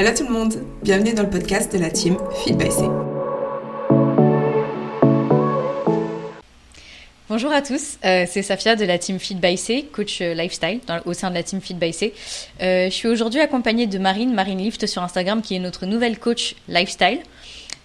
Hello 0.00 0.12
tout 0.16 0.24
le 0.24 0.32
monde, 0.32 0.54
bienvenue 0.82 1.12
dans 1.12 1.24
le 1.24 1.28
podcast 1.28 1.70
de 1.74 1.78
la 1.78 1.90
team 1.90 2.16
Feed 2.42 2.56
by 2.56 2.72
C. 2.72 2.84
Bonjour 7.28 7.52
à 7.52 7.60
tous, 7.60 7.98
euh, 8.06 8.24
c'est 8.26 8.40
Safia 8.40 8.76
de 8.76 8.86
la 8.86 8.96
team 8.96 9.18
Feed 9.18 9.40
by 9.40 9.58
C, 9.58 9.84
coach 9.92 10.22
euh, 10.22 10.32
lifestyle 10.32 10.80
au 11.04 11.12
sein 11.12 11.28
de 11.28 11.34
la 11.34 11.42
team 11.42 11.60
Feed 11.60 11.78
by 11.78 11.92
C. 11.92 12.14
Euh, 12.62 12.86
je 12.86 12.94
suis 12.94 13.08
aujourd'hui 13.08 13.40
accompagnée 13.40 13.86
de 13.86 13.98
Marine, 13.98 14.32
Marine 14.32 14.60
Lift 14.60 14.86
sur 14.86 15.02
Instagram, 15.02 15.42
qui 15.42 15.54
est 15.54 15.58
notre 15.58 15.84
nouvelle 15.84 16.18
coach 16.18 16.54
lifestyle 16.66 17.18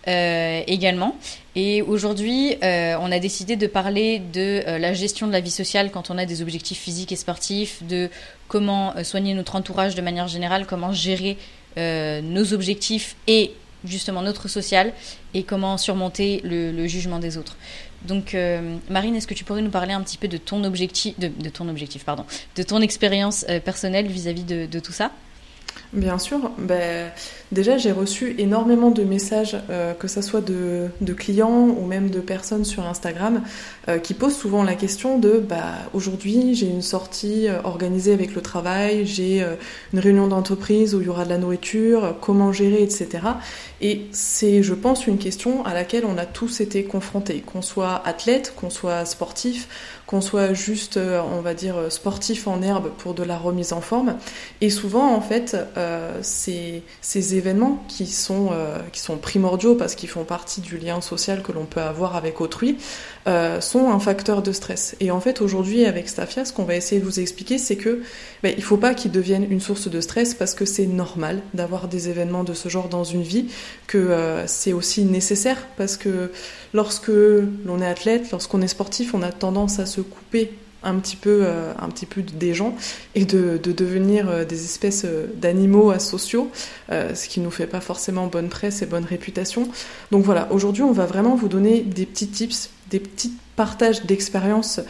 également. 0.08 1.18
Et 1.56 1.82
aujourd'hui, 1.82 2.56
on 2.62 3.12
a 3.12 3.18
décidé 3.18 3.56
de 3.56 3.66
parler 3.66 4.20
de 4.20 4.64
la 4.78 4.94
gestion 4.94 5.26
de 5.26 5.32
la 5.32 5.40
vie 5.40 5.50
sociale 5.50 5.90
quand 5.90 6.12
on 6.12 6.20
a 6.20 6.28
des 6.28 6.44
objectifs 6.44 6.78
physiques 6.78 7.12
et 7.12 7.16
sportifs, 7.16 7.82
de 7.82 8.12
comment 8.48 8.94
soigner 9.04 9.34
notre 9.34 9.56
entourage 9.56 9.96
de 9.96 10.04
manière 10.04 10.28
générale, 10.28 10.68
comment 10.68 10.94
gérer 10.94 11.38
euh, 11.78 12.22
nos 12.22 12.54
objectifs 12.54 13.16
et 13.28 13.54
justement 13.86 14.22
notre 14.22 14.48
social 14.48 14.94
et 15.34 15.44
comment 15.44 15.78
surmonter 15.78 16.42
le, 16.44 16.88
jugement 16.88 17.20
des 17.20 17.38
autres. 17.38 17.58
Donc, 18.08 18.36
euh, 18.36 18.78
Marine, 18.90 19.16
est-ce 19.16 19.28
que 19.28 19.34
tu 19.34 19.44
pourrais 19.44 19.62
nous 19.62 19.70
parler 19.70 19.94
un 19.94 20.02
petit 20.02 20.18
peu 20.18 20.28
de 20.28 20.38
ton 20.38 20.64
objectif, 20.64 21.18
de, 21.20 21.50
ton 21.50 21.68
objectif, 21.70 22.04
pardon, 22.04 22.26
de 22.56 22.64
ton 22.64 22.82
expérience 22.82 23.46
euh, 23.50 23.60
personnelle 23.60 24.08
vis-à-vis 24.08 24.44
de, 24.44 24.80
tout 24.80 24.92
ça? 24.92 25.12
Bien 25.96 26.20
sûr. 26.20 26.52
Ben, 26.58 27.10
déjà, 27.54 27.78
j'ai 27.78 27.94
reçu 27.94 28.36
énormément 28.38 28.92
de 28.92 29.04
messages, 29.04 29.56
euh, 29.70 29.94
que 29.94 30.10
ce 30.10 30.22
soit 30.22 30.42
de, 30.42 30.90
clients 31.18 31.70
ou 31.70 31.86
même 31.86 32.10
de 32.10 32.20
personnes 32.20 32.66
sur 32.66 32.86
Instagram, 32.86 33.42
euh, 33.88 33.98
qui 33.98 34.14
posent 34.14 34.36
souvent 34.36 34.64
la 34.64 34.76
question 34.76 35.18
de 35.18 35.38
bah, 35.38 35.76
aujourd'hui, 35.94 36.54
j'ai 36.54 36.68
une 36.68 36.82
sortie 36.82 37.48
euh, 37.48 37.62
organisée 37.64 38.12
avec 38.12 38.36
le 38.36 38.42
travail, 38.42 39.06
j'ai 39.06 39.42
une 39.94 40.00
réunion 40.00 40.28
d'entreprise 40.28 40.94
où 40.96 41.00
il 41.00 41.08
y 41.08 41.10
aura 41.10 41.24
de 41.24 41.30
la 41.30 41.38
nourriture, 41.38 42.18
comment 42.20 42.52
gérer, 42.52 42.84
etc. 42.84 43.24
Et 43.80 44.08
c'est, 44.12 44.64
je 44.64 44.74
pense, 44.74 45.08
une 45.08 45.18
question 45.18 45.64
à 45.66 45.74
laquelle 45.74 46.04
on 46.06 46.18
a 46.18 46.26
tous 46.26 46.60
été 46.60 46.84
confrontés, 46.84 47.40
qu'on 47.40 47.62
soit 47.62 48.06
athlète, 48.06 48.54
qu'on 48.58 48.70
soit 48.70 49.06
sportif, 49.06 49.70
qu'on 50.08 50.22
soit 50.22 50.54
juste, 50.54 50.98
on 50.98 51.42
va 51.42 51.54
dire, 51.54 51.76
sportif 51.90 52.48
en 52.48 52.62
herbe 52.62 52.92
pour 52.98 53.14
de 53.14 53.24
la 53.24 53.38
remise 53.38 53.74
en 53.74 53.82
forme. 53.82 54.18
Et 54.62 54.70
souvent, 54.70 55.14
en 55.16 55.22
fait, 55.22 55.56
euh, 55.78 56.20
ces, 56.22 56.84
événements 57.36 57.84
qui 57.88 58.06
sont, 58.08 58.50
euh, 58.52 58.78
qui 58.92 59.00
sont 59.00 59.18
primordiaux 59.18 59.76
parce 59.76 59.96
qu'ils 59.96 60.10
font 60.10 60.24
partie 60.24 60.62
du 60.62 60.78
lien 60.78 61.02
social 61.02 61.42
que 61.42 61.52
l'on 61.52 61.66
peut 61.66 61.82
avoir 61.82 62.16
avec 62.16 62.42
autrui, 62.42 62.78
euh, 63.28 63.62
sont 63.62 63.90
un 63.90 64.00
facteur 64.00 64.42
de 64.42 64.52
stress. 64.52 64.96
Et 65.00 65.12
en 65.12 65.20
fait, 65.20 65.42
aujourd'hui, 65.42 65.86
avec 65.86 66.08
Stafia, 66.08 66.46
ce 66.46 66.54
qu'on 66.54 66.64
va 66.64 66.76
essayer 66.76 67.02
de 67.02 67.06
vous 67.06 67.20
expliquer, 67.20 67.58
c'est 67.58 67.76
que 67.76 68.02
ben, 68.44 68.54
il 68.56 68.60
ne 68.60 68.66
faut 68.66 68.78
pas 68.78 68.94
qu'ils 68.94 69.12
deviennent 69.12 69.50
une 69.50 69.62
source 69.62 69.90
de 69.90 70.02
stress 70.02 70.34
parce 70.34 70.54
que 70.54 70.66
c'est 70.66 70.86
normal 70.86 71.42
d'avoir 71.54 71.88
des 71.88 72.10
événements 72.10 72.44
de 72.44 72.54
ce 72.54 72.70
genre 72.70 72.90
dans 72.90 73.04
une 73.04 73.24
vie, 73.24 73.48
que 73.88 74.44
c'est 74.46 74.74
aussi 74.74 75.04
nécessaire 75.04 75.68
parce 75.78 75.98
que 75.98 76.32
lorsque 76.76 77.08
l'on 77.08 77.82
est 77.82 77.88
athlète, 77.88 78.32
lorsqu'on 78.32 78.62
est 78.62 78.68
sportif, 78.68 79.14
on 79.14 79.22
a 79.22 79.32
tendance 79.32 79.80
à 79.80 79.86
se 79.86 80.02
couper 80.02 80.52
un 80.84 81.00
petit 81.00 81.16
peu, 81.16 81.40
euh, 81.42 81.74
un 81.80 81.90
petit 81.90 82.06
peu 82.06 82.22
des 82.22 82.54
gens 82.54 82.76
et 83.16 83.26
de, 83.26 83.58
devenir 83.58 84.30
euh, 84.30 84.46
des 84.46 84.66
espèces 84.66 85.04
euh, 85.06 85.26
d'animaux 85.36 85.90
asociaux, 85.90 86.52
ce 86.90 87.28
qui 87.28 87.40
nous 87.40 87.50
fait 87.50 87.66
pas 87.66 87.80
forcément 87.82 88.28
bonne 88.28 88.50
presse 88.50 88.82
et 88.82 88.86
bonne 88.86 89.06
réputation. 89.06 89.68
Donc 90.12 90.24
voilà, 90.24 90.52
aujourd'hui 90.52 90.84
on 90.84 90.92
va 90.92 91.06
vraiment 91.06 91.36
vous 91.36 91.48
donner 91.48 91.82
des 91.82 92.06
petits 92.06 92.28
tips, 92.28 92.70
des 92.90 93.00
petits 93.00 93.34
partages 93.56 94.06
d'expériences 94.06 94.82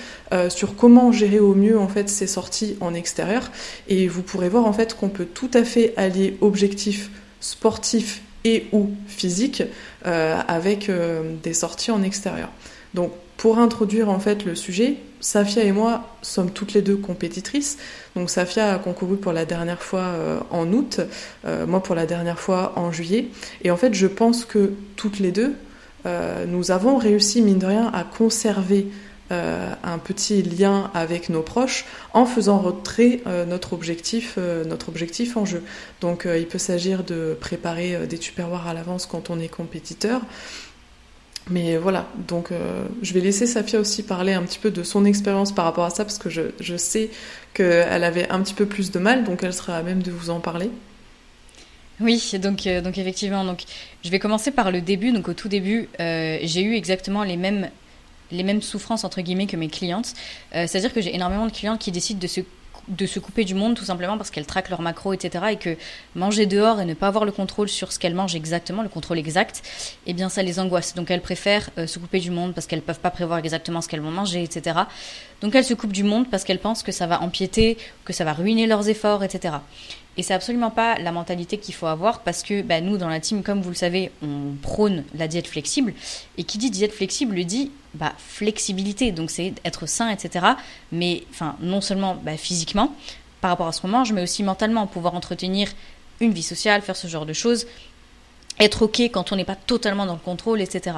sur 0.49 0.75
comment 0.75 1.11
gérer 1.11 1.39
au 1.39 1.53
mieux 1.53 1.80
en 1.80 1.88
fait 1.88 2.09
ces 2.09 2.25
sorties 2.25 2.75
en 2.81 2.95
extérieur 2.95 3.52
et 3.88 4.08
vous 4.08 4.23
pourrez 4.23 4.49
voir 4.49 4.66
en 4.66 4.73
fait 4.73 4.97
qu'on 4.97 5.09
peut 5.09 5.25
tout 5.25 5.52
à 5.53 5.64
fait 5.64 5.94
allier 5.95 6.36
objectifs 6.42 7.11
sportifs 7.39 8.22
et 8.45 8.67
ou 8.71 8.91
physiques 9.07 9.63
avec 10.03 10.89
des 11.43 11.53
sorties 11.53 11.91
en 11.91 12.01
extérieur. 12.01 12.49
Donc 12.93 13.11
pour 13.37 13.59
introduire 13.59 14.09
en 14.09 14.20
fait 14.20 14.45
le 14.45 14.55
sujet, 14.55 14.95
Safia 15.20 15.64
et 15.64 15.71
moi 15.71 16.17
sommes 16.21 16.52
toutes 16.52 16.73
les 16.73 16.81
deux 16.81 16.95
compétitrices. 16.95 17.77
Donc 18.15 18.30
Safia 18.30 18.73
a 18.73 18.80
concouru 18.80 19.17
pour 19.17 19.33
la 19.33 19.45
dernière 19.45 19.81
fois 19.81 20.02
euh, 20.02 20.39
en 20.52 20.71
août, 20.71 21.02
euh, 21.45 21.65
moi 21.65 21.83
pour 21.83 21.95
la 21.95 22.05
dernière 22.05 22.39
fois 22.39 22.73
en 22.75 22.92
juillet. 22.92 23.27
Et 23.64 23.71
en 23.71 23.77
fait, 23.77 23.93
je 23.93 24.08
pense 24.08 24.45
que 24.45 24.73
toutes 24.95 25.20
les 25.20 25.31
deux, 25.31 25.53
euh, 26.05 26.45
nous 26.47 26.71
avons 26.71 26.97
réussi, 26.97 27.41
mine 27.41 27.59
de 27.59 27.65
rien, 27.65 27.91
à 27.93 28.03
conserver 28.03 28.87
un 29.31 29.97
petit 29.97 30.43
lien 30.43 30.91
avec 30.93 31.30
nos 31.30 31.41
proches 31.41 31.86
en 32.13 32.25
faisant 32.25 32.59
retrait 32.59 33.21
notre 33.47 33.73
objectif, 33.73 34.37
notre 34.65 34.89
objectif 34.89 35.36
en 35.37 35.45
jeu. 35.45 35.63
Donc 36.02 36.27
il 36.27 36.45
peut 36.47 36.59
s'agir 36.59 37.03
de 37.03 37.37
préparer 37.39 38.08
des 38.08 38.17
tupperwares 38.17 38.67
à 38.67 38.73
l'avance 38.73 39.05
quand 39.05 39.30
on 39.30 39.39
est 39.39 39.47
compétiteur. 39.49 40.21
Mais 41.49 41.77
voilà, 41.77 42.08
donc 42.27 42.52
euh, 42.52 42.85
je 43.03 43.14
vais 43.14 43.19
laisser 43.19 43.45
Safia 43.45 43.80
aussi 43.80 44.02
parler 44.02 44.33
un 44.33 44.41
petit 44.41 44.58
peu 44.58 44.71
de 44.71 44.81
son 44.81 45.05
expérience 45.05 45.53
par 45.53 45.65
rapport 45.65 45.85
à 45.85 45.91
ça, 45.91 46.03
parce 46.03 46.17
que 46.17 46.30
je, 46.30 46.41
je 46.59 46.75
sais 46.75 47.11
qu'elle 47.53 48.03
avait 48.03 48.27
un 48.30 48.41
petit 48.41 48.55
peu 48.55 48.65
plus 48.65 48.89
de 48.89 48.97
mal, 48.97 49.23
donc 49.23 49.43
elle 49.43 49.53
sera 49.53 49.77
à 49.77 49.83
même 49.83 50.02
de 50.02 50.09
vous 50.09 50.31
en 50.31 50.39
parler. 50.39 50.71
Oui, 51.99 52.31
donc, 52.41 52.65
euh, 52.65 52.81
donc 52.81 52.97
effectivement, 52.97 53.45
donc, 53.45 53.64
je 54.03 54.09
vais 54.09 54.17
commencer 54.17 54.49
par 54.49 54.71
le 54.71 54.81
début. 54.81 55.11
Donc 55.11 55.30
au 55.30 55.33
tout 55.33 55.47
début, 55.47 55.87
euh, 55.99 56.39
j'ai 56.41 56.61
eu 56.64 56.73
exactement 56.73 57.23
les 57.23 57.37
mêmes, 57.37 57.69
les 58.31 58.43
mêmes 58.43 58.61
souffrances, 58.61 59.03
entre 59.03 59.21
guillemets, 59.21 59.47
que 59.47 59.58
mes 59.58 59.69
clientes. 59.69 60.13
C'est-à-dire 60.52 60.93
que 60.93 61.02
j'ai 61.02 61.13
énormément 61.15 61.45
de 61.45 61.52
clientes 61.52 61.80
qui 61.80 61.91
décident 61.91 62.19
de 62.19 62.27
se 62.27 62.41
de 62.87 63.05
se 63.05 63.19
couper 63.19 63.43
du 63.45 63.55
monde 63.55 63.75
tout 63.75 63.86
simplement 63.86 64.17
parce 64.17 64.30
qu'elles 64.30 64.45
traquent 64.45 64.69
leur 64.69 64.81
macro, 64.81 65.13
etc. 65.13 65.45
Et 65.52 65.55
que 65.58 65.75
manger 66.15 66.45
dehors 66.45 66.80
et 66.80 66.85
ne 66.85 66.93
pas 66.93 67.08
avoir 67.08 67.25
le 67.25 67.31
contrôle 67.31 67.69
sur 67.69 67.91
ce 67.91 67.99
qu'elles 67.99 68.14
mangent 68.14 68.35
exactement, 68.35 68.83
le 68.83 68.89
contrôle 68.89 69.17
exact, 69.17 69.64
eh 70.05 70.14
bien 70.14 70.30
ça 70.30 70.43
les 70.43 70.59
angoisse. 70.59 70.95
Donc 70.95 71.09
elles 71.11 71.21
préfèrent 71.21 71.69
euh, 71.77 71.87
se 71.87 71.99
couper 71.99 72.19
du 72.19 72.31
monde 72.31 72.53
parce 72.53 72.67
qu'elles 72.67 72.81
peuvent 72.81 72.99
pas 72.99 73.11
prévoir 73.11 73.39
exactement 73.39 73.81
ce 73.81 73.87
qu'elles 73.87 74.02
vont 74.02 74.11
manger, 74.11 74.43
etc. 74.43 74.80
Donc 75.41 75.55
elles 75.55 75.65
se 75.65 75.73
coupent 75.73 75.93
du 75.93 76.03
monde 76.03 76.30
parce 76.30 76.43
qu'elles 76.43 76.59
pensent 76.59 76.83
que 76.83 76.91
ça 76.91 77.08
va 77.08 77.21
empiéter, 77.21 77.77
que 78.03 78.14
ça 78.14 78.23
va 78.23 78.33
ruiner 78.33 78.67
leurs 78.67 78.87
efforts, 78.87 79.23
etc. 79.23 79.55
Et 80.17 80.23
c'est 80.23 80.33
absolument 80.33 80.71
pas 80.71 80.98
la 80.98 81.11
mentalité 81.11 81.58
qu'il 81.58 81.73
faut 81.73 81.87
avoir 81.87 82.21
parce 82.21 82.42
que 82.42 82.61
bah, 82.61 82.80
nous, 82.81 82.98
dans 82.98 83.09
la 83.09 83.20
team, 83.20 83.43
comme 83.43 83.61
vous 83.61 83.70
le 83.70 83.76
savez, 83.76 84.11
on 84.21 84.55
prône 84.61 85.03
la 85.14 85.27
diète 85.27 85.48
flexible. 85.48 85.93
Et 86.37 86.43
qui 86.43 86.58
dit 86.58 86.70
diète 86.70 86.93
flexible 86.93 87.43
dit 87.43 87.71
bah, 87.93 88.14
flexibilité. 88.17 89.11
Donc 89.11 89.30
c'est 89.30 89.53
être 89.65 89.87
sain, 89.87 90.09
etc. 90.09 90.45
Mais 90.92 91.23
enfin, 91.31 91.55
non 91.59 91.81
seulement 91.81 92.15
bah, 92.15 92.37
physiquement 92.37 92.95
par 93.42 93.52
rapport 93.52 93.67
à 93.67 93.71
ce 93.71 93.81
qu'on 93.81 93.89
mange, 93.89 94.14
mais 94.14 94.23
aussi 94.23 94.42
mentalement, 94.42 94.87
pouvoir 94.87 95.15
entretenir 95.15 95.70
une 96.21 96.32
vie 96.32 96.43
sociale, 96.43 96.82
faire 96.82 96.95
ce 96.95 97.08
genre 97.08 97.26
de 97.26 97.33
choses 97.33 97.67
être 98.60 98.83
ok 98.83 99.02
quand 99.11 99.32
on 99.32 99.36
n'est 99.36 99.45
pas 99.45 99.55
totalement 99.55 100.05
dans 100.05 100.14
le 100.14 100.20
contrôle, 100.20 100.61
etc. 100.61 100.98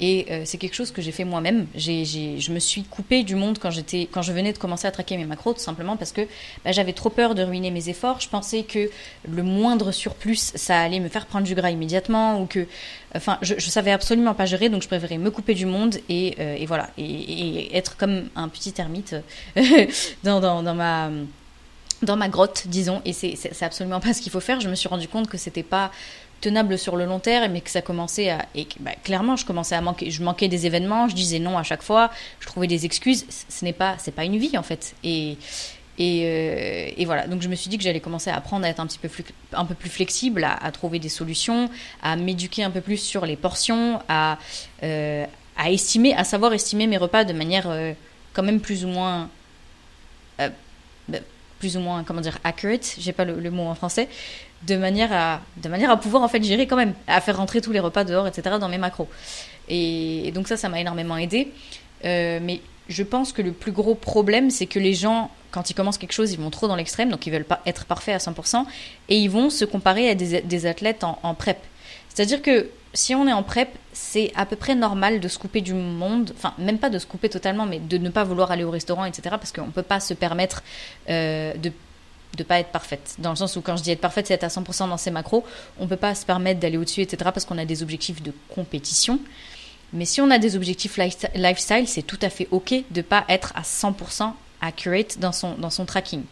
Et 0.00 0.26
euh, 0.30 0.42
c'est 0.44 0.58
quelque 0.58 0.74
chose 0.74 0.90
que 0.90 1.00
j'ai 1.00 1.12
fait 1.12 1.24
moi-même. 1.24 1.66
je 1.76 2.52
me 2.52 2.58
suis 2.58 2.82
coupée 2.82 3.22
du 3.22 3.36
monde 3.36 3.58
quand, 3.60 3.70
j'étais, 3.70 4.08
quand 4.10 4.22
je 4.22 4.32
venais 4.32 4.52
de 4.52 4.58
commencer 4.58 4.88
à 4.88 4.90
traquer 4.90 5.16
mes 5.16 5.24
macros, 5.24 5.52
tout 5.52 5.60
simplement 5.60 5.96
parce 5.96 6.10
que 6.10 6.22
bah, 6.64 6.72
j'avais 6.72 6.92
trop 6.92 7.08
peur 7.08 7.36
de 7.36 7.42
ruiner 7.42 7.70
mes 7.70 7.88
efforts. 7.88 8.20
Je 8.20 8.28
pensais 8.28 8.64
que 8.64 8.90
le 9.28 9.42
moindre 9.44 9.92
surplus, 9.92 10.52
ça 10.56 10.80
allait 10.80 10.98
me 10.98 11.08
faire 11.08 11.26
prendre 11.26 11.46
du 11.46 11.54
gras 11.54 11.70
immédiatement, 11.70 12.40
ou 12.40 12.46
que, 12.46 12.66
enfin, 13.14 13.38
je, 13.42 13.54
je 13.58 13.70
savais 13.70 13.92
absolument 13.92 14.34
pas 14.34 14.46
gérer, 14.46 14.68
donc 14.70 14.82
je 14.82 14.88
préférais 14.88 15.18
me 15.18 15.30
couper 15.30 15.54
du 15.54 15.66
monde 15.66 15.96
et, 16.08 16.34
euh, 16.40 16.56
et 16.58 16.66
voilà, 16.66 16.90
et, 16.98 17.76
être 17.76 17.96
comme 17.96 18.28
un 18.34 18.48
petit 18.48 18.74
ermite 18.78 19.14
dans, 20.24 20.40
dans, 20.40 20.64
dans 20.64 20.74
ma 20.74 21.10
dans 22.02 22.16
ma 22.16 22.28
grotte, 22.28 22.64
disons, 22.66 23.00
et 23.04 23.12
c'est 23.12 23.62
absolument 23.62 24.00
pas 24.00 24.12
ce 24.12 24.20
qu'il 24.20 24.32
faut 24.32 24.40
faire. 24.40 24.60
Je 24.60 24.68
me 24.68 24.74
suis 24.74 24.88
rendu 24.88 25.06
compte 25.06 25.28
que 25.28 25.38
c'était 25.38 25.62
pas 25.62 25.92
tenable 26.42 26.76
sur 26.76 26.96
le 26.96 27.06
long 27.06 27.20
terme, 27.20 27.52
mais 27.52 27.62
que 27.62 27.70
ça 27.70 27.80
commençait 27.80 28.28
à. 28.28 28.44
Et 28.54 28.66
bah, 28.80 28.90
clairement, 29.02 29.36
je 29.36 29.46
commençais 29.46 29.74
à 29.74 29.80
manquer. 29.80 30.10
Je 30.10 30.22
manquais 30.22 30.48
des 30.48 30.66
événements, 30.66 31.08
je 31.08 31.14
disais 31.14 31.38
non 31.38 31.56
à 31.56 31.62
chaque 31.62 31.82
fois, 31.82 32.10
je 32.40 32.46
trouvais 32.46 32.66
des 32.66 32.84
excuses. 32.84 33.24
Ce 33.48 33.64
n'est 33.64 33.72
pas, 33.72 33.96
c'est 33.98 34.12
pas 34.12 34.24
une 34.24 34.36
vie 34.36 34.58
en 34.58 34.62
fait. 34.62 34.94
Et, 35.02 35.38
et, 35.98 36.22
euh, 36.24 36.90
et, 36.96 37.04
voilà, 37.04 37.26
donc 37.26 37.40
je 37.42 37.48
me 37.48 37.54
suis 37.54 37.70
dit 37.70 37.78
que 37.78 37.84
j'allais 37.84 38.00
commencer 38.00 38.28
à 38.30 38.36
apprendre 38.36 38.66
à 38.66 38.68
être 38.68 38.80
un 38.80 38.86
petit 38.86 38.98
peu 38.98 39.08
plus, 39.08 39.24
un 39.52 39.64
peu 39.64 39.74
plus 39.74 39.90
flexible, 39.90 40.44
à, 40.44 40.70
trouver 40.72 40.98
des 40.98 41.08
solutions, 41.08 41.70
à 42.02 42.16
m'éduquer 42.16 42.64
un 42.64 42.70
peu 42.70 42.80
plus 42.80 42.98
sur 42.98 43.24
les 43.24 43.36
portions, 43.36 44.00
à, 44.08 44.38
euh, 44.82 45.24
estimer, 45.66 46.14
à 46.14 46.24
savoir 46.24 46.52
estimer 46.52 46.86
mes 46.86 46.96
repas 46.96 47.24
de 47.24 47.32
manière 47.32 47.68
euh, 47.68 47.92
quand 48.32 48.42
même 48.42 48.60
plus 48.60 48.84
ou 48.84 48.88
moins 48.88 49.30
bah, 51.08 51.18
plus 51.62 51.76
ou 51.76 51.80
moins, 51.80 52.02
comment 52.02 52.20
dire, 52.20 52.38
accurate, 52.42 52.96
j'ai 52.98 53.12
pas 53.12 53.24
le, 53.24 53.50
mot 53.52 53.62
en 53.62 53.76
français, 53.76 54.08
de 54.66 54.76
manière, 54.76 55.12
à, 55.12 55.40
de 55.62 55.68
manière 55.68 55.90
à 55.90 55.96
pouvoir 55.96 56.22
en 56.22 56.28
fait 56.28 56.42
gérer 56.42 56.66
quand 56.66 56.76
même, 56.76 56.94
à 57.06 57.20
faire 57.20 57.36
rentrer 57.36 57.60
tous 57.60 57.72
les 57.72 57.80
repas 57.80 58.04
dehors, 58.04 58.26
etc. 58.26 58.56
dans 58.60 58.68
mes 58.68 58.78
macros. 58.78 59.08
Et, 59.68 60.32
donc 60.34 60.48
ça, 60.48 60.56
ça 60.56 60.68
m'a 60.68 60.80
énormément 60.80 61.16
aidé. 61.16 61.48
Euh, 62.04 62.40
mais 62.42 62.60
je 62.88 63.02
pense 63.02 63.32
que 63.32 63.42
le 63.42 63.52
plus 63.52 63.72
gros 63.72 63.94
problème, 63.94 64.50
c'est 64.50 64.66
que 64.66 64.78
les 64.78 64.94
gens, 64.94 65.30
quand 65.50 65.70
ils 65.70 65.74
commencent 65.74 65.98
quelque 65.98 66.12
chose, 66.12 66.32
ils 66.32 66.38
vont 66.38 66.50
trop 66.50 66.68
dans 66.68 66.76
l'extrême, 66.76 67.10
donc 67.10 67.26
ils 67.26 67.30
veulent 67.30 67.44
pas 67.44 67.60
être 67.66 67.84
parfaits 67.84 68.14
à 68.14 68.30
100%, 68.30 68.64
et 69.08 69.18
ils 69.18 69.30
vont 69.30 69.50
se 69.50 69.64
comparer 69.64 70.10
à 70.10 70.14
des, 70.14 70.66
athlètes 70.66 71.04
en, 71.04 71.18
en 71.22 71.34
prep. 71.34 71.58
C'est-à-dire 72.08 72.42
que 72.42 72.68
si 72.94 73.14
on 73.14 73.26
est 73.26 73.32
en 73.32 73.42
prep, 73.42 73.70
c'est 73.92 74.32
à 74.36 74.46
peu 74.46 74.56
près 74.56 74.74
normal 74.74 75.20
de 75.20 75.28
se 75.28 75.38
couper 75.38 75.60
du 75.60 75.72
monde, 75.72 76.32
enfin 76.36 76.54
même 76.58 76.78
pas 76.78 76.90
de 76.90 76.98
se 76.98 77.06
couper 77.06 77.28
totalement, 77.28 77.66
mais 77.66 77.78
de 77.78 77.98
ne 77.98 78.10
pas 78.10 78.24
vouloir 78.24 78.50
aller 78.50 78.64
au 78.64 78.70
restaurant, 78.70 79.04
etc. 79.04 79.22
Parce 79.30 79.52
qu'on 79.52 79.66
ne 79.66 79.72
peut 79.72 79.82
pas 79.82 80.00
se 80.00 80.14
permettre 80.14 80.62
euh, 81.08 81.54
de 81.54 81.72
de 82.36 82.42
pas 82.42 82.58
être 82.58 82.70
parfaite. 82.70 83.16
Dans 83.18 83.30
le 83.30 83.36
sens 83.36 83.56
où 83.56 83.60
quand 83.60 83.76
je 83.76 83.82
dis 83.82 83.90
être 83.90 84.00
parfaite, 84.00 84.26
c'est 84.26 84.34
être 84.34 84.44
à 84.44 84.48
100% 84.48 84.88
dans 84.88 84.96
ses 84.96 85.10
macros. 85.10 85.44
On 85.78 85.86
peut 85.86 85.96
pas 85.96 86.14
se 86.14 86.24
permettre 86.24 86.60
d'aller 86.60 86.78
au-dessus, 86.78 87.02
etc. 87.02 87.30
parce 87.32 87.44
qu'on 87.44 87.58
a 87.58 87.64
des 87.64 87.82
objectifs 87.82 88.22
de 88.22 88.32
compétition. 88.54 89.20
Mais 89.92 90.04
si 90.06 90.20
on 90.20 90.30
a 90.30 90.38
des 90.38 90.56
objectifs 90.56 90.96
lifestyle, 90.96 91.86
c'est 91.86 92.02
tout 92.02 92.18
à 92.22 92.30
fait 92.30 92.48
OK 92.50 92.74
de 92.90 93.02
pas 93.02 93.24
être 93.28 93.52
à 93.54 93.62
100% 93.62 94.32
accurate 94.62 95.18
dans 95.18 95.32
son, 95.32 95.54
dans 95.56 95.70
son 95.70 95.84
tracking. 95.84 96.22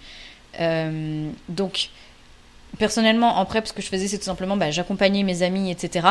Euh, 0.60 1.30
donc, 1.48 1.90
personnellement, 2.78 3.38
en 3.38 3.44
prep, 3.44 3.66
ce 3.66 3.72
que 3.72 3.82
je 3.82 3.88
faisais, 3.88 4.08
c'est 4.08 4.18
tout 4.18 4.24
simplement, 4.24 4.56
bah, 4.56 4.70
j'accompagnais 4.70 5.22
mes 5.22 5.42
amis, 5.42 5.70
etc. 5.70 6.08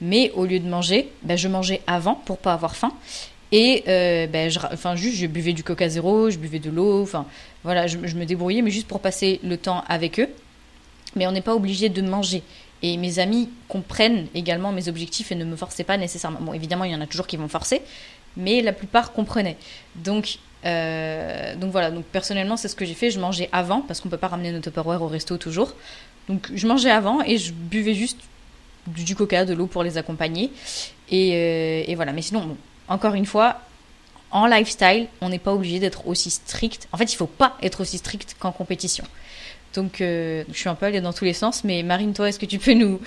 Mais 0.00 0.32
au 0.32 0.44
lieu 0.44 0.58
de 0.58 0.68
manger, 0.68 1.12
bah, 1.22 1.36
je 1.36 1.46
mangeais 1.46 1.82
avant 1.86 2.14
pour 2.14 2.38
pas 2.38 2.52
avoir 2.52 2.74
faim. 2.74 2.92
Et 3.52 3.84
euh, 3.88 4.26
ben, 4.26 4.50
je, 4.50 4.58
enfin, 4.58 4.94
juste, 4.94 5.16
je 5.16 5.26
buvais 5.26 5.52
du 5.52 5.64
coca 5.64 5.88
zéro, 5.88 6.30
je 6.30 6.38
buvais 6.38 6.58
de 6.58 6.70
l'eau, 6.70 7.02
enfin, 7.02 7.26
voilà, 7.64 7.86
je, 7.86 7.96
me 7.96 8.24
débrouillais, 8.24 8.62
mais 8.62 8.70
juste 8.70 8.86
pour 8.86 9.00
passer 9.00 9.40
le 9.42 9.56
temps 9.56 9.84
avec 9.88 10.20
eux. 10.20 10.28
Mais 11.16 11.26
on 11.26 11.32
n'est 11.32 11.40
pas 11.40 11.54
obligé 11.54 11.88
de 11.88 12.02
manger. 12.02 12.42
Et 12.82 12.96
mes 12.96 13.18
amis 13.18 13.48
comprennent 13.68 14.26
également 14.34 14.70
mes 14.70 14.88
objectifs 14.88 15.32
et 15.32 15.34
ne 15.34 15.44
me 15.44 15.56
forçaient 15.56 15.84
pas 15.84 15.96
nécessairement. 15.96 16.40
Bon, 16.40 16.52
évidemment, 16.52 16.84
il 16.84 16.92
y 16.92 16.94
en 16.94 17.00
a 17.00 17.06
toujours 17.06 17.26
qui 17.26 17.36
vont 17.36 17.48
forcer, 17.48 17.80
mais 18.36 18.60
la 18.60 18.72
plupart 18.72 19.12
comprenaient. 19.12 19.56
Donc, 19.96 20.38
euh, 20.64 21.56
donc 21.56 21.72
voilà, 21.72 21.90
donc 21.90 22.04
personnellement, 22.04 22.56
c'est 22.56 22.68
ce 22.68 22.76
que 22.76 22.84
j'ai 22.84 22.94
fait. 22.94 23.10
Je 23.10 23.18
mangeais 23.18 23.48
avant, 23.50 23.80
parce 23.80 24.00
qu'on 24.00 24.10
peut 24.10 24.18
pas 24.18 24.28
ramener 24.28 24.52
nos 24.52 24.60
Tupperware 24.60 25.02
au 25.02 25.08
resto 25.08 25.38
toujours. 25.38 25.74
Donc, 26.28 26.50
je 26.54 26.66
mangeais 26.66 26.90
avant 26.90 27.22
et 27.22 27.38
je 27.38 27.52
buvais 27.52 27.94
juste 27.94 28.20
du 28.86 29.16
coca, 29.16 29.44
de 29.44 29.54
l'eau 29.54 29.66
pour 29.66 29.82
les 29.82 29.96
accompagner. 29.96 30.50
Et, 31.10 31.32
euh, 31.34 31.84
et 31.86 31.94
voilà, 31.94 32.12
mais 32.12 32.22
sinon, 32.22 32.40
bon, 32.40 32.56
encore 32.88 33.14
une 33.14 33.26
fois, 33.26 33.56
en 34.30 34.46
lifestyle, 34.46 35.08
on 35.20 35.28
n'est 35.28 35.38
pas 35.38 35.52
obligé 35.52 35.78
d'être 35.78 36.06
aussi 36.06 36.30
strict. 36.30 36.88
En 36.92 36.96
fait, 36.96 37.12
il 37.12 37.16
faut 37.16 37.26
pas 37.26 37.56
être 37.62 37.80
aussi 37.80 37.98
strict 37.98 38.36
qu'en 38.38 38.52
compétition. 38.52 39.04
Donc, 39.74 40.00
euh, 40.00 40.44
je 40.52 40.58
suis 40.58 40.68
un 40.68 40.74
peu 40.74 40.86
allée 40.86 41.00
dans 41.00 41.12
tous 41.12 41.24
les 41.24 41.32
sens, 41.32 41.64
mais 41.64 41.82
Marine, 41.82 42.12
toi, 42.12 42.28
est-ce 42.28 42.38
que 42.38 42.46
tu 42.46 42.58
peux 42.58 42.74
nous, 42.74 43.00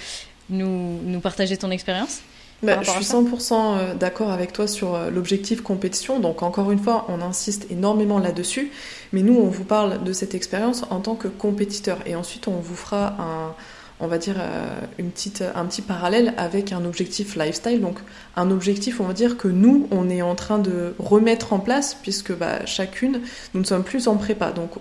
nous, 0.49 0.99
nous 1.03 1.19
partager 1.19 1.57
ton 1.57 1.71
expérience 1.71 2.21
bah, 2.63 2.77
je 2.83 2.91
suis 2.91 3.03
100% 3.03 3.53
euh, 3.53 3.95
d'accord 3.95 4.29
avec 4.29 4.53
toi 4.53 4.67
sur 4.67 4.93
euh, 4.93 5.09
l'objectif 5.09 5.61
compétition. 5.61 6.19
Donc 6.19 6.43
encore 6.43 6.71
une 6.71 6.77
fois, 6.77 7.05
on 7.09 7.19
insiste 7.21 7.65
énormément 7.71 8.19
là-dessus. 8.19 8.71
Mais 9.13 9.23
nous, 9.23 9.35
on 9.35 9.47
vous 9.47 9.63
parle 9.63 10.03
de 10.03 10.13
cette 10.13 10.35
expérience 10.35 10.83
en 10.91 10.99
tant 10.99 11.15
que 11.15 11.27
compétiteur. 11.27 11.97
Et 12.05 12.15
ensuite, 12.15 12.47
on 12.47 12.59
vous 12.59 12.75
fera 12.75 13.15
un, 13.19 13.55
on 14.01 14.07
va 14.07 14.17
dire, 14.17 14.35
euh, 14.39 14.81
une 14.97 15.11
petite, 15.11 15.43
un 15.55 15.65
petit 15.65 15.81
parallèle 15.81 16.33
avec 16.37 16.73
un 16.73 16.83
objectif 16.85 17.35
lifestyle. 17.35 17.79
Donc, 17.79 17.99
un 18.35 18.49
objectif, 18.51 18.99
on 18.99 19.05
va 19.05 19.13
dire, 19.13 19.37
que 19.37 19.47
nous, 19.47 19.87
on 19.91 20.09
est 20.09 20.21
en 20.21 20.35
train 20.35 20.59
de 20.59 20.93
remettre 20.99 21.53
en 21.53 21.59
place, 21.59 21.95
puisque 22.01 22.35
bah, 22.35 22.65
chacune, 22.65 23.21
nous 23.53 23.61
ne 23.61 23.65
sommes 23.65 23.83
plus 23.83 24.07
en 24.07 24.17
prépa. 24.17 24.51
Donc, 24.51 24.71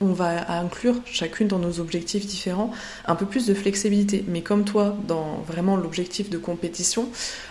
on 0.00 0.12
va 0.12 0.50
inclure 0.52 0.96
chacune 1.06 1.46
dans 1.46 1.60
nos 1.60 1.78
objectifs 1.78 2.26
différents 2.26 2.72
un 3.06 3.14
peu 3.14 3.26
plus 3.26 3.46
de 3.46 3.54
flexibilité. 3.54 4.24
Mais 4.28 4.42
comme 4.42 4.64
toi, 4.64 4.96
dans 5.06 5.42
vraiment 5.46 5.76
l'objectif 5.76 6.28
de 6.30 6.38
compétition, 6.38 7.08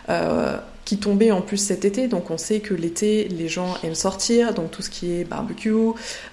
euh, 0.09 0.57
qui 0.85 0.97
tombait 0.97 1.31
en 1.31 1.41
plus 1.41 1.57
cet 1.57 1.85
été, 1.85 2.07
donc 2.07 2.29
on 2.29 2.37
sait 2.37 2.59
que 2.59 2.73
l'été, 2.73 3.27
les 3.29 3.47
gens 3.47 3.75
aiment 3.83 3.95
sortir, 3.95 4.53
donc 4.53 4.71
tout 4.71 4.81
ce 4.81 4.89
qui 4.89 5.13
est 5.13 5.23
barbecue, 5.23 5.71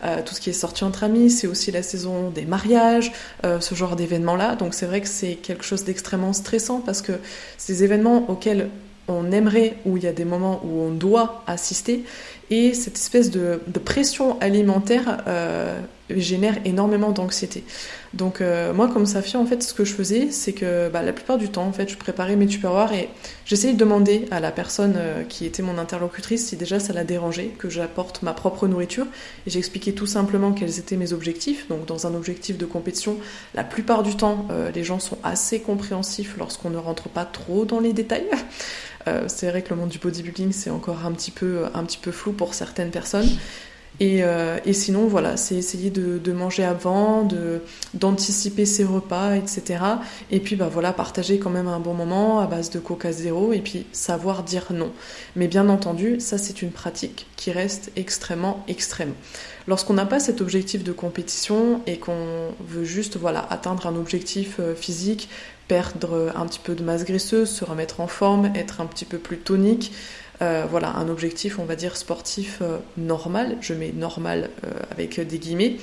euh, 0.05 0.23
tout 0.25 0.35
ce 0.35 0.41
qui 0.41 0.51
est 0.51 0.55
sorti 0.55 0.85
entre 0.85 1.05
amis, 1.05 1.31
c'est 1.31 1.47
aussi 1.47 1.71
la 1.71 1.83
saison 1.83 2.31
des 2.31 2.45
mariages, 2.45 3.13
euh, 3.45 3.61
ce 3.61 3.75
genre 3.75 3.97
d'événements-là. 3.97 4.57
Donc 4.57 4.75
c'est 4.75 4.87
vrai 4.87 5.01
que 5.01 5.09
c'est 5.09 5.35
quelque 5.35 5.65
chose 5.65 5.85
d'extrêmement 5.85 6.33
stressant 6.33 6.81
parce 6.81 7.03
que 7.03 7.13
ces 7.59 7.85
événements 7.85 8.29
auxquels 8.29 8.69
on 9.09 9.33
aimerait, 9.33 9.77
où 9.87 9.97
il 9.97 10.05
y 10.05 10.07
a 10.07 10.13
des 10.13 10.25
moments 10.25 10.61
où 10.65 10.83
on 10.83 10.91
doit 10.91 11.43
assister, 11.47 12.05
et 12.51 12.75
cette 12.75 12.97
espèce 12.97 13.31
de, 13.31 13.61
pression 13.85 14.39
alimentaire 14.41 15.23
euh, 15.27 15.81
génère 16.19 16.57
énormément 16.65 17.11
d'anxiété. 17.11 17.65
Donc 18.13 18.41
euh, 18.41 18.73
moi, 18.73 18.89
comme 18.89 19.07
Safia, 19.07 19.39
en 19.39 19.47
fait, 19.47 19.63
ce 19.63 19.73
que 19.73 19.85
je 19.85 19.95
faisais, 19.95 20.31
c'est 20.31 20.53
que 20.53 20.89
bah, 20.89 21.03
la 21.03 21.13
plupart 21.13 21.39
du 21.39 21.49
temps, 21.49 21.65
en 21.65 21.73
fait, 21.73 21.89
je 21.89 21.97
préparais 21.97 22.37
mes 22.37 22.47
tupperwares 22.47 22.93
et 22.93 23.09
j'essayais 23.45 23.75
de 23.75 23.79
demander 23.79 24.27
à 24.31 24.41
la 24.41 24.51
personne 24.51 24.95
euh, 24.97 25.23
qui 25.23 25.47
était 25.47 25.63
mon 25.63 25.79
interlocutrice 25.79 26.47
si 26.47 26.57
déjà 26.57 26.81
ça 26.81 26.93
la 26.93 27.05
dérangeait 27.05 27.53
que 27.59 27.69
j'apporte 27.69 28.23
ma 28.23 28.33
propre 28.33 28.67
nourriture. 28.67 29.07
Et 29.47 29.51
j'expliquais 29.51 29.93
tout 29.93 30.07
simplement 30.07 30.53
quels 30.53 30.79
étaient 30.79 30.97
mes 30.97 31.13
objectifs. 31.13 31.69
Donc 31.69 31.87
dans 31.87 32.07
un 32.07 32.15
objectif 32.15 32.59
de 32.59 32.67
compétition, 32.67 33.17
la 33.55 33.65
plupart 33.65 34.03
du 34.03 34.17
temps, 34.17 34.49
les 34.75 34.85
gens 34.85 34.99
sont 34.99 35.19
assez 35.23 35.61
compréhensifs 35.61 36.37
lorsqu'on 36.39 36.71
ne 36.71 36.79
rentre 36.79 37.09
pas 37.09 37.25
trop 37.25 37.65
dans 37.65 37.81
les 37.81 37.93
détails. 37.93 38.27
Euh, 39.09 39.25
c'est 39.29 39.49
vrai 39.49 39.63
que 39.63 39.71
le 39.71 39.77
monde 39.77 39.89
du 39.89 39.99
bodybuilding, 39.99 40.53
c'est 40.53 40.71
encore 40.71 41.05
un 41.07 41.13
petit 41.13 41.31
peu, 41.31 41.65
un 41.75 41.85
petit 41.85 41.99
peu 41.99 42.13
flou 42.13 42.33
pour 42.33 42.55
certaines 42.55 42.91
personnes. 42.91 43.29
Et, 44.01 44.25
euh, 44.25 44.59
et 44.65 44.73
sinon, 44.73 45.07
voilà, 45.07 45.37
c'est 45.37 45.55
essayer 45.55 45.91
de, 45.91 46.17
de, 46.17 46.33
manger 46.33 46.65
avant, 46.65 47.29
d'anticiper 47.93 48.65
ses 48.65 48.85
repas, 48.85 49.35
etc. 49.37 49.85
Et 50.31 50.41
puis, 50.41 50.57
bah 50.57 50.71
voilà, 50.73 50.95
partager 50.95 51.39
quand 51.39 51.51
même 51.51 51.69
un 51.69 51.81
bon 51.81 51.93
moment 51.93 52.41
à 52.41 52.47
base 52.47 52.71
de 52.71 52.79
Coca 52.79 53.13
Zéro 53.13 53.53
et 53.53 53.61
puis 53.61 53.85
savoir 53.93 54.43
dire 54.43 54.69
non. 54.71 54.91
Mais 55.37 55.49
bien 55.49 55.69
entendu, 55.69 56.19
ça, 56.19 56.39
c'est 56.39 56.63
une 56.63 56.71
pratique 56.71 57.27
qui 57.37 57.51
reste 57.51 57.93
extrêmement 57.95 58.65
extrême. 58.69 59.13
Lorsqu'on 59.69 59.95
n'a 59.95 60.07
pas 60.07 60.19
cet 60.19 60.41
objectif 60.41 60.83
de 60.83 60.93
compétition 60.93 61.83
et 61.87 61.99
qu'on 61.99 62.49
veut 62.67 62.85
juste, 62.85 63.19
voilà, 63.19 63.47
atteindre 63.51 63.87
un 63.87 63.97
objectif 63.97 64.57
euh, 64.61 64.75
physique, 64.75 65.29
perdre 65.69 66.33
un 66.35 66.47
petit 66.47 66.59
peu 66.59 66.75
de 66.75 66.83
masse 66.83 67.05
graisseuse, 67.05 67.49
se 67.49 67.65
remettre 67.65 68.01
en 68.01 68.09
forme, 68.09 68.51
être 68.57 68.81
un 68.81 68.87
petit 68.87 69.05
peu 69.05 69.19
plus 69.19 69.39
tonique. 69.39 69.93
Euh, 70.43 70.67
voilà, 70.69 70.97
un 70.97 71.09
objectif, 71.09 71.59
on 71.59 71.65
va 71.65 71.77
dire, 71.77 71.97
sportif 71.97 72.59
euh, 72.63 72.79
normal, 72.97 73.59
je 73.61 73.75
mets 73.75 73.93
normal 73.93 74.51
euh, 74.65 74.71
avec 74.91 75.21
des 75.21 75.39
guillemets. 75.39 75.77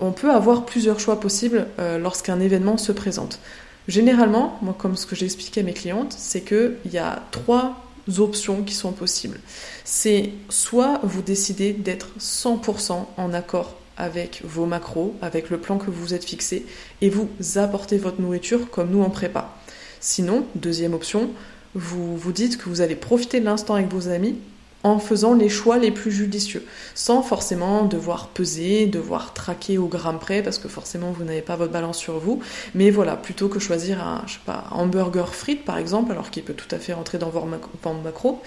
On 0.00 0.12
peut 0.12 0.30
avoir 0.30 0.64
plusieurs 0.64 0.98
choix 0.98 1.20
possibles 1.20 1.66
lorsqu'un 1.78 2.40
événement 2.40 2.78
se 2.78 2.90
présente. 2.90 3.38
Généralement, 3.86 4.58
moi, 4.62 4.74
comme 4.78 4.96
ce 4.96 5.04
que 5.04 5.14
j'ai 5.14 5.26
expliqué 5.26 5.60
à 5.60 5.62
mes 5.62 5.74
clientes, 5.74 6.14
c'est 6.16 6.40
qu'il 6.40 6.90
y 6.90 6.96
a 6.96 7.22
trois 7.32 7.84
options 8.16 8.62
qui 8.62 8.72
sont 8.72 8.92
possibles. 8.92 9.38
C'est 9.84 10.30
soit 10.48 11.00
vous 11.02 11.20
décidez 11.20 11.74
d'être 11.74 12.08
100% 12.18 13.08
en 13.14 13.32
accord 13.34 13.76
avec 13.98 14.40
vos 14.42 14.64
macros, 14.64 15.14
avec 15.20 15.50
le 15.50 15.58
plan 15.58 15.76
que 15.76 15.90
vous 15.90 16.00
vous 16.00 16.14
êtes 16.14 16.24
fixé, 16.24 16.64
et 17.02 17.10
vous 17.10 17.28
apportez 17.56 17.98
votre 17.98 18.22
nourriture 18.22 18.70
comme 18.70 18.90
nous 18.90 19.02
en 19.02 19.10
prépa. 19.10 19.54
Sinon, 20.00 20.46
deuxième 20.54 20.94
option, 20.94 21.28
vous 21.74 22.16
vous 22.16 22.32
dites 22.32 22.58
que 22.58 22.68
vous 22.68 22.80
allez 22.80 22.96
profiter 22.96 23.40
de 23.40 23.44
l'instant 23.44 23.74
avec 23.74 23.92
vos 23.92 24.08
amis 24.08 24.36
en 24.82 24.98
faisant 24.98 25.34
les 25.34 25.48
choix 25.48 25.78
les 25.78 25.90
plus 25.90 26.10
judicieux, 26.10 26.64
sans 26.94 27.22
forcément 27.22 27.84
devoir 27.84 28.28
peser, 28.28 28.86
devoir 28.86 29.34
traquer 29.34 29.76
au 29.76 29.88
gramme 29.88 30.18
près, 30.18 30.42
parce 30.42 30.58
que 30.58 30.68
forcément 30.68 31.10
vous 31.10 31.24
n'avez 31.24 31.42
pas 31.42 31.56
votre 31.56 31.72
balance 31.72 31.98
sur 31.98 32.18
vous. 32.18 32.40
Mais 32.74 32.90
voilà, 32.90 33.16
plutôt 33.16 33.48
que 33.48 33.58
choisir 33.58 34.02
un, 34.02 34.22
je 34.26 34.34
sais 34.34 34.40
pas, 34.46 34.64
hamburger 34.70 35.34
frites 35.34 35.64
par 35.64 35.76
exemple, 35.76 36.12
alors 36.12 36.30
qu'il 36.30 36.44
peut 36.44 36.54
tout 36.54 36.74
à 36.74 36.78
fait 36.78 36.94
rentrer 36.94 37.18
dans 37.18 37.28
vos 37.28 37.44
macros, 37.44 38.40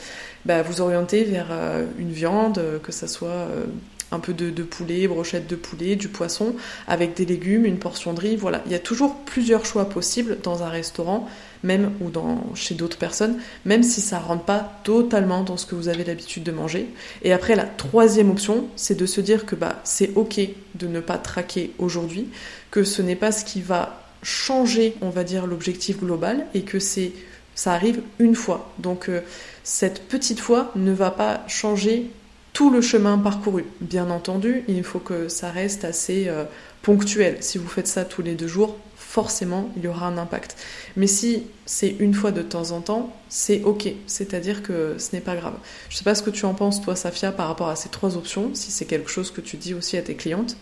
bah, 0.45 0.61
vous 0.61 0.81
orientez 0.81 1.23
vers 1.23 1.47
euh, 1.51 1.85
une 1.97 2.11
viande, 2.11 2.61
que 2.83 2.91
ça 2.91 3.07
soit 3.07 3.29
euh, 3.29 3.65
un 4.13 4.19
peu 4.19 4.33
de, 4.33 4.63
poulet, 4.63 5.07
brochette 5.07 5.47
de 5.47 5.55
poulet, 5.55 5.95
du 5.95 6.07
poisson, 6.07 6.55
avec 6.87 7.15
des 7.15 7.25
légumes, 7.25 7.65
une 7.65 7.79
portion 7.79 8.13
de 8.13 8.19
riz. 8.19 8.35
Voilà, 8.35 8.61
il 8.65 8.71
y 8.71 8.75
a 8.75 8.79
toujours 8.79 9.15
plusieurs 9.25 9.65
choix 9.65 9.89
possibles 9.89 10.37
dans 10.43 10.63
un 10.63 10.69
restaurant, 10.69 11.27
même 11.63 11.91
ou 12.01 12.09
dans, 12.09 12.43
chez 12.55 12.75
d'autres 12.75 12.97
personnes, 12.97 13.39
même 13.65 13.83
si 13.83 14.01
ça 14.01 14.19
rentre 14.19 14.43
pas 14.43 14.79
totalement 14.83 15.43
dans 15.43 15.57
ce 15.57 15.65
que 15.65 15.75
vous 15.75 15.87
avez 15.87 16.03
l'habitude 16.03 16.43
de 16.43 16.51
manger. 16.51 16.87
Et 17.23 17.33
après, 17.33 17.55
la 17.55 17.65
troisième 17.65 18.29
option, 18.29 18.67
c'est 18.75 18.97
de 18.97 19.05
se 19.05 19.21
dire 19.21 19.45
que 19.45 19.55
bah, 19.55 19.81
c'est 19.83 20.11
ok 20.15 20.39
de 20.75 20.87
ne 20.87 20.99
pas 20.99 21.17
traquer 21.17 21.71
aujourd'hui, 21.79 22.27
que 22.69 22.83
ce 22.83 23.01
n'est 23.01 23.15
pas 23.15 23.31
ce 23.31 23.45
qui 23.45 23.61
va 23.61 23.99
changer, 24.21 24.95
on 25.01 25.09
va 25.09 25.23
dire, 25.23 25.47
l'objectif 25.47 25.99
global, 25.99 26.45
et 26.53 26.61
que 26.61 26.79
c'est 26.79 27.11
ça 27.55 27.73
arrive 27.73 28.01
une 28.19 28.35
fois. 28.35 28.71
Donc 28.79 29.09
euh, 29.09 29.21
cette 29.63 30.07
petite 30.07 30.39
fois 30.39 30.71
ne 30.75 30.91
va 30.91 31.11
pas 31.11 31.43
changer 31.47 32.09
tout 32.53 32.69
le 32.69 32.81
chemin 32.81 33.17
parcouru. 33.17 33.65
Bien 33.81 34.09
entendu, 34.09 34.63
il 34.67 34.83
faut 34.83 34.99
que 34.99 35.27
ça 35.27 35.49
reste 35.49 35.85
assez 35.85 36.27
euh, 36.27 36.45
ponctuel. 36.81 37.37
Si 37.41 37.57
vous 37.57 37.67
faites 37.67 37.87
ça 37.87 38.05
tous 38.05 38.21
les 38.21 38.35
deux 38.35 38.47
jours, 38.47 38.77
forcément, 38.95 39.69
il 39.77 39.83
y 39.83 39.87
aura 39.87 40.07
un 40.07 40.17
impact. 40.17 40.55
Mais 40.95 41.07
si 41.07 41.43
c'est 41.65 41.95
une 41.99 42.13
fois 42.13 42.31
de 42.31 42.41
temps 42.41 42.71
en 42.71 42.81
temps, 42.81 43.15
c'est 43.29 43.63
ok. 43.63 43.87
C'est-à-dire 44.07 44.63
que 44.63 44.95
ce 44.97 45.15
n'est 45.15 45.21
pas 45.21 45.35
grave. 45.35 45.53
Je 45.89 45.95
ne 45.95 45.97
sais 45.99 46.03
pas 46.03 46.15
ce 46.15 46.23
que 46.23 46.31
tu 46.31 46.45
en 46.45 46.53
penses, 46.53 46.81
toi, 46.81 46.95
Safia, 46.95 47.31
par 47.31 47.47
rapport 47.47 47.69
à 47.69 47.75
ces 47.75 47.89
trois 47.89 48.17
options, 48.17 48.51
si 48.53 48.71
c'est 48.71 48.85
quelque 48.85 49.09
chose 49.09 49.31
que 49.31 49.41
tu 49.41 49.57
dis 49.57 49.73
aussi 49.73 49.97
à 49.97 50.01
tes 50.01 50.15
clientes. 50.15 50.57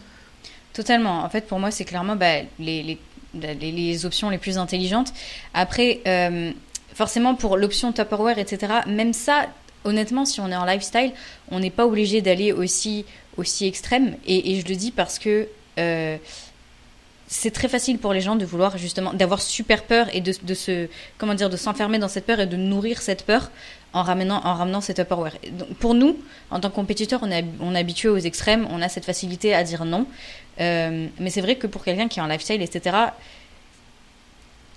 Totalement. 0.73 1.23
En 1.23 1.29
fait, 1.29 1.47
pour 1.47 1.59
moi, 1.59 1.71
c'est 1.71 1.85
clairement 1.85 2.15
bah, 2.15 2.41
les, 2.59 2.97
les, 3.33 4.05
options 4.05 4.29
les 4.29 4.37
plus 4.37 4.57
intelligentes. 4.57 5.13
Après, 5.53 6.01
euh, 6.07 6.51
forcément, 6.93 7.35
pour 7.35 7.57
l'option 7.57 7.91
Tupperware, 7.91 8.39
etc., 8.39 8.73
même 8.87 9.13
ça, 9.13 9.47
honnêtement, 9.83 10.25
si 10.25 10.39
on 10.39 10.49
est 10.49 10.55
en 10.55 10.65
lifestyle, 10.65 11.11
on 11.49 11.59
n'est 11.59 11.69
pas 11.71 11.85
obligé 11.85 12.21
d'aller 12.21 12.51
aussi, 12.51 13.05
aussi 13.37 13.65
extrême. 13.65 14.15
Et, 14.25 14.59
je 14.59 14.67
le 14.67 14.75
dis 14.75 14.91
parce 14.91 15.19
que 15.19 15.47
euh, 15.79 16.17
c'est 17.27 17.51
très 17.51 17.69
facile 17.69 17.97
pour 17.97 18.13
les 18.13 18.21
gens 18.21 18.35
de 18.35 18.45
vouloir 18.45 18.77
justement 18.77 19.13
d'avoir 19.13 19.41
super 19.41 19.83
peur 19.83 20.07
et 20.13 20.19
de, 20.19 20.33
de 20.43 20.53
se 20.53 20.87
comment 21.17 21.33
dire 21.33 21.49
de 21.49 21.55
s'enfermer 21.55 21.97
dans 21.97 22.09
cette 22.09 22.25
peur 22.25 22.41
et 22.41 22.45
de 22.45 22.57
nourrir 22.57 23.01
cette 23.01 23.25
peur 23.25 23.49
en 23.93 24.03
ramenant 24.03 24.41
en 24.43 24.53
ramenant 24.53 24.81
cette 24.81 24.99
upperware. 24.99 25.37
Donc 25.51 25.73
pour 25.75 25.93
nous, 25.93 26.17
en 26.49 26.59
tant 26.59 26.69
que 26.69 26.75
compétiteurs, 26.75 27.21
on 27.23 27.31
est, 27.31 27.45
on 27.61 27.73
est 27.73 27.79
habitué 27.79 28.09
aux 28.09 28.17
extrêmes, 28.17 28.67
on 28.69 28.81
a 28.81 28.89
cette 28.89 29.05
facilité 29.05 29.53
à 29.53 29.63
dire 29.63 29.85
non. 29.85 30.05
mais 30.59 31.29
c'est 31.29 31.41
vrai 31.41 31.55
que 31.55 31.67
pour 31.67 31.85
quelqu'un 31.85 32.09
qui 32.09 32.19
est 32.19 32.21
en 32.21 32.27
lifestyle, 32.27 32.61
etc., 32.61 32.95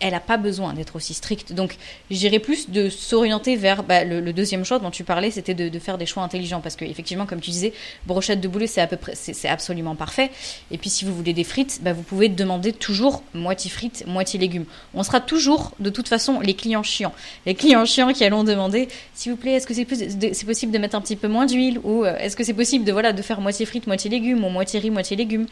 elle 0.04 0.12
n'a 0.12 0.20
pas 0.20 0.36
besoin 0.36 0.74
d'être 0.74 0.96
aussi 0.96 1.14
stricte. 1.14 1.54
Donc, 1.54 1.78
j'irais 2.10 2.38
plus 2.38 2.68
de 2.68 2.90
s'orienter 2.90 3.56
vers 3.56 3.82
bah, 3.82 4.04
le, 4.04 4.34
deuxième 4.34 4.62
choix 4.62 4.78
dont 4.78 4.90
tu 4.90 5.02
parlais, 5.02 5.30
c'était 5.30 5.54
de, 5.54 5.78
faire 5.78 5.96
des 5.96 6.04
choix 6.04 6.22
intelligents. 6.22 6.60
Parce 6.60 6.76
que, 6.76 6.84
effectivement, 6.84 7.24
comme 7.24 7.40
tu 7.40 7.50
disais, 7.50 7.72
brochette 8.04 8.42
de 8.42 8.46
boulet, 8.46 8.66
c'est 8.66 8.82
à 8.82 8.86
peu 8.86 8.98
près, 8.98 9.14
c'est 9.14 9.48
absolument 9.48 9.94
parfait. 9.94 10.30
Et 10.70 10.76
puis, 10.76 10.90
si 10.90 11.06
vous 11.06 11.14
voulez 11.14 11.32
des 11.32 11.42
frites, 11.42 11.80
bah, 11.82 11.94
vous 11.94 12.02
pouvez 12.02 12.28
demander 12.28 12.74
toujours 12.74 13.22
moitié 13.32 13.70
frites, 13.70 14.04
moitié 14.06 14.38
légumes. 14.38 14.66
On 14.92 15.02
sera 15.02 15.22
toujours, 15.22 15.72
de 15.80 15.88
toute 15.88 16.08
façon, 16.08 16.38
les 16.40 16.52
clients 16.52 16.82
chiants. 16.82 17.14
Les 17.46 17.54
clients 17.54 17.86
chiants 17.86 18.12
qui 18.12 18.24
allons 18.24 18.44
demander, 18.44 18.88
s'il 19.14 19.32
vous 19.32 19.38
plaît, 19.38 19.52
est-ce 19.52 19.66
que 19.66 19.72
c'est 19.72 20.46
possible 20.46 20.70
de 20.70 20.78
mettre 20.78 20.96
un 20.96 21.00
petit 21.00 21.16
peu 21.16 21.28
moins 21.28 21.46
d'huile 21.46 21.80
ou 21.82 22.04
euh, 22.04 22.14
est-ce 22.18 22.36
que 22.36 22.44
c'est 22.44 22.52
possible 22.52 22.84
de 22.84 22.92
voilà 22.92 23.14
de 23.14 23.22
faire 23.22 23.40
moitié 23.40 23.64
frites, 23.64 23.86
moitié 23.86 24.10
légumes 24.10 24.44
ou 24.44 24.50
moitié 24.50 24.80
riz, 24.80 24.90
moitié 24.90 25.16
légumes? 25.16 25.46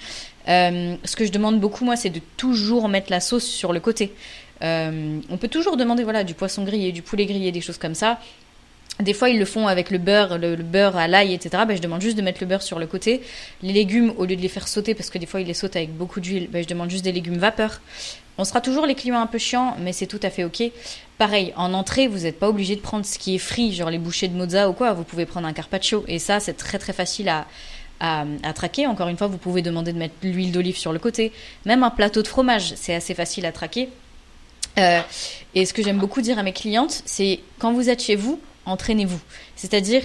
Euh, 0.49 0.97
ce 1.04 1.16
que 1.16 1.25
je 1.25 1.32
demande 1.32 1.59
beaucoup, 1.59 1.87
moi, 1.87 1.97
c'est 1.97 2.11
de 2.11 2.21
toujours 2.37 2.90
mettre 2.90 3.11
la 3.11 3.21
sauce 3.21 3.44
sur 3.44 3.73
le 3.73 3.80
côté. 3.80 4.12
Euh, 4.62 5.21
on 5.28 5.37
peut 5.37 5.49
toujours 5.49 5.76
demander 5.76 6.04
voilà, 6.04 6.25
du 6.25 6.35
poisson 6.35 6.64
grillé, 6.64 6.92
du 6.92 7.02
poulet 7.02 7.26
grillé, 7.26 7.52
des 7.52 7.61
choses 7.61 7.78
comme 7.78 7.95
ça. 7.95 8.19
Des 9.00 9.14
fois, 9.14 9.31
ils 9.31 9.38
le 9.38 9.45
font 9.47 9.66
avec 9.66 9.90
le 9.90 9.99
beurre, 9.99 10.38
le, 10.38 10.54
beurre 10.57 10.97
à 10.97 11.09
l'ail, 11.09 11.33
etc. 11.33 11.64
Ben, 11.66 11.76
je 11.76 11.83
demande 11.83 12.02
juste 12.02 12.16
de 12.16 12.23
mettre 12.23 12.38
le 12.40 12.47
beurre 12.47 12.62
sur 12.62 12.78
le 12.78 12.87
côté. 12.87 13.23
Les 13.62 13.73
légumes, 13.73 14.12
au 14.19 14.26
lieu 14.26 14.37
de 14.37 14.42
les 14.42 14.49
faire 14.49 14.69
sauter, 14.69 14.95
parce 14.95 15.11
que 15.11 15.19
des 15.19 15.26
fois, 15.26 15.40
ils 15.40 15.47
les 15.47 15.54
sautent 15.54 15.76
avec 15.76 15.97
beaucoup 15.97 16.21
d'huile, 16.21 16.49
ben, 16.50 16.62
je 16.62 16.69
demande 16.69 16.90
juste 16.90 17.04
des 17.04 17.12
légumes 17.12 17.38
vapeur. 17.38 17.81
On 18.38 18.45
sera 18.45 18.61
toujours 18.61 18.87
les 18.87 18.95
clients 18.95 19.21
un 19.21 19.26
peu 19.26 19.38
chiants, 19.38 19.76
mais 19.81 19.92
c'est 19.92 20.07
tout 20.07 20.21
à 20.23 20.31
fait 20.31 20.45
ok. 20.45 20.62
Pareil, 21.19 21.52
en 21.57 21.73
entrée, 21.75 22.07
vous 22.07 22.21
n'êtes 22.21 22.38
pas 22.38 22.49
obligé 22.49 22.76
de 22.76 22.81
prendre 22.81 23.04
ce 23.04 23.19
qui 23.19 23.35
est 23.35 23.38
frit, 23.38 23.73
genre 23.73 23.90
les 23.90 23.99
bouchées 23.99 24.28
de 24.28 24.37
mozza 24.37 24.69
ou 24.69 24.73
quoi. 24.73 24.92
Vous 24.92 25.04
pouvez 25.04 25.26
prendre 25.26 25.47
un 25.47 25.52
carpaccio. 25.52 26.04
Et 26.07 26.19
ça, 26.19 26.38
c'est 26.38 26.54
très 26.54 26.78
très 26.78 26.92
facile 26.92 27.28
à, 27.28 27.47
à, 28.00 28.25
à, 28.42 28.52
traquer. 28.52 28.87
Encore 28.87 29.09
une 29.09 29.16
fois, 29.16 29.26
vous 29.26 29.38
pouvez 29.38 29.62
demander 29.62 29.92
de 29.92 29.99
mettre 29.99 30.14
l'huile 30.23 30.52
d'olive 30.52 30.76
sur 30.76 30.92
le 30.92 30.99
côté. 30.99 31.33
Même 31.66 31.83
un 31.83 31.90
plateau 31.90 32.23
de 32.23 32.28
fromage, 32.28 32.75
c'est 32.76 32.95
assez 32.95 33.14
facile 33.14 33.47
à 33.47 33.52
traquer. 33.52 33.88
Euh, 34.79 35.00
et 35.55 35.67
ce 35.67 35.73
que 35.73 35.83
j'aime 35.83 35.99
beaucoup 35.99 36.23
dire 36.23 36.38
à 36.38 36.43
mes 36.43 36.52
clientes, 36.52 37.02
c'est 37.05 37.41
quand 37.59 37.73
vous 37.73 37.88
êtes 37.88 38.02
chez 38.02 38.17
vous, 38.17 38.41
entraînez-vous. 38.67 39.21
C'est-à-dire, 39.57 40.02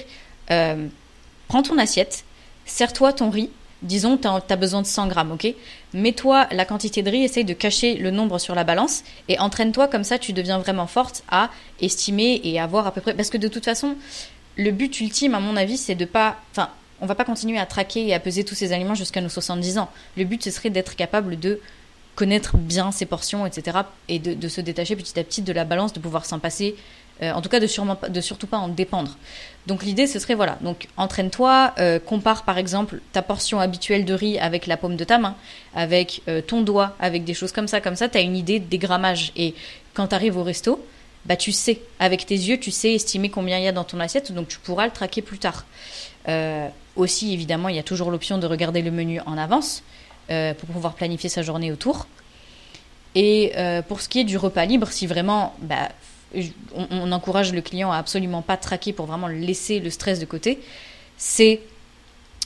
euh, 0.52 0.88
prends 1.48 1.64
ton 1.64 1.78
assiette, 1.78 2.26
serre-toi 2.66 3.14
ton 3.14 3.30
riz. 3.30 3.50
Disons, 3.84 4.18
tu 4.18 4.28
as, 4.28 4.56
besoin 4.56 4.82
de 4.82 4.88
100 4.88 5.08
grammes, 5.08 5.32
ok? 5.32 5.54
Mets-toi 5.94 6.48
la 6.52 6.66
quantité 6.66 7.04
de 7.04 7.12
riz, 7.12 7.24
essaye 7.24 7.46
de 7.46 7.54
cacher 7.54 7.94
le 7.94 8.10
nombre 8.10 8.40
sur 8.40 8.56
la 8.56 8.64
balance 8.64 9.04
et 9.28 9.40
entraîne-toi 9.40 9.88
comme 9.88 10.04
ça, 10.04 10.18
tu 10.18 10.34
deviens 10.34 10.58
vraiment 10.58 10.88
forte 10.88 11.24
à 11.30 11.52
estimer 11.80 12.42
et 12.44 12.60
avoir 12.60 12.88
à 12.88 12.92
peu 12.92 13.02
près. 13.02 13.14
Parce 13.14 13.30
que 13.30 13.38
de 13.38 13.48
toute 13.48 13.66
façon, 13.66 13.96
le 14.56 14.72
but 14.72 15.00
ultime, 15.00 15.36
à 15.36 15.40
mon 15.40 15.56
avis, 15.56 15.78
c'est 15.78 15.94
de 15.94 16.06
pas. 16.06 16.38
Enfin, 16.52 16.70
on 17.02 17.06
va 17.06 17.14
pas 17.14 17.24
continuer 17.24 17.60
à 17.60 17.68
traquer 17.68 18.08
et 18.08 18.16
à 18.16 18.20
peser 18.20 18.44
tous 18.44 18.56
ces 18.56 18.74
aliments 18.74 18.96
jusqu'à 18.96 19.22
nos 19.22 19.30
70 19.30 19.78
ans. 19.78 19.90
Le 20.18 20.24
but, 20.24 20.44
ce 20.44 20.50
serait 20.50 20.72
d'être 20.72 20.96
capable 20.96 21.40
de 21.40 21.62
connaître 22.18 22.58
bien 22.58 22.92
ses 22.92 23.06
portions, 23.06 23.46
etc. 23.46 23.78
Et 24.10 24.18
de, 24.18 24.48
se 24.48 24.60
détacher 24.60 24.96
petit 24.96 25.18
à 25.20 25.24
petit 25.24 25.44
de 25.44 25.54
la 25.54 25.64
balance, 25.66 25.94
de 25.94 26.00
pouvoir 26.00 26.26
s'en 26.26 26.40
passer. 26.40 26.76
Euh, 27.22 27.32
en 27.32 27.42
tout 27.42 27.50
cas, 27.50 27.60
de, 27.60 27.68
sûrement, 27.68 27.98
de 28.10 28.22
surtout 28.22 28.48
pas 28.48 28.58
en 28.58 28.70
dépendre. 28.70 29.18
Donc 29.68 29.84
l'idée, 29.84 30.08
ce 30.08 30.18
serait, 30.18 30.34
voilà, 30.34 30.58
donc 30.62 30.88
entraîne-toi, 30.98 31.76
euh, 31.78 32.00
compare 32.00 32.44
par 32.44 32.58
exemple 32.58 33.02
ta 33.12 33.22
portion 33.22 33.60
habituelle 33.60 34.04
de 34.04 34.16
riz 34.16 34.40
avec 34.40 34.66
la 34.66 34.78
paume 34.78 34.96
de 34.96 35.04
ta 35.04 35.20
main, 35.20 35.36
avec 35.76 36.24
euh, 36.28 36.42
ton 36.42 36.62
doigt, 36.62 36.96
avec 37.00 37.24
des 37.24 37.36
choses 37.36 37.52
comme 37.52 37.68
ça, 37.68 37.82
comme 37.82 37.96
ça, 37.96 38.10
tu 38.10 38.18
as 38.18 38.22
une 38.22 38.36
idée 38.36 38.60
des 38.60 38.80
grammages. 38.80 39.32
Et 39.36 39.54
quand 39.94 40.08
tu 40.08 40.16
arrives 40.16 40.38
au 40.38 40.44
resto, 40.44 40.84
bah 41.26 41.36
tu 41.36 41.52
sais, 41.52 41.82
avec 42.00 42.26
tes 42.26 42.36
yeux, 42.36 42.60
tu 42.60 42.72
sais 42.72 42.94
estimer 42.94 43.30
combien 43.30 43.60
il 43.60 43.64
y 43.64 43.68
a 43.68 43.72
dans 43.72 43.84
ton 43.84 44.00
assiette, 44.00 44.32
donc 44.32 44.48
tu 44.48 44.58
pourras 44.58 44.86
le 44.86 44.92
traquer 44.92 45.22
plus 45.22 45.38
tard. 45.38 45.66
aussi, 46.96 47.32
évidemment, 47.32 47.70
il 47.70 47.76
y 47.76 47.80
a 47.80 47.84
toujours 47.84 48.10
l'option 48.10 48.40
de 48.40 48.48
regarder 48.48 48.82
le 48.82 48.90
menu 48.90 49.20
en 49.28 49.38
avance. 49.38 49.84
Euh, 50.30 50.54
pour 50.54 50.68
pouvoir 50.68 50.96
planifier 50.96 51.30
sa 51.30 51.42
journée 51.42 51.72
autour. 51.72 52.06
Et 53.16 53.54
euh, 53.56 53.82
pour 53.82 54.02
ce 54.02 54.10
qui 54.10 54.20
est 54.20 54.24
du 54.26 54.36
repas 54.36 54.66
libre, 54.66 54.90
si 54.90 55.08
vraiment 55.08 55.56
bah, 55.62 55.88
on, 56.76 57.14
encourage 57.14 57.54
le 57.54 57.62
client 57.62 57.94
à 57.94 57.96
absolument 57.96 58.42
pas 58.42 58.58
traquer 58.58 58.92
pour 58.92 59.06
vraiment 59.06 59.30
laisser 59.30 59.80
le 59.80 59.90
stress 59.90 60.20
de 60.20 60.26
côté, 60.26 60.60
c'est 61.16 61.62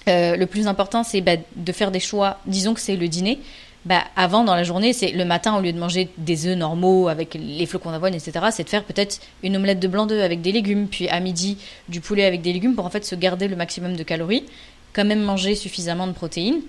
euh, 0.08 0.36
le 0.36 0.46
plus 0.46 0.68
important, 0.68 1.04
c'est 1.04 1.22
bah, 1.22 1.38
de 1.56 1.72
faire 1.72 1.90
des 1.90 2.00
choix. 2.00 2.38
Disons 2.46 2.76
que 2.76 2.80
c'est 2.80 2.96
le 2.96 3.08
dîner. 3.08 3.40
Bah, 3.86 4.04
avant 4.16 4.44
dans 4.44 4.54
la 4.54 4.64
journée, 4.64 4.94
c'est 4.94 5.10
le 5.10 5.26
matin 5.26 5.58
au 5.58 5.62
lieu 5.62 5.74
de 5.74 5.80
manger 5.80 6.10
des 6.20 6.46
œufs 6.46 6.56
normaux 6.56 7.08
avec 7.08 7.34
les 7.34 7.66
flocons 7.66 7.90
d'avoine, 7.90 8.14
etc. 8.14 8.46
C'est 8.52 8.64
de 8.64 8.70
faire 8.70 8.84
peut-être 8.84 9.22
une 9.42 9.56
omelette 9.56 9.80
de 9.80 9.88
blanc 9.88 10.06
d'œuf 10.06 10.24
avec 10.24 10.42
des 10.42 10.52
légumes, 10.52 10.88
puis 10.88 11.10
à 11.10 11.20
midi 11.20 11.58
du 11.90 12.00
poulet 12.00 12.26
avec 12.26 12.44
des 12.44 12.54
légumes 12.54 12.76
pour 12.76 12.86
en 12.86 12.92
fait 12.92 13.06
se 13.06 13.16
garder 13.16 13.48
le 13.48 13.56
maximum 13.56 13.96
de 13.96 14.04
calories, 14.04 14.46
quand 14.94 15.04
même 15.04 15.24
manger 15.24 15.56
suffisamment 15.56 16.06
de 16.06 16.12
protéines 16.12 16.62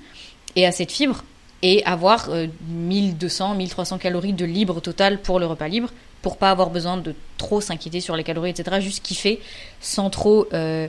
et 0.56 0.66
assez 0.66 0.86
de 0.86 0.92
fibres 0.92 1.24
et 1.62 1.84
avoir 1.84 2.28
1200, 2.68 3.52
euh, 3.52 3.56
1300 3.56 3.98
calories 3.98 4.32
de 4.32 4.44
libre 4.44 4.80
total 4.80 5.20
pour 5.20 5.38
le 5.38 5.46
repas 5.46 5.68
libre 5.68 5.90
pour 6.22 6.36
pas 6.36 6.50
avoir 6.50 6.70
besoin 6.70 6.96
de 6.96 7.14
trop 7.36 7.60
s'inquiéter 7.60 8.00
sur 8.00 8.16
les 8.16 8.24
calories, 8.24 8.50
etc. 8.50 8.80
Juste 8.80 9.02
kiffer 9.04 9.40
sans 9.80 10.08
trop, 10.08 10.46
euh, 10.52 10.86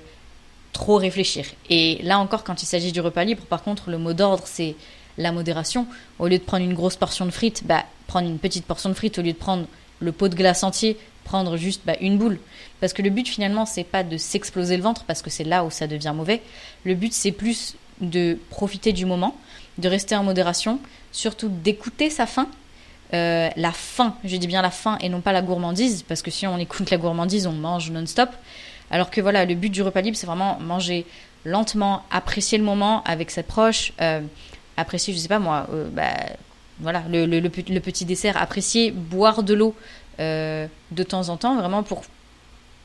trop 0.71 0.97
réfléchir. 0.97 1.45
Et 1.69 1.99
là 2.03 2.19
encore, 2.19 2.43
quand 2.43 2.61
il 2.61 2.67
s'agit 2.67 2.91
du 2.91 3.01
repas 3.01 3.23
libre, 3.23 3.43
par 3.45 3.63
contre, 3.63 3.89
le 3.89 3.97
mot 3.97 4.13
d'ordre, 4.13 4.43
c'est 4.45 4.75
la 5.17 5.31
modération. 5.31 5.87
Au 6.19 6.27
lieu 6.27 6.37
de 6.37 6.43
prendre 6.43 6.63
une 6.63 6.75
grosse 6.75 6.95
portion 6.95 7.25
de 7.25 7.31
frites, 7.31 7.63
bah, 7.65 7.83
prendre 8.07 8.29
une 8.29 8.37
petite 8.37 8.65
portion 8.65 8.89
de 8.89 8.93
frites. 8.93 9.17
Au 9.17 9.23
lieu 9.23 9.33
de 9.33 9.37
prendre 9.37 9.65
le 9.99 10.11
pot 10.11 10.27
de 10.27 10.35
glace 10.35 10.63
entier, 10.63 10.97
prendre 11.23 11.57
juste 11.57 11.81
bah, 11.85 11.95
une 11.99 12.17
boule. 12.17 12.39
Parce 12.79 12.93
que 12.93 13.01
le 13.01 13.09
but 13.09 13.27
finalement, 13.27 13.65
c'est 13.65 13.83
pas 13.83 14.03
de 14.03 14.17
s'exploser 14.17 14.77
le 14.77 14.83
ventre, 14.83 15.03
parce 15.05 15.23
que 15.23 15.31
c'est 15.31 15.43
là 15.43 15.63
où 15.63 15.71
ça 15.71 15.87
devient 15.87 16.13
mauvais. 16.15 16.41
Le 16.83 16.93
but, 16.93 17.13
c'est 17.13 17.31
plus 17.31 17.75
de 18.01 18.37
profiter 18.49 18.93
du 18.93 19.05
moment, 19.05 19.35
de 19.77 19.89
rester 19.89 20.15
en 20.15 20.23
modération, 20.23 20.79
surtout 21.11 21.49
d'écouter 21.49 22.09
sa 22.09 22.25
faim. 22.25 22.47
Euh, 23.13 23.49
la 23.55 23.71
faim, 23.71 24.15
je 24.23 24.35
dis 24.37 24.47
bien 24.47 24.61
la 24.61 24.71
faim 24.71 24.97
et 25.01 25.09
non 25.09 25.21
pas 25.21 25.31
la 25.31 25.41
gourmandise, 25.41 26.03
parce 26.03 26.21
que 26.21 26.31
si 26.31 26.47
on 26.47 26.57
écoute 26.57 26.89
la 26.89 26.97
gourmandise, 26.97 27.47
on 27.47 27.51
mange 27.51 27.91
non-stop. 27.91 28.29
Alors 28.91 29.11
que 29.11 29.21
voilà, 29.21 29.45
le 29.45 29.55
but 29.55 29.69
du 29.69 29.81
repas 29.81 30.01
libre, 30.01 30.17
c'est 30.17 30.27
vraiment 30.27 30.59
manger 30.59 31.05
lentement, 31.45 32.03
apprécier 32.11 32.57
le 32.57 32.63
moment 32.63 33.03
avec 33.03 33.31
ses 33.31 33.43
proches, 33.43 33.93
euh, 34.01 34.21
apprécier, 34.77 35.13
je 35.13 35.19
sais 35.19 35.27
pas 35.27 35.39
moi, 35.39 35.67
euh, 35.71 35.89
bah, 35.91 36.13
voilà, 36.79 37.03
le, 37.09 37.25
le, 37.25 37.49
petit 37.49 38.05
dessert, 38.05 38.37
apprécier 38.37 38.91
boire 38.91 39.43
de 39.43 39.53
l'eau 39.53 39.75
de 40.19 41.03
temps 41.07 41.29
en 41.29 41.37
temps, 41.37 41.55
vraiment 41.57 41.81
pour 41.81 42.03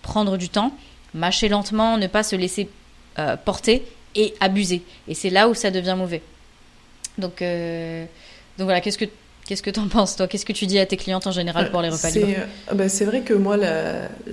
prendre 0.03 0.39
du 0.39 0.49
temps, 0.49 0.73
mâcher 1.15 1.49
lentement, 1.49 1.99
ne 1.99 2.07
pas 2.07 2.23
se 2.23 2.37
laisser 2.37 2.69
porter 3.45 3.85
et 4.15 4.35
abuser. 4.41 4.83
Et 5.09 5.15
c'est 5.15 5.31
là 5.31 5.49
où 5.49 5.55
ça 5.55 5.71
devient 5.71 5.95
mauvais. 5.97 6.23
Donc, 7.19 7.43
euh, 7.43 8.05
donc 8.57 8.65
voilà, 8.65 8.81
qu'est-ce 8.81 8.99
que 8.99 9.07
Qu'est-ce 9.47 9.63
que 9.63 9.71
tu 9.71 9.81
en 9.81 9.89
penses, 9.89 10.15
toi? 10.15 10.29
Qu'est-ce 10.29 10.45
que 10.45 10.53
tu 10.53 10.67
dis 10.67 10.79
à 10.79 10.85
tes 10.85 10.99
clientes 10.99 11.27
en 11.27 11.33
général 11.33 11.71
pour 11.71 11.81
les 11.81 11.89
repas 11.89 12.11
libres? 12.11 12.29
Euh, 12.37 12.75
bah, 12.75 12.91
C'est 12.91 13.07
vrai 13.07 13.23
que 13.23 13.33
moi, 13.33 13.57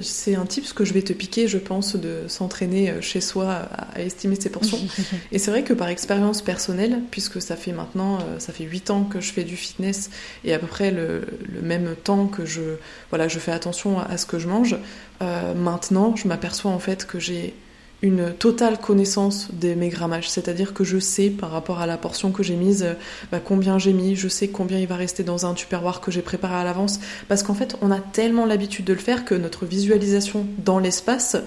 c'est 0.01 0.35
un 0.35 0.45
type 0.45 0.65
ce 0.65 0.73
que 0.73 0.83
je 0.83 0.91
vais 0.91 1.03
te 1.03 1.13
piquer, 1.13 1.47
je 1.47 1.57
pense, 1.57 1.95
de 1.95 2.23
s'entraîner 2.27 2.89
euh, 2.89 2.99
chez 2.99 3.21
soi 3.21 3.69
à, 3.93 4.01
estimer 4.01 4.35
ses 4.35 4.49
portions. 4.49 4.77
et 5.31 5.39
c'est 5.39 5.51
vrai 5.51 5.63
que 5.63 5.71
par 5.71 5.87
expérience 5.87 6.41
personnelle, 6.41 6.99
puisque 7.11 7.41
ça 7.41 7.55
fait 7.55 7.71
maintenant, 7.71 8.19
ça 8.39 8.51
fait 8.51 8.65
8 8.65 8.89
ans 8.89 9.03
que 9.05 9.21
je 9.21 9.31
fais 9.31 9.45
du 9.45 9.55
fitness 9.55 10.09
et 10.43 10.53
à 10.53 10.59
peu 10.59 10.67
près 10.67 10.91
le, 10.91 11.25
même 11.61 11.95
temps 11.95 12.27
que 12.27 12.45
je, 12.45 12.75
voilà, 13.09 13.29
je 13.29 13.39
fais 13.39 13.53
attention 13.53 14.01
à, 14.01 14.17
ce 14.17 14.25
que 14.25 14.37
je 14.37 14.49
mange, 14.49 14.75
maintenant, 15.21 16.13
je 16.17 16.27
m'aperçois 16.27 16.71
en 16.71 16.79
fait 16.79 17.05
que 17.05 17.19
j'ai 17.19 17.53
une 18.01 18.33
totale 18.33 18.79
connaissance 18.79 19.49
de 19.53 19.73
mes 19.73 19.89
grammages, 19.89 20.29
c'est-à-dire 20.29 20.73
que 20.73 20.83
je 20.83 20.99
sais 20.99 21.29
par 21.29 21.51
rapport 21.51 21.79
à 21.79 21.87
la 21.87 21.97
portion 21.97 22.31
que 22.31 22.43
j'ai 22.43 22.55
mise, 22.55 22.83
euh, 22.83 22.93
bah, 23.31 23.39
combien 23.43 23.79
j'ai 23.79 23.93
mis, 23.93 24.15
je 24.15 24.27
sais 24.27 24.47
combien 24.47 24.77
il 24.79 24.87
va 24.87 24.95
rester 24.95 25.23
dans 25.23 25.45
un 25.45 25.53
tupperware 25.53 26.01
que 26.01 26.11
j'ai 26.11 26.21
préparé 26.21 26.55
à 26.55 26.63
l'avance, 26.63 26.99
parce 27.27 27.41
qu'en 27.41 27.53
fait 27.53 27.77
on 27.81 27.91
a 27.91 27.99
tellement 27.99 28.45
l'habitude 28.45 28.85
de 28.85 28.93
le 28.93 28.99
faire 28.99 29.25
que 29.25 29.33
notre 29.33 29.65
visualisation 29.65 30.45
dans 30.57 30.79
l'espace 30.79 31.37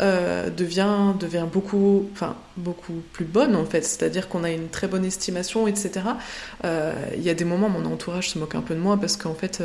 euh, 0.00 0.50
devient, 0.50 1.14
devient 1.18 1.46
beaucoup, 1.50 2.08
beaucoup 2.56 3.02
plus 3.12 3.24
bonne 3.24 3.56
en 3.56 3.64
fait, 3.64 3.82
c'est-à-dire 3.82 4.28
qu'on 4.28 4.44
a 4.44 4.50
une 4.50 4.68
très 4.68 4.88
bonne 4.88 5.04
estimation, 5.04 5.66
etc. 5.66 5.92
Euh, 6.64 6.92
il 7.16 7.22
y 7.22 7.30
a 7.30 7.34
des 7.34 7.44
moments, 7.44 7.68
mon 7.68 7.84
entourage 7.86 8.30
se 8.30 8.38
moque 8.38 8.54
un 8.54 8.60
peu 8.60 8.74
de 8.74 8.80
moi 8.80 8.98
parce 8.98 9.16
qu'en 9.16 9.34
fait, 9.34 9.62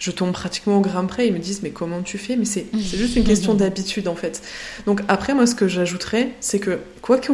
je 0.00 0.10
tombe 0.10 0.32
pratiquement 0.32 0.78
au 0.78 0.80
gramme 0.80 1.06
près. 1.06 1.28
Ils 1.28 1.32
me 1.32 1.38
disent, 1.38 1.62
mais 1.62 1.70
comment 1.70 2.02
tu 2.02 2.18
fais? 2.18 2.34
Mais 2.34 2.46
c'est 2.46 2.66
juste 2.72 3.14
une 3.14 3.24
question 3.24 3.54
d'habitude 3.54 4.08
en 4.08 4.16
fait. 4.16 4.42
Donc 4.86 5.02
après, 5.06 5.34
moi, 5.34 5.46
ce 5.46 5.54
que 5.54 5.68
j'ajouterais, 5.68 6.30
c'est 6.40 6.58
que 6.58 6.80
quoi 7.02 7.18
que 7.18 7.32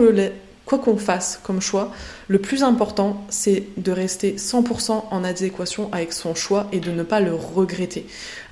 quoi 0.67 0.79
qu'on 0.79 0.97
fasse 0.97 1.41
comme 1.45 1.63
choix, 1.63 1.93
le 2.27 2.41
plus 2.41 2.65
important, 2.65 3.25
c'est 3.31 3.69
de 3.77 3.93
rester 3.93 4.35
100% 4.37 5.05
en 5.11 5.25
adéquation 5.25 5.89
avec 5.93 6.13
son 6.13 6.35
choix 6.35 6.67
et 6.73 6.81
de 6.81 6.91
ne 6.91 7.05
pas 7.05 7.21
le 7.21 7.33
regretter. 7.33 8.05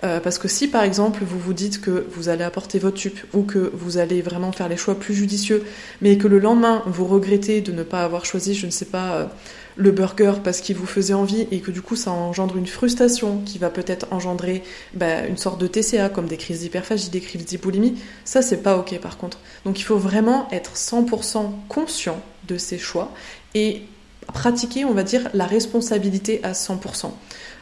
Euh, 0.05 0.21
parce 0.21 0.39
que 0.39 0.47
si 0.47 0.69
par 0.69 0.85
exemple 0.85 1.25
vous 1.27 1.41
vous 1.41 1.53
dites 1.53 1.81
que 1.81 2.07
vous 2.11 2.29
allez 2.29 2.45
apporter 2.45 2.79
votre 2.79 2.97
tup 2.97 3.19
ou 3.35 3.43
que 3.43 3.73
vous 3.75 3.99
allez 3.99 4.23
vraiment 4.23 4.53
faire 4.53 4.69
les 4.69 4.77
choix 4.77 4.95
plus 4.95 5.15
judicieux, 5.15 5.65
mais 6.01 6.17
que 6.17 6.29
le 6.29 6.39
lendemain 6.39 6.85
vous 6.87 7.05
regrettez 7.05 7.61
de 7.61 7.73
ne 7.73 7.83
pas 7.83 8.05
avoir 8.05 8.25
choisi, 8.25 8.55
je 8.55 8.67
ne 8.67 8.71
sais 8.71 8.85
pas, 8.85 9.15
euh, 9.15 9.27
le 9.77 9.91
burger 9.91 10.35
parce 10.43 10.61
qu'il 10.61 10.77
vous 10.77 10.87
faisait 10.87 11.15
envie 11.15 11.47
et 11.51 11.61
que 11.61 11.71
du 11.71 11.83
coup 11.83 11.97
ça 11.97 12.11
engendre 12.11 12.57
une 12.57 12.67
frustration 12.67 13.41
qui 13.45 13.59
va 13.59 13.71
peut-être 13.71 14.07
engendrer 14.13 14.63
bah, 14.95 15.27
une 15.27 15.37
sorte 15.37 15.61
de 15.61 15.67
TCA 15.67 16.09
comme 16.09 16.27
des 16.27 16.37
crises 16.37 16.61
d'hyperphagie, 16.61 17.11
des 17.11 17.21
crises 17.21 17.45
d'hypolimie, 17.45 17.97
ça 18.25 18.43
c'est 18.43 18.63
pas 18.63 18.77
ok 18.77 18.99
par 19.01 19.17
contre. 19.19 19.39
Donc 19.65 19.81
il 19.81 19.83
faut 19.83 19.99
vraiment 19.99 20.49
être 20.53 20.75
100% 20.75 21.51
conscient 21.69 22.21
de 22.49 22.57
ses 22.59 22.79
choix 22.79 23.13
et 23.55 23.83
pratiquer, 24.27 24.85
on 24.85 24.93
va 24.93 25.03
dire, 25.03 25.29
la 25.35 25.47
responsabilité 25.47 26.41
à 26.43 26.53
100%. 26.53 27.11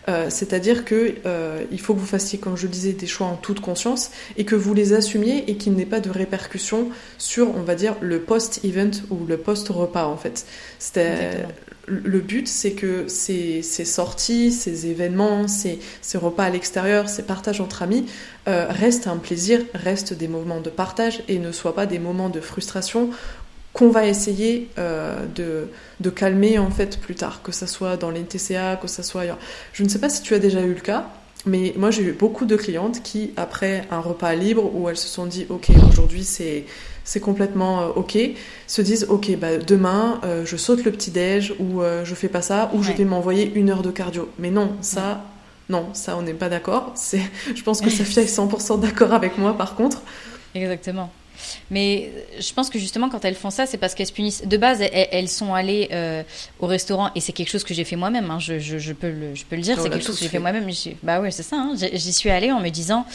Euh, 0.09 0.26
c'est-à-dire 0.31 0.85
que 0.85 1.14
euh, 1.26 1.62
il 1.71 1.81
faut 1.81 1.95
que 1.95 2.00
vous 2.00 2.07
fassiez, 2.07 2.38
comme 2.38 2.57
je 2.57 2.64
le 2.64 2.73
disais, 2.73 2.92
des 2.92 3.07
choix 3.07 3.28
en 3.28 3.37
toute 3.37 3.61
conscience 3.61 4.11
et 4.37 4.45
que 4.45 4.57
vous 4.57 4.75
les 4.75 4.95
assumiez 4.95 5.49
et 5.49 5.57
qu'il 5.57 5.75
n'ait 5.75 5.87
pas 5.87 6.00
de 6.00 6.11
répercussions 6.11 6.88
sur, 7.19 7.54
on 7.57 7.62
va 7.62 7.76
dire, 7.76 7.95
le 8.00 8.21
post-event 8.21 8.90
ou 9.11 9.25
le 9.26 9.37
post-repas 9.37 10.07
en 10.07 10.16
fait. 10.16 10.45
Le 11.87 12.21
but, 12.21 12.47
c'est 12.47 12.73
que 12.73 13.09
ces, 13.09 13.62
sorties, 13.62 14.53
ces 14.53 14.87
événements, 14.87 15.49
ces, 15.49 15.79
repas 16.15 16.45
à 16.45 16.51
l'extérieur, 16.51 17.09
ces 17.09 17.25
partages 17.25 17.61
entre 17.61 17.83
amis 17.83 18.07
euh, 18.47 18.67
restent 18.69 19.09
un 19.09 19.17
plaisir, 19.17 19.61
restent 19.75 20.15
des 20.15 20.29
moments 20.29 20.61
de 20.61 20.71
partage 20.71 21.23
et 21.29 21.39
ne 21.39 21.51
soient 21.51 21.75
pas 21.75 21.87
des 21.87 21.99
moments 21.99 22.29
de 22.29 22.41
frustration 22.41 23.11
qu'on 23.73 23.89
va 23.89 24.07
essayer 24.07 24.69
euh, 24.79 25.25
de, 25.35 25.69
de, 26.01 26.11
calmer 26.11 26.59
en 26.59 26.71
fait 26.71 27.01
plus 27.01 27.15
tard, 27.15 27.41
que 27.43 27.53
ça 27.53 27.67
soit 27.67 27.97
dans 27.97 28.11
les 28.11 28.23
TCA, 28.23 28.77
que 28.77 28.87
ça 28.87 29.03
soit 29.03 29.23
ailleurs. 29.23 29.39
Je 29.73 29.83
ne 29.83 29.89
sais 29.89 29.99
pas 29.99 30.11
si 30.11 30.23
tu 30.23 30.35
as 30.35 30.39
déjà 30.39 30.61
eu 30.61 30.75
le 30.75 30.81
cas, 30.81 31.09
mais 31.47 31.75
moi 31.77 31.91
j'ai 31.91 32.03
eu 32.03 32.13
beaucoup 32.13 32.45
de 32.45 32.57
clientes 32.57 33.03
qui, 33.03 33.33
après 33.37 33.85
un 33.91 34.01
repas 34.01 34.35
libre 34.35 34.71
où 34.75 34.89
elles 34.89 34.97
se 34.97 35.09
sont 35.09 35.27
dit 35.27 35.47
ok 35.49 35.71
aujourd'hui 35.89 36.25
c'est 36.25 36.65
c'est 37.05 37.21
complètement 37.21 37.81
euh, 37.81 37.89
ok, 37.97 38.17
se 38.67 38.83
disent 38.83 39.07
ok 39.09 39.37
bah 39.37 39.59
demain 39.59 40.21
euh, 40.25 40.45
je 40.47 40.57
saute 40.57 40.85
le 40.85 40.93
petit 40.93 41.11
déj 41.11 41.55
ou 41.59 41.81
je 42.05 42.15
fais 42.15 42.29
pas 42.29 42.43
ça 42.43 42.71
ou 42.75 42.83
je 42.83 42.93
vais 42.93 43.05
m'envoyer 43.05 43.53
une 43.55 43.71
heure 43.71 43.83
de 43.83 43.91
cardio. 43.91 44.29
Mais 44.39 44.51
non 44.51 44.77
ça 44.81 45.25
non 45.69 45.89
ça 45.95 46.17
on 46.17 46.23
n'est 46.23 46.35
pas 46.35 46.49
d'accord. 46.49 46.93
C'est 46.95 47.23
je 47.55 47.63
pense 47.63 47.81
que 47.81 47.91
Sophia 47.91 48.23
est 48.23 48.37
100% 48.37 48.81
d'accord 48.81 49.13
avec 49.13 49.39
moi 49.39 49.57
par 49.57 49.75
contre. 49.75 50.03
Exactement. 50.55 51.11
Mais 51.71 52.11
je 52.39 52.53
pense 52.53 52.71
que 52.71 52.79
justement, 52.79 53.09
quand 53.09 53.25
elles 53.25 53.35
font 53.35 53.51
ça, 53.51 53.67
c'est 53.67 53.79
parce 53.79 53.95
qu'elles 53.95 54.07
se 54.07 54.12
punissent. 54.12 54.47
De 54.47 54.57
base, 54.57 54.81
elles, 54.81 55.29
sont 55.29 55.55
allées 55.55 55.89
euh, 55.93 56.23
au 56.61 56.67
restaurant 56.67 57.11
et 57.15 57.21
c'est 57.21 57.33
quelque 57.33 57.51
chose 57.51 57.65
que 57.65 57.75
j'ai 57.75 57.85
fait 57.85 57.97
moi-même. 57.97 58.31
Hein. 58.31 58.39
Je, 58.39 58.59
je, 58.59 58.93
peux 58.93 59.11
le, 59.11 59.35
je 59.35 59.45
peux 59.45 59.57
le 59.57 59.62
dire, 59.62 59.81
c'est 59.81 59.91
quelque 59.91 60.05
chose 60.05 60.17
que 60.17 60.23
j'ai 60.23 60.29
fait, 60.29 60.39
moi-même. 60.39 60.69
Bah 61.03 61.21
ouais, 61.21 61.31
c'est 61.31 61.43
ça. 61.43 61.57
Hein. 61.57 61.75
J'y 61.77 62.12
suis 62.12 62.31
allée 62.31 62.53
en 62.53 62.61
me 62.61 62.69
disant, 62.69 63.07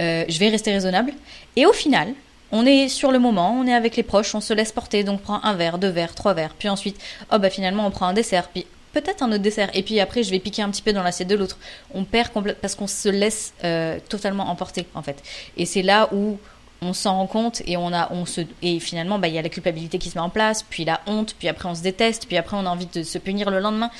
euh, 0.00 0.24
je 0.28 0.38
vais 0.38 0.48
rester 0.48 0.72
raisonnable. 0.72 1.12
Et 1.56 1.66
au 1.66 1.72
final, 1.72 2.14
on 2.52 2.66
est 2.66 2.88
sur 2.88 3.12
le 3.12 3.18
moment, 3.18 3.52
on 3.52 3.66
est 3.66 3.74
avec 3.74 3.96
les 3.96 4.02
proches, 4.02 4.34
on 4.34 4.40
se 4.40 4.52
laisse 4.52 4.72
porter, 4.72 5.04
donc 5.04 5.20
on 5.20 5.22
prend 5.22 5.44
un 5.44 5.54
verre, 5.54 5.78
deux 5.78 5.88
verres, 5.88 6.14
trois 6.14 6.34
verres, 6.34 6.54
puis 6.58 6.68
ensuite, 6.68 7.00
oh 7.32 7.38
bah 7.38 7.50
finalement 7.50 7.86
on 7.86 7.90
prend 7.90 8.06
un 8.06 8.12
dessert, 8.12 8.48
puis 8.48 8.66
peut-être 8.92 9.22
un 9.22 9.28
autre 9.28 9.42
dessert, 9.42 9.70
et 9.72 9.82
puis 9.82 10.00
après 10.00 10.22
je 10.22 10.30
vais 10.30 10.40
piquer 10.40 10.62
un 10.62 10.70
petit 10.70 10.82
peu 10.82 10.92
dans 10.92 11.02
l'assiette 11.02 11.28
de 11.28 11.36
l'autre. 11.36 11.58
On 11.94 12.04
perd 12.04 12.30
complètement 12.30 12.60
parce 12.60 12.74
qu'on 12.74 12.88
se 12.88 13.08
laisse 13.08 13.52
euh, 13.62 13.98
totalement 14.08 14.48
emporter 14.48 14.86
en 14.94 15.02
fait. 15.02 15.22
Et 15.56 15.66
c'est 15.66 15.82
là 15.82 16.08
où 16.12 16.38
on 16.82 16.92
s'en 16.92 17.16
rend 17.16 17.26
compte 17.26 17.62
et 17.66 17.76
on 17.76 17.92
a 17.92 18.10
on 18.12 18.24
se 18.26 18.42
et 18.62 18.80
finalement 18.80 19.18
bah 19.18 19.28
il 19.28 19.34
y 19.34 19.38
a 19.38 19.42
la 19.42 19.48
culpabilité 19.48 19.98
qui 19.98 20.10
se 20.10 20.16
met 20.16 20.22
en 20.22 20.30
place 20.30 20.62
puis 20.62 20.84
la 20.84 21.00
honte 21.06 21.34
puis 21.38 21.48
après 21.48 21.68
on 21.68 21.74
se 21.74 21.82
déteste 21.82 22.26
puis 22.26 22.36
après 22.36 22.56
on 22.56 22.66
a 22.66 22.70
envie 22.70 22.86
de 22.86 23.02
se 23.02 23.18
punir 23.18 23.50
le 23.50 23.60
lendemain 23.60 23.90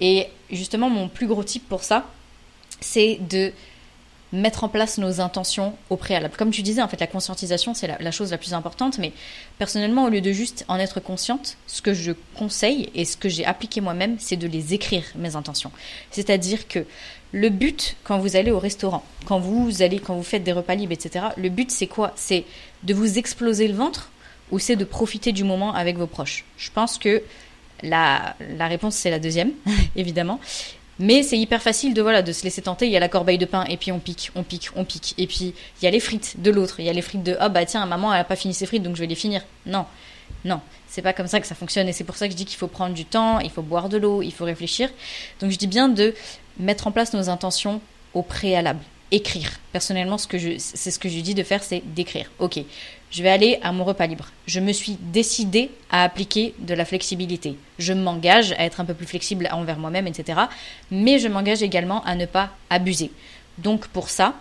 et 0.00 0.28
justement 0.50 0.90
mon 0.90 1.08
plus 1.08 1.26
gros 1.26 1.44
type 1.44 1.68
pour 1.68 1.84
ça 1.84 2.04
c'est 2.80 3.18
de 3.28 3.52
mettre 4.32 4.64
en 4.64 4.68
place 4.68 4.98
nos 4.98 5.20
intentions 5.20 5.74
au 5.90 5.96
préalable. 5.96 6.34
Comme 6.36 6.50
tu 6.50 6.62
disais, 6.62 6.82
en 6.82 6.88
fait, 6.88 7.00
la 7.00 7.06
conscientisation, 7.06 7.74
c'est 7.74 7.86
la, 7.86 8.10
chose 8.10 8.32
la 8.32 8.38
plus 8.38 8.54
importante, 8.54 8.98
mais 8.98 9.12
personnellement, 9.58 10.04
au 10.04 10.08
lieu 10.08 10.20
de 10.20 10.32
juste 10.32 10.64
en 10.68 10.78
être 10.78 11.00
consciente, 11.00 11.56
ce 11.66 11.80
que 11.80 11.94
je 11.94 12.12
conseille 12.34 12.90
et 12.94 13.04
ce 13.04 13.16
que 13.16 13.28
j'ai 13.28 13.44
appliqué 13.44 13.80
moi-même, 13.80 14.16
c'est 14.18 14.36
de 14.36 14.48
les 14.48 14.74
écrire, 14.74 15.04
mes 15.14 15.36
intentions. 15.36 15.70
C'est-à-dire 16.10 16.66
que 16.68 16.84
le 17.36 17.50
but, 17.50 17.96
quand 18.02 18.18
vous 18.18 18.34
allez 18.34 18.50
au 18.50 18.58
restaurant, 18.58 19.04
quand 19.26 19.38
vous 19.38 19.82
allez, 19.82 19.98
quand 19.98 20.14
vous 20.14 20.22
faites 20.22 20.42
des 20.42 20.52
repas 20.52 20.74
libres, 20.74 20.94
etc., 20.94 21.26
le 21.36 21.50
but, 21.50 21.70
c'est 21.70 21.86
quoi? 21.86 22.12
C'est 22.16 22.44
de 22.82 22.94
vous 22.94 23.18
exploser 23.18 23.68
le 23.68 23.74
ventre 23.74 24.10
ou 24.50 24.58
c'est 24.58 24.74
de 24.74 24.86
profiter 24.86 25.32
du 25.32 25.44
moment 25.44 25.74
avec 25.74 25.98
vos 25.98 26.06
proches? 26.06 26.46
Je 26.56 26.70
pense 26.70 26.96
que 26.96 27.22
la, 27.82 28.36
la 28.56 28.68
réponse, 28.68 28.94
c'est 28.94 29.10
la 29.10 29.18
deuxième, 29.18 29.52
évidemment. 29.96 30.40
Mais 30.98 31.22
c'est 31.22 31.36
hyper 31.36 31.60
facile 31.60 31.92
de 31.92 32.00
voilà 32.00 32.22
de 32.22 32.32
se 32.32 32.42
laisser 32.42 32.62
tenter. 32.62 32.86
Il 32.86 32.92
y 32.92 32.96
a 32.96 33.00
la 33.00 33.10
corbeille 33.10 33.36
de 33.36 33.44
pain 33.44 33.64
et 33.64 33.76
puis 33.76 33.92
on 33.92 33.98
pique, 33.98 34.30
on 34.34 34.42
pique, 34.42 34.70
on 34.74 34.86
pique. 34.86 35.12
Et 35.18 35.26
puis 35.26 35.52
il 35.82 35.84
y 35.84 35.86
a 35.86 35.90
les 35.90 36.00
frites 36.00 36.40
de 36.40 36.50
l'autre. 36.50 36.80
Il 36.80 36.86
y 36.86 36.88
a 36.88 36.94
les 36.94 37.02
frites 37.02 37.22
de 37.22 37.36
ah 37.38 37.50
bah 37.50 37.66
tiens 37.66 37.84
maman 37.84 38.14
elle 38.14 38.20
a 38.20 38.24
pas 38.24 38.34
fini 38.34 38.54
ses 38.54 38.64
frites 38.64 38.82
donc 38.82 38.96
je 38.96 39.02
vais 39.02 39.06
les 39.06 39.14
finir. 39.14 39.42
Non, 39.66 39.84
non, 40.46 40.60
c'est 40.88 41.02
pas 41.02 41.12
comme 41.12 41.26
ça 41.26 41.38
que 41.38 41.46
ça 41.46 41.54
fonctionne 41.54 41.86
et 41.86 41.92
c'est 41.92 42.04
pour 42.04 42.16
ça 42.16 42.28
que 42.28 42.32
je 42.32 42.36
dis 42.36 42.46
qu'il 42.46 42.56
faut 42.56 42.66
prendre 42.66 42.94
du 42.94 43.04
temps, 43.04 43.40
il 43.40 43.50
faut 43.50 43.60
boire 43.60 43.90
de 43.90 43.98
l'eau, 43.98 44.22
il 44.22 44.32
faut 44.32 44.46
réfléchir. 44.46 44.88
Donc 45.40 45.50
je 45.50 45.58
dis 45.58 45.66
bien 45.66 45.90
de 45.90 46.14
mettre 46.58 46.86
en 46.86 46.92
place 46.92 47.12
nos 47.12 47.28
intentions 47.28 47.80
au 48.14 48.22
préalable 48.22 48.80
écrire. 49.10 49.52
Personnellement, 49.72 50.18
ce 50.18 50.26
que 50.26 50.38
je, 50.38 50.58
c'est 50.58 50.90
ce 50.90 50.98
que 50.98 51.08
je 51.08 51.20
dis 51.20 51.34
de 51.34 51.42
faire, 51.42 51.62
c'est 51.62 51.82
d'écrire. 51.94 52.30
Ok, 52.38 52.58
je 53.10 53.22
vais 53.22 53.28
aller 53.28 53.58
à 53.62 53.72
mon 53.72 53.84
repas 53.84 54.06
libre. 54.06 54.30
Je 54.46 54.60
me 54.60 54.72
suis 54.72 54.96
décidé 55.00 55.70
à 55.90 56.02
appliquer 56.02 56.54
de 56.58 56.74
la 56.74 56.84
flexibilité. 56.84 57.56
Je 57.78 57.92
m'engage 57.92 58.52
à 58.52 58.64
être 58.64 58.80
un 58.80 58.84
peu 58.84 58.94
plus 58.94 59.06
flexible 59.06 59.48
envers 59.52 59.78
moi-même, 59.78 60.06
etc. 60.06 60.40
Mais 60.90 61.18
je 61.18 61.28
m'engage 61.28 61.62
également 61.62 62.02
à 62.04 62.14
ne 62.14 62.26
pas 62.26 62.50
abuser. 62.68 63.10
Donc 63.58 63.86
pour 63.88 64.08
ça, 64.08 64.34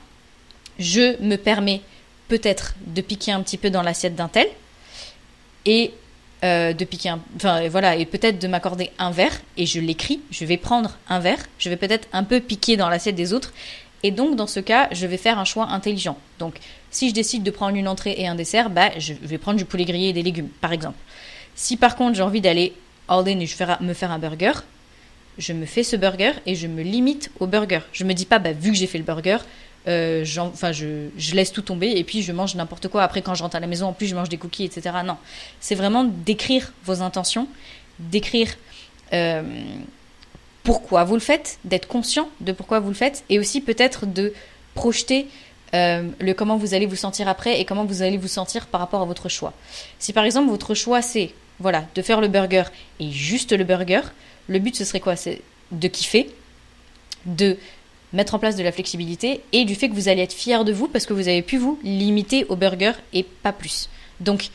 je 0.80 1.22
me 1.22 1.36
permets 1.36 1.82
peut-être 2.28 2.74
de 2.88 3.02
piquer 3.02 3.32
un 3.32 3.42
petit 3.44 3.58
peu 3.58 3.70
dans 3.70 3.84
l'assiette 3.84 4.16
d'un 4.16 4.28
tel 4.28 4.48
et 5.66 5.94
euh, 6.46 6.74
de 6.74 6.86
piquer 6.86 7.10
un, 7.10 7.20
enfin 7.36 7.68
voilà 7.68 7.96
et 7.96 8.06
peut-être 8.06 8.40
de 8.40 8.48
m'accorder 8.48 8.92
un 9.00 9.12
verre 9.12 9.42
et 9.58 9.66
je 9.66 9.80
l'écris 9.80 10.22
je 10.32 10.46
vais 10.46 10.58
prendre 10.58 10.98
un 11.10 11.20
verre 11.20 11.40
je 11.60 11.70
vais 11.70 11.76
peut-être 11.76 12.08
un 12.14 12.24
peu 12.24 12.40
piquer 12.40 12.78
dans 12.78 12.88
l'assiette 12.88 13.16
des 13.16 13.34
autres 13.34 13.52
et 14.06 14.12
donc, 14.12 14.36
dans 14.36 14.46
ce 14.46 14.60
cas, 14.60 14.88
je 14.92 15.08
vais 15.08 15.18
faire 15.18 15.40
un 15.40 15.46
choix 15.46 15.66
intelligent. 15.70 16.16
Donc, 16.38 16.60
si 16.92 17.10
je 17.10 17.14
décide 17.16 17.42
de 17.42 17.50
prendre 17.50 17.76
une 17.76 17.88
entrée 17.88 18.14
et 18.20 18.28
un 18.28 18.36
dessert, 18.36 18.70
bah, 18.70 18.92
je 19.00 19.14
vais 19.20 19.40
prendre 19.40 19.58
du 19.58 19.66
poulet 19.66 19.84
grillé 19.84 20.10
et 20.10 20.14
des 20.14 20.22
légumes, 20.22 20.50
par 20.62 20.74
exemple. 20.74 20.98
Si 21.56 21.76
par 21.76 21.96
contre 21.96 22.16
j'ai 22.16 22.22
envie 22.22 22.40
d'aller 22.40 22.74
all 23.08 23.28
in 23.28 23.40
et 23.40 23.48
je 23.48 23.56
me 23.82 23.94
faire 23.94 24.12
un 24.12 24.20
burger, 24.20 24.52
je 25.40 25.54
me 25.54 25.66
fais 25.66 25.82
ce 25.82 25.96
burger 25.96 26.34
et 26.46 26.54
je 26.54 26.68
me 26.68 26.84
limite 26.84 27.32
au 27.40 27.48
burger. 27.48 27.80
Je 27.94 28.04
me 28.04 28.14
dis 28.14 28.26
pas, 28.26 28.38
bah, 28.38 28.52
vu 28.52 28.72
que 28.72 28.78
j'ai 28.78 28.86
fait 28.86 29.00
le 29.00 29.04
burger, 29.04 29.40
euh, 29.88 30.24
je, 30.26 31.36
laisse 31.36 31.52
tout 31.52 31.62
tomber 31.62 31.92
et 31.96 32.04
puis 32.04 32.22
je 32.22 32.32
mange 32.32 32.56
n'importe 32.56 32.88
quoi. 32.88 33.04
Après, 33.04 33.22
quand 33.22 33.36
je 33.36 33.44
rentre 33.44 33.56
à 33.56 33.60
la 33.60 33.68
maison, 33.68 33.88
en 33.88 33.94
plus, 33.94 34.08
je 34.08 34.16
mange 34.16 34.30
des 34.30 34.38
cookies, 34.38 34.66
etc. 34.66 34.96
Non. 35.06 35.18
C'est 35.60 35.76
vraiment 35.76 36.04
d'écrire 36.04 36.74
vos 36.84 37.02
intentions, 37.02 37.48
d'écrire 38.00 38.50
euh, 39.14 39.44
pourquoi 40.64 41.04
vous 41.04 41.14
le 41.14 41.20
faites, 41.20 41.60
d'être 41.64 41.88
conscient 41.88 42.30
de 42.42 42.52
pourquoi 42.52 42.80
vous 42.80 42.90
le 42.90 42.96
faites, 42.96 43.24
et 43.30 43.40
aussi 43.40 43.62
peut-être 43.62 44.06
de 44.06 44.34
projeter 44.74 45.28
euh, 45.74 46.10
le 46.20 46.34
comment 46.34 46.58
vous 46.58 46.74
allez 46.74 46.86
vous 46.86 46.96
sentir 46.96 47.28
après 47.28 47.60
et 47.60 47.66
comment 47.66 47.86
vous 47.86 48.02
allez 48.02 48.18
vous 48.18 48.28
sentir 48.28 48.68
par 48.68 48.82
rapport 48.82 49.02
à 49.02 49.06
votre 49.06 49.30
choix. 49.30 49.54
Si 50.00 50.14
par 50.14 50.24
exemple 50.24 50.50
votre 50.50 50.74
choix 50.74 51.02
c'est 51.02 51.32
voilà 51.60 51.86
de 51.96 52.02
faire 52.02 52.22
le 52.22 52.28
burger 52.28 52.64
et 53.00 53.12
juste 53.12 53.52
le 53.52 53.64
burger, 53.64 54.02
le 54.48 54.60
but 54.60 54.76
ce 54.76 54.86
serait 54.86 55.00
quoi? 55.00 55.16
C'est 55.16 55.42
de 55.72 55.88
kiffer, 55.88 56.30
de 57.26 57.58
mettre 58.14 58.36
en 58.36 58.40
place 58.40 58.56
de 58.56 58.64
la 58.64 58.72
flexibilité 58.72 59.42
et 59.52 59.66
du 59.66 59.76
fait 59.76 59.90
que 59.90 59.94
vous 59.94 60.08
allez 60.08 60.22
être 60.22 60.34
fier 60.34 60.64
de 60.64 60.72
vous 60.72 60.88
parce 60.88 61.06
que 61.06 61.14
vous 61.14 61.28
avez 61.28 61.42
pu 61.42 61.58
vous 61.58 61.80
limiter 61.84 62.46
au 62.46 62.56
burger 62.56 62.94
et 63.14 63.24
pas 63.24 63.52
plus. 63.52 63.90
Donc 64.20 64.50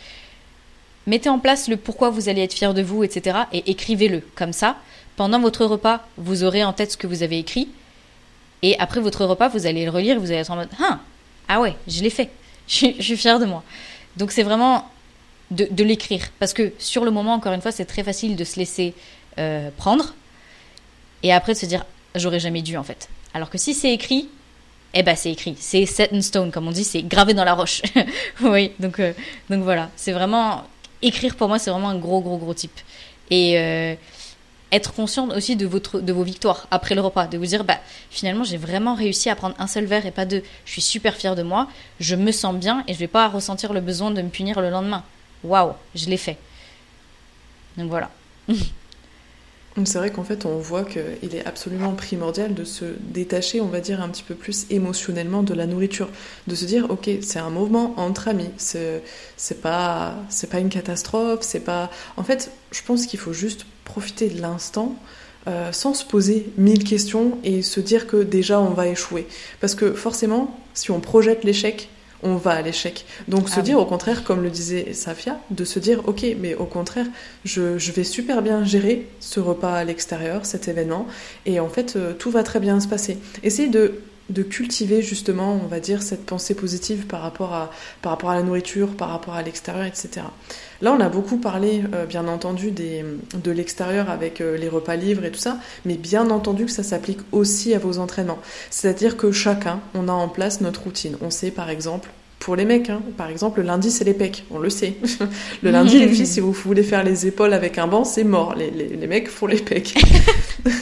mettez 1.06 1.28
en 1.28 1.38
place 1.38 1.68
le 1.68 1.76
pourquoi 1.76 2.10
vous 2.10 2.28
allez 2.28 2.42
être 2.42 2.54
fier 2.54 2.74
de 2.74 2.82
vous, 2.82 3.04
etc. 3.04 3.40
et 3.52 3.70
écrivez-le 3.70 4.22
comme 4.34 4.52
ça 4.52 4.76
pendant 5.20 5.38
votre 5.38 5.66
repas, 5.66 6.08
vous 6.16 6.44
aurez 6.44 6.64
en 6.64 6.72
tête 6.72 6.92
ce 6.92 6.96
que 6.96 7.06
vous 7.06 7.22
avez 7.22 7.38
écrit. 7.38 7.68
Et 8.62 8.78
après 8.78 9.00
votre 9.00 9.26
repas, 9.26 9.48
vous 9.48 9.66
allez 9.66 9.84
le 9.84 9.90
relire 9.90 10.16
et 10.16 10.18
vous 10.18 10.30
allez 10.30 10.40
être 10.40 10.50
en 10.50 10.56
mode 10.56 10.70
Ah, 10.80 10.98
ah 11.46 11.60
ouais, 11.60 11.76
je 11.86 12.02
l'ai 12.02 12.08
fait. 12.08 12.30
Je, 12.66 13.02
suis 13.02 13.18
fière 13.18 13.38
de 13.38 13.44
moi. 13.44 13.62
Donc 14.16 14.32
c'est 14.32 14.42
vraiment 14.42 14.88
de, 15.50 15.84
l'écrire. 15.84 16.30
Parce 16.38 16.54
que 16.54 16.72
sur 16.78 17.04
le 17.04 17.10
moment, 17.10 17.34
encore 17.34 17.52
une 17.52 17.60
fois, 17.60 17.70
c'est 17.70 17.84
très 17.84 18.02
facile 18.02 18.34
de 18.34 18.44
se 18.44 18.58
laisser 18.58 18.94
euh, 19.36 19.68
prendre. 19.76 20.14
Et 21.22 21.34
après 21.34 21.52
de 21.52 21.58
se 21.58 21.66
dire 21.66 21.84
J'aurais 22.14 22.40
jamais 22.40 22.62
dû 22.62 22.78
en 22.78 22.82
fait. 22.82 23.10
Alors 23.34 23.50
que 23.50 23.58
si 23.58 23.74
c'est 23.74 23.92
écrit, 23.92 24.28
eh 24.94 25.02
ben 25.02 25.14
c'est 25.14 25.30
écrit. 25.30 25.56
C'est 25.58 25.86
set 25.86 26.12
in 26.12 26.20
stone, 26.20 26.50
comme 26.50 26.66
on 26.68 26.72
dit, 26.72 26.84
c'est 26.84 27.02
gravé 27.02 27.34
dans 27.34 27.44
la 27.44 27.54
roche. 27.54 27.82
oui, 28.42 28.72
donc, 28.78 28.98
euh, 29.00 29.12
donc 29.48 29.62
voilà. 29.62 29.90
C'est 29.96 30.12
vraiment. 30.12 30.64
Écrire 31.02 31.34
pour 31.36 31.48
moi, 31.48 31.58
c'est 31.58 31.70
vraiment 31.70 31.88
un 31.88 31.98
gros, 31.98 32.20
gros, 32.20 32.38
gros 32.38 32.54
type. 32.54 32.78
Et. 33.30 33.58
Euh, 33.58 33.94
être 34.72 34.92
conscient 34.92 35.28
aussi 35.30 35.56
de, 35.56 35.66
votre, 35.66 36.00
de 36.00 36.12
vos 36.12 36.22
victoires 36.22 36.66
après 36.70 36.94
le 36.94 37.00
repas, 37.00 37.26
de 37.26 37.36
vous 37.38 37.46
dire 37.46 37.64
bah 37.64 37.78
finalement 38.10 38.44
j'ai 38.44 38.56
vraiment 38.56 38.94
réussi 38.94 39.28
à 39.28 39.34
prendre 39.34 39.54
un 39.58 39.66
seul 39.66 39.84
verre 39.84 40.06
et 40.06 40.10
pas 40.10 40.26
deux. 40.26 40.42
Je 40.64 40.72
suis 40.72 40.82
super 40.82 41.16
fière 41.16 41.34
de 41.34 41.42
moi, 41.42 41.68
je 41.98 42.14
me 42.14 42.32
sens 42.32 42.54
bien 42.54 42.84
et 42.86 42.94
je 42.94 42.98
vais 42.98 43.08
pas 43.08 43.28
ressentir 43.28 43.72
le 43.72 43.80
besoin 43.80 44.10
de 44.10 44.22
me 44.22 44.28
punir 44.28 44.60
le 44.60 44.70
lendemain. 44.70 45.04
Waouh, 45.42 45.72
je 45.94 46.06
l'ai 46.06 46.16
fait. 46.16 46.38
Donc 47.76 47.88
voilà. 47.88 48.10
C'est 49.84 49.98
vrai 49.98 50.10
qu'en 50.10 50.24
fait, 50.24 50.46
on 50.46 50.58
voit 50.58 50.84
qu'il 50.84 51.34
est 51.34 51.46
absolument 51.46 51.92
primordial 51.92 52.54
de 52.54 52.64
se 52.64 52.84
détacher, 53.00 53.60
on 53.60 53.68
va 53.68 53.80
dire, 53.80 54.00
un 54.02 54.08
petit 54.08 54.24
peu 54.24 54.34
plus 54.34 54.66
émotionnellement 54.68 55.42
de 55.42 55.54
la 55.54 55.66
nourriture. 55.66 56.08
De 56.48 56.54
se 56.54 56.64
dire, 56.64 56.90
ok, 56.90 57.08
c'est 57.22 57.38
un 57.38 57.50
mouvement 57.50 57.94
entre 57.96 58.28
amis, 58.28 58.50
c'est 58.56 59.60
pas, 59.62 60.16
pas 60.50 60.58
une 60.58 60.70
catastrophe, 60.70 61.40
c'est 61.42 61.60
pas. 61.60 61.90
En 62.16 62.24
fait, 62.24 62.50
je 62.72 62.82
pense 62.82 63.06
qu'il 63.06 63.20
faut 63.20 63.32
juste 63.32 63.64
profiter 63.84 64.28
de 64.28 64.40
l'instant. 64.40 64.96
Euh, 65.48 65.72
sans 65.72 65.94
se 65.94 66.04
poser 66.04 66.52
mille 66.58 66.84
questions 66.84 67.38
et 67.44 67.62
se 67.62 67.80
dire 67.80 68.06
que 68.06 68.22
déjà 68.22 68.60
on 68.60 68.74
va 68.74 68.88
échouer. 68.88 69.26
Parce 69.58 69.74
que 69.74 69.94
forcément, 69.94 70.60
si 70.74 70.90
on 70.90 71.00
projette 71.00 71.44
l'échec, 71.44 71.88
on 72.22 72.36
va 72.36 72.52
à 72.52 72.62
l'échec. 72.62 73.06
Donc 73.28 73.48
se 73.48 73.60
Ah 73.60 73.62
dire 73.62 73.78
au 73.78 73.86
contraire, 73.86 74.24
comme 74.24 74.42
le 74.42 74.50
disait 74.50 74.92
Safia, 74.92 75.38
de 75.50 75.64
se 75.64 75.78
dire 75.78 76.02
ok, 76.06 76.24
mais 76.38 76.54
au 76.54 76.66
contraire, 76.66 77.06
je, 77.44 77.78
je 77.78 77.92
vais 77.92 78.04
super 78.04 78.42
bien 78.42 78.64
gérer 78.64 79.06
ce 79.20 79.40
repas 79.40 79.74
à 79.74 79.84
l'extérieur, 79.84 80.44
cet 80.46 80.68
événement, 80.68 81.06
et 81.46 81.60
en 81.60 81.68
fait 81.68 81.96
euh, 81.96 82.12
tout 82.12 82.30
va 82.30 82.42
très 82.42 82.60
bien 82.60 82.80
se 82.80 82.88
passer. 82.88 83.18
Essayez 83.42 83.68
de 83.68 84.00
de 84.30 84.42
cultiver 84.42 85.02
justement, 85.02 85.60
on 85.62 85.66
va 85.66 85.80
dire, 85.80 86.02
cette 86.02 86.24
pensée 86.24 86.54
positive 86.54 87.06
par 87.06 87.20
rapport 87.20 87.52
à, 87.52 87.70
par 88.00 88.12
rapport 88.12 88.30
à 88.30 88.34
la 88.34 88.42
nourriture, 88.42 88.88
par 88.96 89.10
rapport 89.10 89.34
à 89.34 89.42
l'extérieur, 89.42 89.84
etc. 89.84 90.22
Là, 90.80 90.92
on 90.92 91.00
a 91.00 91.08
beaucoup 91.08 91.36
parlé, 91.36 91.82
euh, 91.92 92.06
bien 92.06 92.26
entendu, 92.28 92.70
des, 92.70 93.04
de 93.34 93.50
l'extérieur 93.50 94.08
avec 94.08 94.40
euh, 94.40 94.56
les 94.56 94.68
repas 94.68 94.96
livres 94.96 95.24
et 95.24 95.30
tout 95.30 95.38
ça, 95.38 95.58
mais 95.84 95.96
bien 95.96 96.30
entendu 96.30 96.64
que 96.64 96.70
ça 96.70 96.82
s'applique 96.82 97.20
aussi 97.32 97.74
à 97.74 97.78
vos 97.78 97.98
entraînements. 97.98 98.38
C'est-à-dire 98.70 99.16
que 99.16 99.32
chacun, 99.32 99.80
on 99.94 100.08
a 100.08 100.12
en 100.12 100.28
place 100.28 100.60
notre 100.60 100.84
routine. 100.84 101.16
On 101.20 101.30
sait, 101.30 101.50
par 101.50 101.68
exemple, 101.68 102.10
pour 102.40 102.56
les 102.56 102.64
mecs, 102.64 102.88
hein, 102.88 103.02
par 103.18 103.28
exemple, 103.28 103.60
le 103.60 103.66
lundi, 103.66 103.90
c'est 103.90 104.04
les 104.04 104.14
pecs, 104.14 104.44
on 104.50 104.58
le 104.58 104.70
sait. 104.70 104.94
le 105.62 105.70
lundi, 105.70 105.98
les 105.98 106.08
filles, 106.08 106.26
si 106.26 106.40
vous 106.40 106.52
voulez 106.52 106.82
faire 106.82 107.04
les 107.04 107.26
épaules 107.26 107.52
avec 107.52 107.76
un 107.76 107.86
banc, 107.86 108.04
c'est 108.04 108.24
mort. 108.24 108.54
Les, 108.56 108.70
les, 108.70 108.88
les 108.88 109.06
mecs 109.06 109.28
font 109.28 109.46
les 109.46 109.58
pecs. 109.58 109.94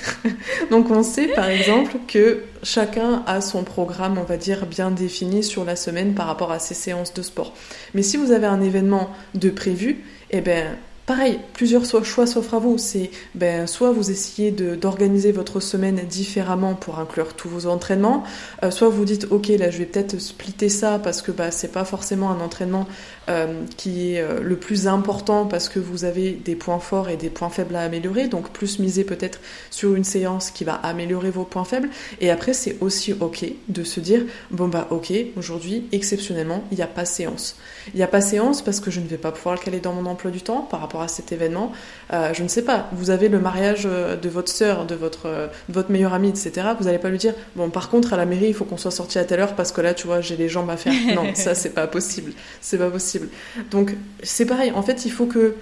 Donc 0.70 0.90
on 0.90 1.02
sait, 1.02 1.26
par 1.28 1.48
exemple, 1.48 1.96
que 2.06 2.44
chacun 2.62 3.24
a 3.26 3.40
son 3.40 3.64
programme, 3.64 4.18
on 4.18 4.22
va 4.22 4.36
dire, 4.36 4.66
bien 4.66 4.92
défini 4.92 5.42
sur 5.42 5.64
la 5.64 5.74
semaine 5.74 6.14
par 6.14 6.28
rapport 6.28 6.52
à 6.52 6.60
ses 6.60 6.74
séances 6.74 7.12
de 7.12 7.22
sport. 7.22 7.54
Mais 7.92 8.02
si 8.02 8.16
vous 8.16 8.30
avez 8.30 8.46
un 8.46 8.60
événement 8.60 9.10
de 9.34 9.50
prévu, 9.50 10.04
eh 10.30 10.40
ben, 10.40 10.76
Pareil, 11.08 11.40
plusieurs 11.54 11.86
choix 12.04 12.26
s'offrent 12.26 12.52
à 12.52 12.58
vous. 12.58 12.76
C'est 12.76 13.10
ben, 13.34 13.66
soit 13.66 13.92
vous 13.92 14.10
essayez 14.10 14.50
d'organiser 14.50 15.32
votre 15.32 15.58
semaine 15.58 16.02
différemment 16.06 16.74
pour 16.74 16.98
inclure 16.98 17.32
tous 17.32 17.48
vos 17.48 17.66
entraînements, 17.66 18.24
euh, 18.62 18.70
soit 18.70 18.90
vous 18.90 19.06
dites 19.06 19.26
ok 19.30 19.48
là 19.58 19.70
je 19.70 19.78
vais 19.78 19.86
peut-être 19.86 20.18
splitter 20.18 20.68
ça 20.68 20.98
parce 20.98 21.22
que 21.22 21.32
bah, 21.32 21.50
c'est 21.50 21.72
pas 21.72 21.86
forcément 21.86 22.30
un 22.30 22.40
entraînement 22.40 22.86
euh, 23.30 23.62
qui 23.78 24.12
est 24.12 24.20
euh, 24.20 24.40
le 24.42 24.56
plus 24.56 24.86
important 24.86 25.46
parce 25.46 25.70
que 25.70 25.78
vous 25.78 26.04
avez 26.04 26.32
des 26.32 26.56
points 26.56 26.78
forts 26.78 27.08
et 27.08 27.16
des 27.16 27.30
points 27.30 27.48
faibles 27.48 27.76
à 27.76 27.80
améliorer, 27.84 28.28
donc 28.28 28.50
plus 28.50 28.78
miser 28.78 29.04
peut-être 29.04 29.40
sur 29.70 29.94
une 29.94 30.04
séance 30.04 30.50
qui 30.50 30.64
va 30.64 30.74
améliorer 30.74 31.30
vos 31.30 31.44
points 31.44 31.64
faibles. 31.64 31.88
Et 32.20 32.30
après 32.30 32.52
c'est 32.52 32.76
aussi 32.82 33.14
ok 33.14 33.46
de 33.68 33.82
se 33.82 34.00
dire 34.00 34.26
bon 34.50 34.68
bah 34.68 34.88
ok 34.90 35.10
aujourd'hui 35.38 35.86
exceptionnellement 35.92 36.64
il 36.70 36.76
n'y 36.76 36.84
a 36.84 36.86
pas 36.86 37.06
séance. 37.06 37.56
Il 37.94 37.96
n'y 37.96 38.02
a 38.02 38.08
pas 38.08 38.20
séance 38.20 38.60
parce 38.60 38.80
que 38.80 38.90
je 38.90 39.00
ne 39.00 39.06
vais 39.06 39.16
pas 39.16 39.32
pouvoir 39.32 39.54
le 39.54 39.60
caler 39.62 39.80
dans 39.80 39.94
mon 39.94 40.04
emploi 40.04 40.30
du 40.30 40.42
temps 40.42 40.60
par 40.60 40.80
rapport 40.80 40.97
à 41.02 41.08
cet 41.08 41.32
événement. 41.32 41.72
Euh, 42.12 42.32
je 42.34 42.42
ne 42.42 42.48
sais 42.48 42.62
pas, 42.62 42.88
vous 42.92 43.10
avez 43.10 43.28
le 43.28 43.38
mariage 43.38 43.84
de 43.84 44.28
votre 44.28 44.50
sœur, 44.50 44.86
de 44.86 44.94
votre, 44.94 45.26
de 45.68 45.74
votre 45.74 45.90
meilleure 45.90 46.14
amie, 46.14 46.28
etc. 46.28 46.68
Vous 46.78 46.84
n'allez 46.86 46.98
pas 46.98 47.10
lui 47.10 47.18
dire, 47.18 47.34
bon, 47.56 47.70
par 47.70 47.88
contre, 47.88 48.12
à 48.12 48.16
la 48.16 48.26
mairie, 48.26 48.48
il 48.48 48.54
faut 48.54 48.64
qu'on 48.64 48.76
soit 48.76 48.90
sorti 48.90 49.18
à 49.18 49.24
telle 49.24 49.40
heure 49.40 49.54
parce 49.54 49.72
que 49.72 49.80
là, 49.80 49.94
tu 49.94 50.06
vois, 50.06 50.20
j'ai 50.20 50.36
les 50.36 50.48
jambes 50.48 50.70
à 50.70 50.76
faire. 50.76 50.92
Non, 51.14 51.34
ça, 51.34 51.54
c'est 51.54 51.70
pas 51.70 51.86
possible. 51.86 52.32
C'est 52.60 52.78
pas 52.78 52.90
possible. 52.90 53.28
Donc, 53.70 53.96
c'est 54.22 54.46
pareil. 54.46 54.72
En 54.72 54.82
fait, 54.82 55.04
il 55.06 55.10
faut 55.10 55.26
que 55.26 55.54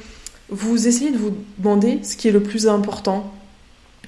vous 0.48 0.86
essayez 0.86 1.10
de 1.10 1.18
vous 1.18 1.36
demander 1.58 2.00
ce 2.02 2.16
qui 2.16 2.28
est 2.28 2.32
le 2.32 2.42
plus 2.42 2.68
important 2.68 3.32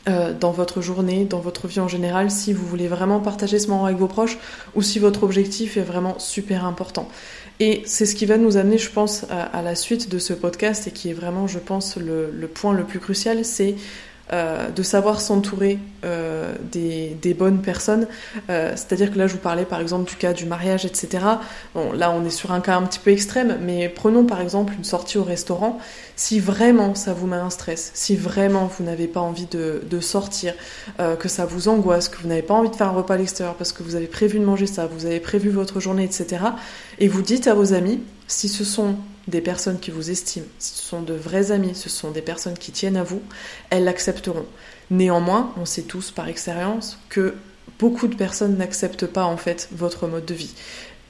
euh, 0.08 0.32
dans 0.32 0.52
votre 0.52 0.80
journée, 0.80 1.24
dans 1.24 1.40
votre 1.40 1.66
vie 1.66 1.80
en 1.80 1.88
général, 1.88 2.30
si 2.30 2.52
vous 2.52 2.64
voulez 2.64 2.88
vraiment 2.88 3.20
partager 3.20 3.58
ce 3.58 3.68
moment 3.68 3.86
avec 3.86 3.98
vos 3.98 4.06
proches 4.06 4.38
ou 4.74 4.82
si 4.82 4.98
votre 4.98 5.24
objectif 5.24 5.76
est 5.76 5.82
vraiment 5.82 6.18
super 6.18 6.64
important. 6.64 7.08
Et 7.60 7.82
c'est 7.86 8.06
ce 8.06 8.14
qui 8.14 8.24
va 8.24 8.38
nous 8.38 8.56
amener, 8.56 8.78
je 8.78 8.90
pense, 8.90 9.26
à, 9.30 9.62
la 9.62 9.74
suite 9.74 10.08
de 10.08 10.18
ce 10.18 10.32
podcast 10.32 10.86
et 10.86 10.90
qui 10.92 11.10
est 11.10 11.14
vraiment, 11.14 11.46
je 11.48 11.58
pense, 11.58 11.96
le 11.96 12.46
point 12.46 12.72
le 12.72 12.84
plus 12.84 13.00
crucial, 13.00 13.44
c'est 13.44 13.74
euh, 14.30 14.68
de 14.68 14.82
savoir 14.82 15.22
s'entourer 15.22 15.78
euh, 16.04 16.52
des, 16.70 17.34
bonnes 17.34 17.62
personnes. 17.62 18.06
Euh, 18.50 18.72
C'est-à-dire 18.76 19.10
que 19.10 19.18
là, 19.18 19.26
je 19.26 19.32
vous 19.32 19.38
parlais 19.38 19.64
par 19.64 19.80
exemple 19.80 20.08
du 20.08 20.16
cas 20.16 20.34
du 20.34 20.44
mariage, 20.44 20.84
etc. 20.84 21.24
Bon, 21.74 21.92
là, 21.92 22.10
on 22.10 22.24
est 22.26 22.30
sur 22.30 22.52
un 22.52 22.60
cas 22.60 22.76
un 22.76 22.82
petit 22.82 22.98
peu 22.98 23.10
extrême, 23.10 23.58
mais 23.62 23.88
prenons 23.88 24.26
par 24.26 24.42
exemple 24.42 24.74
une 24.76 24.84
sortie 24.84 25.16
au 25.16 25.24
restaurant. 25.24 25.78
Si 26.14 26.40
vraiment 26.40 26.94
ça 26.94 27.14
vous 27.14 27.26
met 27.26 27.36
un 27.36 27.48
stress, 27.48 27.90
si 27.94 28.16
vraiment 28.16 28.66
vous 28.66 28.84
n'avez 28.84 29.06
pas 29.06 29.20
envie 29.20 29.46
de, 29.46 30.00
sortir, 30.00 30.54
que 31.18 31.28
ça 31.28 31.46
vous 31.46 31.68
angoisse, 31.68 32.08
que 32.08 32.20
vous 32.20 32.28
n'avez 32.28 32.42
pas 32.42 32.54
envie 32.54 32.70
de 32.70 32.76
faire 32.76 32.88
un 32.88 32.92
repas 32.92 33.14
à 33.14 33.18
l'extérieur 33.18 33.54
parce 33.54 33.72
que 33.72 33.82
vous 33.82 33.94
avez 33.94 34.08
prévu 34.08 34.38
de 34.38 34.44
manger 34.44 34.66
ça, 34.66 34.86
vous 34.86 35.06
avez 35.06 35.20
prévu 35.20 35.50
votre 35.50 35.80
journée, 35.80 36.04
etc. 36.04 36.42
Et 36.98 37.08
vous 37.08 37.22
dites 37.22 37.46
à 37.46 37.54
vos 37.54 37.72
amis, 37.72 38.00
si 38.26 38.48
ce 38.48 38.64
sont 38.64 38.96
des 39.28 39.40
personnes 39.40 39.78
qui 39.78 39.90
vous 39.90 40.10
estiment, 40.10 40.46
ce 40.58 40.82
sont 40.82 41.02
de 41.02 41.14
vrais 41.14 41.52
amis, 41.52 41.74
ce 41.74 41.88
sont 41.88 42.10
des 42.10 42.22
personnes 42.22 42.58
qui 42.58 42.72
tiennent 42.72 42.96
à 42.96 43.04
vous, 43.04 43.22
elles 43.70 43.84
l'accepteront. 43.84 44.46
Néanmoins, 44.90 45.52
on 45.60 45.66
sait 45.66 45.82
tous 45.82 46.10
par 46.10 46.28
expérience 46.28 46.98
que 47.10 47.34
beaucoup 47.78 48.08
de 48.08 48.16
personnes 48.16 48.56
n'acceptent 48.56 49.06
pas 49.06 49.24
en 49.24 49.36
fait 49.36 49.68
votre 49.72 50.08
mode 50.08 50.24
de 50.24 50.34
vie. 50.34 50.54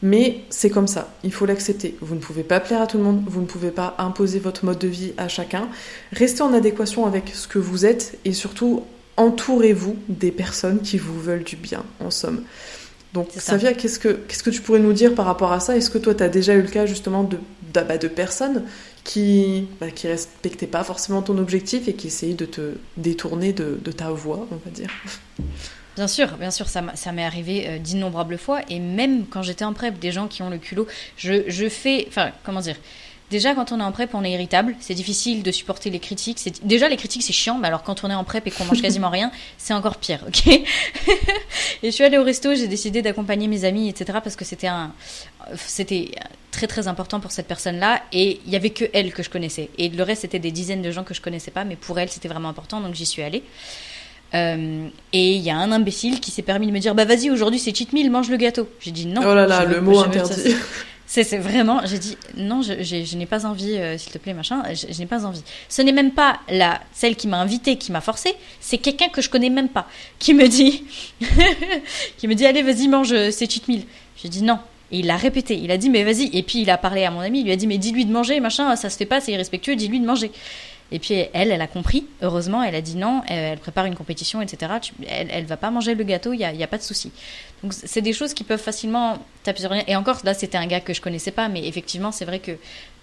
Mais 0.02 0.40
c'est 0.50 0.70
comme 0.70 0.86
ça, 0.86 1.12
il 1.24 1.32
faut 1.32 1.46
l'accepter. 1.46 1.96
Vous 2.00 2.14
ne 2.14 2.20
pouvez 2.20 2.44
pas 2.44 2.60
plaire 2.60 2.82
à 2.82 2.86
tout 2.86 2.98
le 2.98 3.04
monde, 3.04 3.22
vous 3.26 3.40
ne 3.40 3.46
pouvez 3.46 3.70
pas 3.70 3.94
imposer 3.98 4.38
votre 4.38 4.64
mode 4.64 4.78
de 4.78 4.88
vie 4.88 5.12
à 5.16 5.28
chacun. 5.28 5.68
Restez 6.12 6.42
en 6.42 6.52
adéquation 6.52 7.06
avec 7.06 7.30
ce 7.34 7.48
que 7.48 7.58
vous 7.58 7.86
êtes 7.86 8.18
et 8.24 8.32
surtout 8.32 8.84
entourez-vous 9.16 9.96
des 10.08 10.30
personnes 10.30 10.80
qui 10.80 10.98
vous 10.98 11.20
veulent 11.20 11.42
du 11.42 11.56
bien, 11.56 11.84
en 12.00 12.10
somme. 12.10 12.42
Donc, 13.14 13.28
Savia, 13.36 13.72
qu'est-ce 13.72 13.98
que, 13.98 14.08
qu'est-ce 14.08 14.42
que 14.42 14.50
tu 14.50 14.60
pourrais 14.60 14.78
nous 14.80 14.92
dire 14.92 15.14
par 15.14 15.24
rapport 15.24 15.50
à 15.50 15.60
ça? 15.60 15.76
Est-ce 15.76 15.90
que 15.90 15.98
toi, 15.98 16.14
tu 16.14 16.22
as 16.22 16.28
déjà 16.28 16.54
eu 16.54 16.62
le 16.62 16.68
cas 16.68 16.86
justement 16.86 17.24
de, 17.24 17.38
de, 17.72 17.80
bah, 17.80 17.98
de 17.98 18.08
personnes 18.08 18.64
qui 19.04 19.68
bah, 19.80 19.90
qui 19.90 20.06
respectaient 20.08 20.66
pas 20.66 20.84
forcément 20.84 21.22
ton 21.22 21.38
objectif 21.38 21.88
et 21.88 21.94
qui 21.94 22.08
essayaient 22.08 22.34
de 22.34 22.46
te 22.46 22.74
détourner 22.96 23.52
de, 23.52 23.92
ta 23.92 24.10
voie, 24.10 24.46
on 24.50 24.56
va 24.56 24.70
dire 24.70 24.90
Bien 25.96 26.06
sûr, 26.06 26.36
bien 26.36 26.52
sûr, 26.52 26.68
ça, 26.68 26.84
ça 26.94 27.10
m'est 27.10 27.24
arrivé 27.24 27.66
euh, 27.66 27.78
d'innombrables 27.78 28.38
fois. 28.38 28.60
Et 28.68 28.78
même 28.78 29.26
quand 29.26 29.42
j'étais 29.42 29.64
en 29.64 29.72
prep, 29.72 29.98
des 29.98 30.12
gens 30.12 30.28
qui 30.28 30.42
ont 30.42 30.50
le 30.50 30.58
culot, 30.58 30.86
je, 31.16 31.42
je 31.48 31.68
fais. 31.68 32.04
Enfin, 32.06 32.30
comment 32.44 32.60
dire 32.60 32.76
Déjà, 33.30 33.54
quand 33.54 33.72
on 33.72 33.80
est 33.80 33.82
en 33.82 33.92
prep, 33.92 34.14
on 34.14 34.24
est 34.24 34.32
irritable. 34.32 34.74
C'est 34.80 34.94
difficile 34.94 35.42
de 35.42 35.52
supporter 35.52 35.90
les 35.90 35.98
critiques. 35.98 36.38
C'est... 36.38 36.64
Déjà, 36.64 36.88
les 36.88 36.96
critiques, 36.96 37.22
c'est 37.22 37.34
chiant. 37.34 37.58
Mais 37.58 37.68
alors, 37.68 37.82
quand 37.82 38.02
on 38.02 38.10
est 38.10 38.14
en 38.14 38.24
prep 38.24 38.46
et 38.46 38.50
qu'on 38.50 38.64
mange 38.64 38.80
quasiment 38.82 39.10
rien, 39.10 39.30
c'est 39.58 39.74
encore 39.74 39.96
pire, 39.96 40.24
ok? 40.26 40.46
Et 41.82 41.84
je 41.84 41.90
suis 41.90 42.04
allée 42.04 42.18
au 42.18 42.24
resto, 42.24 42.54
j'ai 42.54 42.68
décidé 42.68 43.02
d'accompagner 43.02 43.46
mes 43.46 43.64
amis, 43.64 43.88
etc. 43.88 44.18
Parce 44.22 44.36
que 44.36 44.44
c'était 44.44 44.66
un... 44.66 44.92
C'était 45.56 46.12
très, 46.52 46.66
très 46.66 46.88
important 46.88 47.20
pour 47.20 47.30
cette 47.30 47.46
personne-là. 47.46 48.02
Et 48.12 48.40
il 48.46 48.52
y 48.52 48.56
avait 48.56 48.70
que 48.70 48.86
elle 48.94 49.12
que 49.12 49.22
je 49.22 49.28
connaissais. 49.28 49.68
Et 49.76 49.90
le 49.90 50.02
reste, 50.02 50.22
c'était 50.22 50.38
des 50.38 50.50
dizaines 50.50 50.82
de 50.82 50.90
gens 50.90 51.04
que 51.04 51.12
je 51.12 51.20
connaissais 51.20 51.50
pas. 51.50 51.64
Mais 51.64 51.76
pour 51.76 51.98
elle, 51.98 52.08
c'était 52.08 52.28
vraiment 52.28 52.48
important. 52.48 52.80
Donc, 52.80 52.94
j'y 52.94 53.06
suis 53.06 53.22
allée. 53.22 53.42
Euh, 54.34 54.88
et 55.12 55.34
il 55.34 55.42
y 55.42 55.50
a 55.50 55.56
un 55.56 55.72
imbécile 55.72 56.20
qui 56.20 56.30
s'est 56.30 56.42
permis 56.42 56.66
de 56.66 56.72
me 56.72 56.78
dire 56.78 56.94
Bah, 56.94 57.04
vas-y, 57.04 57.30
aujourd'hui, 57.30 57.58
c'est 57.58 57.74
cheat 57.74 57.92
meal, 57.92 58.10
mange 58.10 58.30
le 58.30 58.36
gâteau. 58.36 58.68
J'ai 58.80 58.90
dit 58.90 59.06
non. 59.06 59.22
Oh 59.22 59.34
là 59.34 59.46
là, 59.46 59.64
le 59.64 59.80
mot 59.82 59.98
interdit. 60.00 60.54
C'est, 61.10 61.38
vraiment, 61.38 61.80
j'ai 61.86 61.98
dit 61.98 62.18
non, 62.36 62.60
je, 62.60 63.16
n'ai 63.16 63.24
pas 63.24 63.46
envie, 63.46 63.78
euh, 63.78 63.96
s'il 63.96 64.12
te 64.12 64.18
plaît, 64.18 64.34
machin, 64.34 64.62
je, 64.74 64.98
n'ai 64.98 65.06
pas 65.06 65.24
envie. 65.24 65.42
Ce 65.70 65.80
n'est 65.80 65.92
même 65.92 66.12
pas 66.12 66.38
la, 66.50 66.82
celle 66.92 67.16
qui 67.16 67.28
m'a 67.28 67.38
invitée, 67.38 67.76
qui 67.76 67.92
m'a 67.92 68.02
forcé, 68.02 68.34
c'est 68.60 68.76
quelqu'un 68.76 69.08
que 69.08 69.22
je 69.22 69.30
connais 69.30 69.48
même 69.48 69.70
pas, 69.70 69.88
qui 70.18 70.34
me 70.34 70.46
dit, 70.46 70.84
qui 72.18 72.28
me 72.28 72.34
dit, 72.34 72.44
allez, 72.44 72.62
vas-y, 72.62 72.88
mange, 72.88 73.14
c'est 73.30 73.50
cheat 73.50 73.68
meal. 73.68 73.84
J'ai 74.22 74.28
dit 74.28 74.42
non. 74.42 74.58
Et 74.90 75.00
il 75.00 75.06
l'a 75.06 75.16
répété, 75.16 75.56
il 75.56 75.70
a 75.70 75.78
dit, 75.78 75.88
mais 75.88 76.04
vas-y. 76.04 76.28
Et 76.36 76.42
puis 76.42 76.60
il 76.60 76.68
a 76.68 76.76
parlé 76.76 77.04
à 77.04 77.10
mon 77.10 77.20
ami, 77.20 77.40
il 77.40 77.44
lui 77.44 77.52
a 77.52 77.56
dit, 77.56 77.66
mais 77.66 77.78
dis-lui 77.78 78.04
de 78.04 78.12
manger, 78.12 78.38
machin, 78.40 78.76
ça 78.76 78.90
se 78.90 78.98
fait 78.98 79.06
pas, 79.06 79.20
c'est 79.22 79.32
irrespectueux, 79.32 79.76
dis-lui 79.76 80.00
de 80.00 80.06
manger. 80.06 80.30
Et 80.90 80.98
puis 80.98 81.14
elle, 81.14 81.52
elle 81.52 81.60
a 81.60 81.66
compris, 81.66 82.06
heureusement, 82.22 82.62
elle 82.62 82.74
a 82.74 82.80
dit 82.80 82.96
non, 82.96 83.22
elle 83.26 83.58
prépare 83.58 83.84
une 83.84 83.94
compétition, 83.94 84.40
etc. 84.40 84.72
Elle, 85.06 85.28
elle 85.30 85.44
va 85.44 85.58
pas 85.58 85.70
manger 85.70 85.94
le 85.94 86.02
gâteau, 86.02 86.32
il 86.32 86.38
n'y 86.38 86.44
a, 86.44 86.52
y 86.52 86.62
a, 86.62 86.66
pas 86.66 86.78
de 86.78 86.82
souci. 86.82 87.12
Donc 87.62 87.74
c'est 87.74 88.00
des 88.00 88.14
choses 88.14 88.32
qui 88.32 88.42
peuvent 88.42 88.60
facilement 88.60 89.18
taper 89.42 89.60
sur 89.60 89.70
rien. 89.70 89.84
Et 89.86 89.96
encore, 89.96 90.20
là, 90.24 90.32
c'était 90.32 90.56
un 90.56 90.66
gars 90.66 90.80
que 90.80 90.94
je 90.94 91.02
connaissais 91.02 91.30
pas, 91.30 91.48
mais 91.48 91.66
effectivement, 91.66 92.10
c'est 92.10 92.24
vrai 92.24 92.38
que 92.38 92.52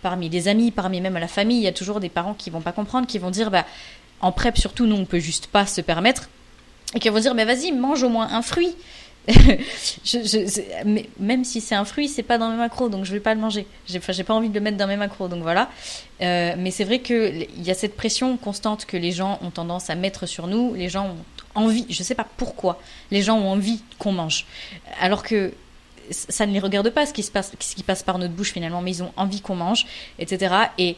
parmi 0.02 0.30
les 0.30 0.48
amis, 0.48 0.72
parmi 0.72 1.00
même 1.00 1.18
la 1.18 1.28
famille, 1.28 1.58
il 1.58 1.64
y 1.64 1.68
a 1.68 1.74
toujours 1.74 2.00
des 2.00 2.10
parents 2.10 2.34
qui 2.34 2.50
vont 2.50 2.62
pas 2.62 2.72
comprendre, 2.72 3.06
qui 3.06 3.20
vont 3.20 3.32
dire, 3.32 3.52
bah, 3.52 3.66
en 4.22 4.32
prep 4.32 4.58
surtout, 4.58 4.88
nous, 4.88 4.96
on 4.96 5.06
peut 5.06 5.20
juste 5.20 5.48
pas 5.48 5.66
se 5.66 5.82
permettre. 5.82 6.30
Et 6.96 7.00
qui 7.00 7.10
vont 7.10 7.20
dire, 7.20 7.36
mais 7.36 7.46
vas-y, 7.46 7.72
mange 7.72 8.04
au 8.04 8.10
moins 8.10 8.30
un 8.32 8.42
fruit. 8.42 8.76
mais 10.86 11.10
même 11.20 11.44
si 11.44 11.62
c'est 11.62 11.76
un 11.76 11.86
fruit, 11.86 12.08
c'est 12.08 12.24
pas 12.24 12.38
dans 12.38 12.50
mes 12.50 12.58
macros, 12.58 12.90
donc 12.90 13.06
je 13.06 13.12
vais 13.12 13.20
pas 13.20 13.34
le 13.34 13.40
manger. 13.40 13.66
J'ai, 13.88 14.00
pas 14.00 14.34
envie 14.34 14.50
de 14.50 14.54
le 14.54 14.60
mettre 14.60 14.78
dans 14.78 14.88
mes 14.88 14.98
macros, 14.98 15.28
donc 15.28 15.42
voilà. 15.42 15.70
Euh, 16.22 16.56
mais 16.58 16.72
c'est 16.72 16.84
vrai 16.84 17.00
que 17.00 17.32
il 17.34 17.64
y 17.64 17.72
a 17.72 17.74
cette 17.74 17.96
pression 17.96 18.38
constante 18.38 18.86
que 18.86 18.98
les 18.98 19.12
gens 19.12 19.40
ont 19.42 19.52
tendance 19.52 19.90
à 19.90 19.96
mettre 19.96 20.26
sur 20.28 20.48
nous. 20.48 20.76
Les 20.76 20.90
gens 20.90 21.08
ont 21.08 21.18
envie, 21.56 21.86
je 21.90 22.04
sais 22.04 22.16
pas 22.16 22.28
pourquoi, 22.38 22.80
les 23.12 23.22
gens 23.22 23.38
ont 23.38 23.50
envie 23.50 23.82
qu'on 23.98 24.12
mange, 24.12 24.46
alors 25.00 25.24
que 25.24 25.54
ça 26.12 26.46
ne 26.46 26.54
les 26.54 26.60
regarde 26.60 26.90
pas 26.92 27.06
ce 27.06 27.14
qui 27.14 27.24
se 27.24 27.32
passe, 27.32 27.52
ce 27.60 27.76
qui 27.76 27.84
passe 27.84 28.04
par 28.04 28.20
notre 28.20 28.34
bouche 28.34 28.52
finalement, 28.52 28.82
mais 28.82 28.92
ils 28.92 29.04
ont 29.04 29.14
envie 29.16 29.42
qu'on 29.42 29.56
mange, 29.56 29.88
etc. 30.20 30.54
Et 30.78 30.98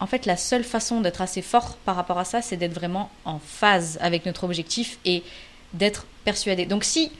en 0.00 0.06
fait, 0.06 0.26
la 0.26 0.36
seule 0.36 0.64
façon 0.64 1.00
d'être 1.00 1.22
assez 1.22 1.40
fort 1.40 1.76
par 1.84 1.96
rapport 1.96 2.18
à 2.18 2.24
ça, 2.24 2.42
c'est 2.42 2.56
d'être 2.56 2.74
vraiment 2.74 3.10
en 3.24 3.38
phase 3.38 3.96
avec 4.02 4.26
notre 4.26 4.44
objectif 4.44 4.98
et 5.04 5.22
d'être 5.72 6.06
persuadé. 6.24 6.66
Donc 6.66 6.84
si 6.84 7.10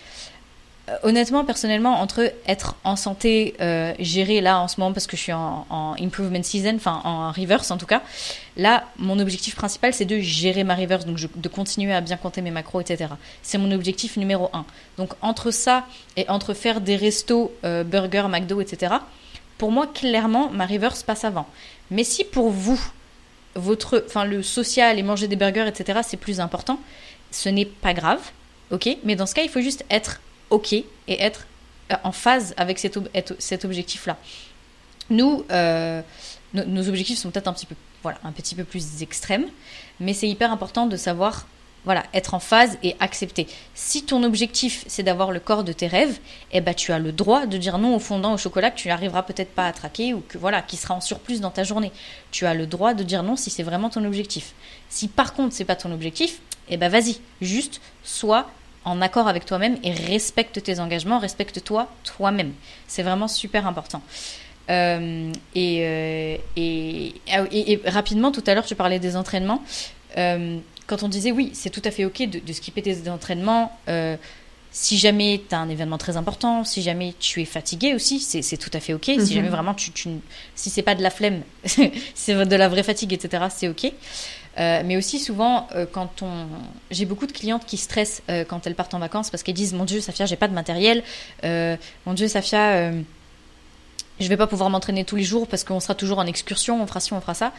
honnêtement, 1.03 1.45
personnellement, 1.45 2.01
entre 2.01 2.33
être 2.47 2.77
en 2.85 2.97
santé, 2.97 3.55
euh, 3.61 3.95
gérer 3.99 4.41
là 4.41 4.61
en 4.61 4.69
ce 4.69 4.79
moment 4.79 4.93
parce 4.93 5.07
que 5.07 5.17
je 5.17 5.23
suis 5.23 5.33
en, 5.33 5.67
en 5.71 5.95
improvement 5.99 6.43
season, 6.43 6.75
enfin 6.77 7.01
en 7.05 7.33
reverse 7.33 7.71
en 7.71 7.79
tout 7.79 7.87
cas, 7.87 8.03
là, 8.57 8.85
mon 8.99 9.19
objectif 9.19 9.55
principal 9.55 9.95
c'est 9.95 10.05
de 10.05 10.19
gérer 10.19 10.63
ma 10.63 10.75
reverse, 10.75 11.07
donc 11.07 11.19
de 11.35 11.49
continuer 11.49 11.95
à 11.95 12.01
bien 12.01 12.17
compter 12.17 12.43
mes 12.43 12.51
macros, 12.51 12.81
etc. 12.81 13.11
C'est 13.43 13.59
mon 13.59 13.71
objectif 13.73 14.17
numéro 14.17 14.51
un. 14.53 14.67
Donc 14.99 15.15
entre 15.23 15.51
ça 15.51 15.87
et 16.17 16.29
entre 16.29 16.53
faire 16.53 16.81
des 16.81 16.97
restos, 16.97 17.53
euh, 17.65 17.83
burgers, 17.83 18.29
McDo, 18.29 18.61
etc., 18.61 18.95
pour 19.57 19.71
moi, 19.71 19.87
clairement, 19.87 20.51
ma 20.51 20.67
reverse 20.67 21.03
passe 21.03 21.25
avant. 21.25 21.47
Mais 21.91 22.05
si 22.05 22.25
pour 22.25 22.51
vous, 22.51 22.81
votre, 23.55 24.05
enfin 24.07 24.25
le 24.25 24.43
social 24.43 24.99
et 24.99 25.03
manger 25.03 25.29
des 25.29 25.37
burgers, 25.37 25.69
etc., 25.69 26.01
c'est 26.05 26.17
plus 26.17 26.41
important, 26.41 26.79
ce 27.31 27.49
n'est 27.49 27.65
pas 27.65 27.95
grave, 27.95 28.21
ok? 28.71 28.97
Mais 29.05 29.17
dans 29.17 29.27
ce 29.27 29.35
cas, 29.35 29.43
il 29.43 29.49
faut 29.49 29.61
juste 29.61 29.85
être 29.91 30.21
ok 30.51 30.73
et 30.73 30.85
être 31.09 31.47
euh, 31.93 31.97
en 32.03 32.13
phase 32.13 32.55
avec 32.57 32.79
cet, 32.79 33.65
objectif-là. 33.65 34.17
Nous, 35.11 35.45
euh, 35.51 36.01
no- 36.55 36.65
nos 36.65 36.89
objectifs 36.89 37.19
sont 37.19 37.31
peut-être 37.31 37.49
un 37.49 37.53
petit 37.53 37.67
peu, 37.67 37.75
voilà, 38.03 38.19
un 38.25 38.33
petit 38.33 38.55
peu 38.55 38.65
plus 38.65 39.03
extrêmes, 39.03 39.47
mais 40.01 40.15
c'est 40.15 40.29
hyper 40.29 40.51
important 40.51 40.87
de 40.87 40.97
savoir, 40.97 41.47
voilà, 41.85 42.05
être 42.15 42.33
en 42.33 42.39
phase 42.41 42.79
et 42.83 42.97
accepter. 43.01 43.47
Si 43.75 44.05
ton 44.05 44.23
objectif 44.23 44.85
c'est 44.87 45.03
d'avoir 45.03 45.31
le 45.31 45.41
corps 45.41 45.63
de 45.65 45.73
tes 45.73 45.87
rêves, 45.87 46.19
eh 46.53 46.63
ben 46.63 46.73
tu 46.73 46.93
as 46.93 46.99
le 46.99 47.13
droit 47.13 47.45
de 47.45 47.59
dire 47.59 47.77
non 47.77 47.95
au 47.97 47.99
fondant 47.99 48.33
au 48.33 48.39
chocolat 48.39 48.71
que 48.71 48.79
tu 48.79 48.89
n'arriveras 48.89 49.23
peut-être 49.23 49.51
pas 49.55 49.67
à 49.67 49.73
traquer 49.75 50.15
ou 50.15 50.23
que 50.27 50.39
voilà, 50.39 50.63
qui 50.63 50.79
sera 50.79 50.95
en 50.95 51.03
surplus 51.03 51.41
dans 51.41 51.51
ta 51.51 51.65
journée. 51.65 51.93
Tu 52.31 52.47
as 52.47 52.55
le 52.55 52.67
droit 52.67 52.95
de 52.95 53.03
dire 53.03 53.23
non 53.23 53.37
si 53.37 53.51
c'est 53.51 53.63
vraiment 53.63 53.91
ton 53.91 54.03
objectif. 54.07 54.55
Si 54.89 55.09
par 55.09 55.35
contre 55.35 55.55
c'est 55.55 55.67
pas 55.67 55.77
ton 55.77 55.93
objectif, 55.93 56.41
eh 56.71 56.79
ben 56.79 56.91
vas-y, 56.91 57.19
juste 57.43 57.83
sois 58.03 58.49
en 58.85 59.01
accord 59.01 59.29
avec 59.29 59.45
toi-même 59.47 59.79
et 59.83 59.93
respecte 59.93 60.63
tes 60.63 60.79
engagements, 60.81 61.19
respecte-toi 61.19 61.89
toi-même. 62.05 62.53
C'est 62.87 63.03
vraiment 63.03 63.29
super 63.29 63.67
important. 63.67 64.03
Euh, 64.71 65.33
et, 65.55 65.79
euh, 65.83 66.37
et, 66.57 67.15
ah, 67.33 67.45
et- 67.51 67.73
et 67.73 67.81
rapidement, 67.87 68.33
tout 68.33 68.43
à 68.47 68.55
l'heure, 68.55 68.65
tu 68.67 68.75
parlais 68.75 68.99
des 68.99 69.17
entraînements. 69.17 69.63
Euh, 70.17 70.59
quand 70.87 71.03
on 71.03 71.09
disait 71.09 71.33
oui, 71.33 71.51
c'est 71.55 71.71
tout 71.71 71.83
à 71.85 71.91
fait 71.91 72.05
ok 72.05 72.23
de, 72.29 72.39
de 72.39 72.53
skipper 72.53 72.83
tes 72.83 73.09
entraînements. 73.09 73.73
si 74.77 74.99
jamais 74.99 75.41
tu 75.49 75.55
as 75.55 75.59
un 75.61 75.69
événement 75.69 75.99
très 75.99 76.17
important, 76.17 76.65
si 76.65 76.83
jamais 76.83 77.15
tu 77.21 77.41
es 77.41 77.45
fatigué 77.45 77.95
aussi, 77.95 78.19
c'est 78.19 78.57
tout 78.57 78.71
à 78.73 78.81
fait 78.81 78.93
ok. 78.93 79.07
Mhm. 79.07 79.25
Si 79.25 79.33
jamais 79.35 79.49
vraiment 79.49 79.73
tu, 79.73 79.93
tu 79.93 80.09
si 80.57 80.69
c'est 80.69 80.83
pas 80.83 80.97
de 80.97 81.03
la 81.03 81.11
flemme, 81.11 81.43
c'est 82.15 82.35
de 82.45 82.57
la 82.57 82.69
vraie 82.69 82.83
fatigue, 82.83 83.13
etc. 83.13 83.45
C'est 83.55 83.69
ok. 83.69 83.93
Euh, 84.59 84.83
mais 84.85 84.97
aussi 84.97 85.19
souvent 85.19 85.67
euh, 85.75 85.85
quand 85.91 86.23
on, 86.23 86.47
j'ai 86.93 87.07
beaucoup 87.07 87.27
de 87.27 87.33
clientes 87.33 87.67
qui 87.67 87.77
stressent 87.77 88.23
euh, 88.29 88.45
quand 88.45 88.69
elles 88.69 88.77
partent 88.77 88.95
en 88.95 89.01
vacances 89.01 89.29
parce 89.29 89.43
qu'elles 89.43 89.57
disent 89.57 89.75
mon 89.75 89.85
Dieu 89.85 90.01
Safia 90.01 90.27
j'ai 90.27 90.37
pas 90.37 90.47
de 90.47 90.55
matériel, 90.55 91.03
mon 91.43 92.13
Dieu 92.15 92.29
Safia 92.29 92.93
je 94.21 94.29
vais 94.29 94.37
pas 94.37 94.47
pouvoir 94.47 94.71
m'entraîner 94.71 95.05
tous 95.05 95.17
les 95.17 95.25
jours 95.25 95.49
parce 95.49 95.65
qu'on 95.65 95.81
sera 95.81 95.97
toujours 95.97 96.19
en 96.19 96.27
excursion, 96.27 96.81
on 96.81 96.87
fera 96.87 97.01
ci, 97.01 97.13
on 97.13 97.21
fera 97.21 97.35
ça. 97.35 97.53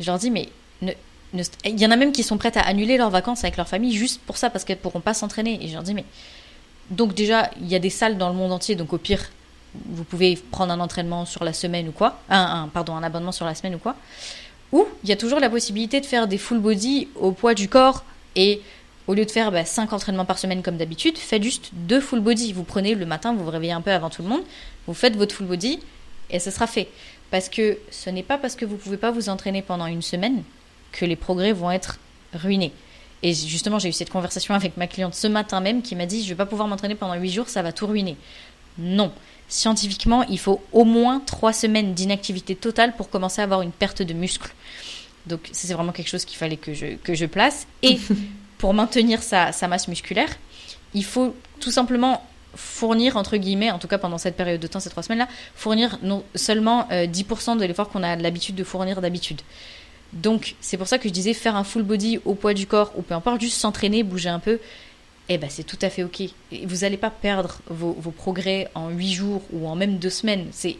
Je 0.00 0.06
leur 0.06 0.18
dis 0.18 0.32
mais 0.32 0.48
il 0.82 1.80
y 1.80 1.86
en 1.86 1.90
a 1.92 1.96
même 1.96 2.10
qui 2.10 2.24
sont 2.24 2.38
prêtes 2.38 2.56
à 2.56 2.62
annuler 2.62 2.96
leurs 2.96 3.10
vacances 3.10 3.44
avec 3.44 3.56
leur 3.56 3.68
famille 3.68 3.92
juste 3.96 4.20
pour 4.22 4.36
ça 4.36 4.50
parce 4.50 4.64
qu'elles 4.64 4.78
pourront 4.78 5.00
pas 5.00 5.14
s'entraîner. 5.14 5.64
Et 5.64 5.68
je 5.68 5.74
leur 5.74 5.84
dis 5.84 5.94
mais 5.94 6.04
donc 6.90 7.14
déjà 7.14 7.50
il 7.60 7.68
y 7.68 7.76
a 7.76 7.78
des 7.78 7.88
salles 7.90 8.18
dans 8.18 8.28
le 8.28 8.34
monde 8.34 8.50
entier 8.50 8.74
donc 8.74 8.92
au 8.92 8.98
pire 8.98 9.30
vous 9.86 10.04
pouvez 10.04 10.36
prendre 10.50 10.72
un 10.72 10.80
entraînement 10.80 11.24
sur 11.24 11.44
la 11.44 11.52
semaine 11.52 11.88
ou 11.88 11.92
quoi, 11.92 12.18
un- 12.28 12.68
pardon 12.68 12.94
un 12.96 13.02
abonnement 13.02 13.32
sur 13.32 13.46
la 13.46 13.54
semaine 13.54 13.76
ou 13.76 13.78
quoi. 13.78 13.94
Ou 14.72 14.86
il 15.02 15.08
y 15.08 15.12
a 15.12 15.16
toujours 15.16 15.40
la 15.40 15.50
possibilité 15.50 16.00
de 16.00 16.06
faire 16.06 16.26
des 16.26 16.38
full 16.38 16.58
body 16.58 17.08
au 17.14 17.32
poids 17.32 17.54
du 17.54 17.68
corps 17.68 18.04
et 18.36 18.60
au 19.06 19.14
lieu 19.14 19.24
de 19.24 19.30
faire 19.30 19.52
5 19.66 19.92
entraînements 19.92 20.24
par 20.24 20.38
semaine 20.38 20.62
comme 20.62 20.76
d'habitude, 20.76 21.18
faites 21.18 21.42
juste 21.42 21.70
deux 21.72 22.00
full 22.00 22.20
body. 22.20 22.52
Vous 22.52 22.62
prenez 22.62 22.94
le 22.94 23.04
matin, 23.04 23.34
vous 23.34 23.44
vous 23.44 23.50
réveillez 23.50 23.72
un 23.72 23.80
peu 23.80 23.90
avant 23.90 24.10
tout 24.10 24.22
le 24.22 24.28
monde, 24.28 24.42
vous 24.86 24.94
faites 24.94 25.16
votre 25.16 25.34
full 25.34 25.46
body 25.46 25.80
et 26.30 26.38
ce 26.38 26.50
sera 26.50 26.66
fait. 26.66 26.88
Parce 27.30 27.48
que 27.48 27.78
ce 27.90 28.10
n'est 28.10 28.22
pas 28.22 28.38
parce 28.38 28.56
que 28.56 28.64
vous 28.64 28.74
ne 28.74 28.78
pouvez 28.80 28.96
pas 28.96 29.10
vous 29.10 29.28
entraîner 29.28 29.62
pendant 29.62 29.86
une 29.86 30.02
semaine 30.02 30.42
que 30.92 31.04
les 31.04 31.16
progrès 31.16 31.52
vont 31.52 31.70
être 31.70 31.98
ruinés. 32.34 32.72
Et 33.22 33.32
justement, 33.34 33.78
j'ai 33.78 33.88
eu 33.88 33.92
cette 33.92 34.10
conversation 34.10 34.54
avec 34.54 34.76
ma 34.76 34.86
cliente 34.86 35.14
ce 35.14 35.26
matin 35.26 35.60
même 35.60 35.82
qui 35.82 35.94
m'a 35.94 36.06
dit 36.06 36.20
Je 36.20 36.24
ne 36.24 36.28
vais 36.30 36.36
pas 36.36 36.46
pouvoir 36.46 36.68
m'entraîner 36.68 36.94
pendant 36.94 37.14
8 37.14 37.30
jours, 37.30 37.48
ça 37.48 37.62
va 37.62 37.72
tout 37.72 37.86
ruiner. 37.86 38.16
Non. 38.78 39.12
Scientifiquement, 39.52 40.22
il 40.30 40.38
faut 40.38 40.62
au 40.72 40.84
moins 40.84 41.20
3 41.20 41.52
semaines 41.52 41.92
d'inactivité 41.92 42.56
totale 42.56 42.96
pour 42.96 43.10
commencer 43.10 43.42
à 43.42 43.44
avoir 43.44 43.60
une 43.60 43.70
perte 43.70 44.00
de 44.00 44.14
muscle. 44.14 44.50
Donc, 45.26 45.50
c'est 45.52 45.70
vraiment 45.74 45.92
quelque 45.92 46.08
chose 46.08 46.24
qu'il 46.24 46.38
fallait 46.38 46.56
que 46.56 46.72
je, 46.72 46.96
que 46.96 47.12
je 47.12 47.26
place. 47.26 47.66
Et 47.82 48.00
pour 48.56 48.72
maintenir 48.72 49.22
sa, 49.22 49.52
sa 49.52 49.68
masse 49.68 49.88
musculaire, 49.88 50.30
il 50.94 51.04
faut 51.04 51.36
tout 51.60 51.70
simplement 51.70 52.26
fournir, 52.54 53.18
entre 53.18 53.36
guillemets, 53.36 53.70
en 53.70 53.78
tout 53.78 53.88
cas 53.88 53.98
pendant 53.98 54.16
cette 54.16 54.38
période 54.38 54.58
de 54.58 54.66
temps, 54.66 54.80
ces 54.80 54.88
trois 54.88 55.02
semaines-là, 55.02 55.28
fournir 55.54 55.98
non 56.02 56.24
seulement 56.34 56.88
euh, 56.90 57.06
10% 57.06 57.58
de 57.58 57.64
l'effort 57.66 57.90
qu'on 57.90 58.02
a 58.02 58.16
l'habitude 58.16 58.54
de 58.54 58.64
fournir 58.64 59.02
d'habitude. 59.02 59.42
Donc, 60.14 60.54
c'est 60.62 60.78
pour 60.78 60.88
ça 60.88 60.96
que 60.96 61.10
je 61.10 61.12
disais 61.12 61.34
faire 61.34 61.56
un 61.56 61.64
full 61.64 61.82
body 61.82 62.20
au 62.24 62.34
poids 62.34 62.54
du 62.54 62.66
corps, 62.66 62.92
ou 62.96 63.02
peu 63.02 63.12
importe, 63.12 63.38
juste 63.38 63.58
s'entraîner, 63.58 64.02
bouger 64.02 64.30
un 64.30 64.38
peu, 64.38 64.60
eh 65.28 65.38
ben, 65.38 65.48
c'est 65.48 65.64
tout 65.64 65.78
à 65.82 65.90
fait 65.90 66.02
OK. 66.02 66.22
Vous 66.64 66.78
n'allez 66.78 66.96
pas 66.96 67.10
perdre 67.10 67.58
vos, 67.68 67.94
progrès 68.10 68.68
en 68.74 68.90
8 68.90 69.12
jours 69.12 69.42
ou 69.52 69.68
en 69.68 69.74
même 69.74 69.98
2 69.98 70.10
semaines. 70.10 70.48
C'est. 70.52 70.76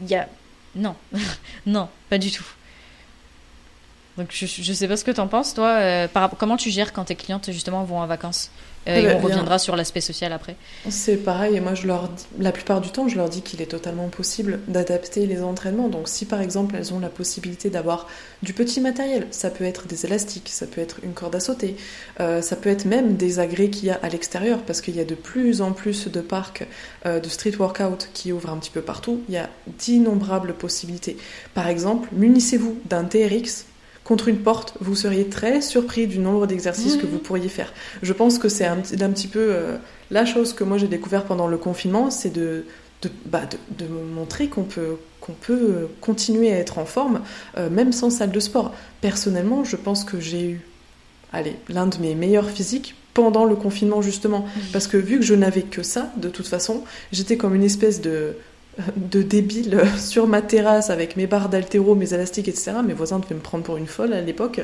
Il 0.00 0.08
y 0.08 0.14
a. 0.14 0.28
Non. 0.74 0.94
non, 1.66 1.88
pas 2.08 2.18
du 2.18 2.30
tout. 2.30 2.46
Donc, 4.16 4.28
je, 4.30 4.46
je 4.46 4.72
sais 4.72 4.86
pas 4.86 4.96
ce 4.96 5.04
que 5.04 5.10
tu 5.10 5.20
en 5.20 5.26
penses, 5.26 5.54
toi. 5.54 5.70
euh, 5.70 6.08
comment 6.38 6.56
tu 6.56 6.70
gères 6.70 6.92
quand 6.92 7.04
tes 7.04 7.16
clientes, 7.16 7.50
justement, 7.50 7.82
vont 7.84 7.98
en 7.98 8.06
vacances? 8.06 8.50
Euh, 8.88 8.96
Et 8.96 9.14
on 9.14 9.18
reviendra 9.18 9.58
sur 9.58 9.76
l'aspect 9.76 10.00
social 10.00 10.32
après. 10.32 10.56
C'est 10.88 11.16
pareil, 11.16 11.56
et 11.56 11.60
moi 11.60 11.74
je 11.74 11.86
leur 11.86 12.10
la 12.38 12.52
plupart 12.52 12.80
du 12.80 12.90
temps, 12.90 13.08
je 13.08 13.16
leur 13.16 13.28
dis 13.28 13.42
qu'il 13.42 13.62
est 13.62 13.66
totalement 13.66 14.08
possible 14.08 14.60
d'adapter 14.68 15.26
les 15.26 15.42
entraînements. 15.42 15.88
Donc 15.88 16.08
si 16.08 16.26
par 16.26 16.40
exemple 16.40 16.74
elles 16.76 16.92
ont 16.92 17.00
la 17.00 17.08
possibilité 17.08 17.70
d'avoir 17.70 18.06
du 18.42 18.52
petit 18.52 18.80
matériel, 18.80 19.26
ça 19.30 19.50
peut 19.50 19.64
être 19.64 19.86
des 19.86 20.06
élastiques, 20.06 20.50
ça 20.52 20.66
peut 20.66 20.80
être 20.80 20.98
une 21.02 21.12
corde 21.12 21.34
à 21.34 21.40
sauter, 21.40 21.76
euh, 22.20 22.42
ça 22.42 22.56
peut 22.56 22.70
être 22.70 22.84
même 22.84 23.16
des 23.16 23.38
agrès 23.38 23.68
qu'il 23.68 23.86
y 23.86 23.90
a 23.90 23.98
à 24.02 24.08
l'extérieur, 24.08 24.60
parce 24.62 24.80
qu'il 24.80 24.96
y 24.96 25.00
a 25.00 25.04
de 25.04 25.14
plus 25.14 25.62
en 25.62 25.72
plus 25.72 26.08
de 26.08 26.20
parcs 26.20 26.66
euh, 27.06 27.20
de 27.20 27.28
street 27.28 27.56
workout 27.58 28.08
qui 28.12 28.32
ouvrent 28.32 28.50
un 28.50 28.58
petit 28.58 28.70
peu 28.70 28.82
partout. 28.82 29.22
Il 29.28 29.34
y 29.34 29.38
a 29.38 29.48
d'innombrables 29.78 30.54
possibilités. 30.54 31.16
Par 31.54 31.68
exemple, 31.68 32.08
munissez-vous 32.12 32.78
d'un 32.86 33.04
TRX 33.04 33.66
contre 34.04 34.28
une 34.28 34.38
porte, 34.38 34.74
vous 34.80 34.94
seriez 34.94 35.26
très 35.28 35.60
surpris 35.62 36.06
du 36.06 36.18
nombre 36.18 36.46
d'exercices 36.46 36.96
que 36.96 37.06
vous 37.06 37.18
pourriez 37.18 37.48
faire. 37.48 37.72
Je 38.02 38.12
pense 38.12 38.38
que 38.38 38.48
c'est 38.48 38.66
un, 38.66 38.76
petit- 38.76 39.02
un 39.02 39.10
petit 39.10 39.28
peu 39.28 39.40
euh, 39.40 39.76
la 40.10 40.24
chose 40.26 40.52
que 40.52 40.62
moi 40.62 40.76
j'ai 40.78 40.88
découvert 40.88 41.24
pendant 41.24 41.46
le 41.48 41.56
confinement, 41.56 42.10
c'est 42.10 42.28
de, 42.30 42.64
de, 43.02 43.10
bah, 43.26 43.42
de, 43.50 43.84
de 43.84 43.90
me 43.90 44.04
montrer 44.04 44.48
qu'on 44.48 44.64
peut, 44.64 44.96
qu'on 45.22 45.32
peut 45.32 45.88
continuer 46.02 46.52
à 46.52 46.58
être 46.58 46.78
en 46.78 46.84
forme, 46.84 47.22
euh, 47.56 47.70
même 47.70 47.92
sans 47.92 48.10
salle 48.10 48.30
de 48.30 48.40
sport. 48.40 48.74
Personnellement, 49.00 49.64
je 49.64 49.76
pense 49.76 50.04
que 50.04 50.20
j'ai 50.20 50.50
eu 50.50 50.60
allez, 51.32 51.56
l'un 51.68 51.86
de 51.86 51.96
mes 51.98 52.14
meilleurs 52.14 52.48
physiques 52.50 52.94
pendant 53.14 53.44
le 53.44 53.54
confinement 53.56 54.02
justement, 54.02 54.44
parce 54.72 54.86
que 54.86 54.96
vu 54.96 55.18
que 55.18 55.24
je 55.24 55.34
n'avais 55.34 55.62
que 55.62 55.82
ça, 55.82 56.12
de 56.16 56.28
toute 56.28 56.46
façon, 56.48 56.84
j'étais 57.12 57.36
comme 57.36 57.54
une 57.54 57.62
espèce 57.64 58.00
de 58.00 58.34
de 58.96 59.22
débile 59.22 59.82
sur 59.98 60.26
ma 60.26 60.42
terrasse 60.42 60.90
avec 60.90 61.16
mes 61.16 61.26
barres 61.26 61.48
d'altéro, 61.48 61.94
mes 61.94 62.14
élastiques, 62.14 62.48
etc. 62.48 62.72
Mes 62.84 62.94
voisins 62.94 63.18
devaient 63.18 63.34
me 63.34 63.40
prendre 63.40 63.64
pour 63.64 63.76
une 63.76 63.86
folle 63.86 64.12
à 64.12 64.20
l'époque 64.20 64.60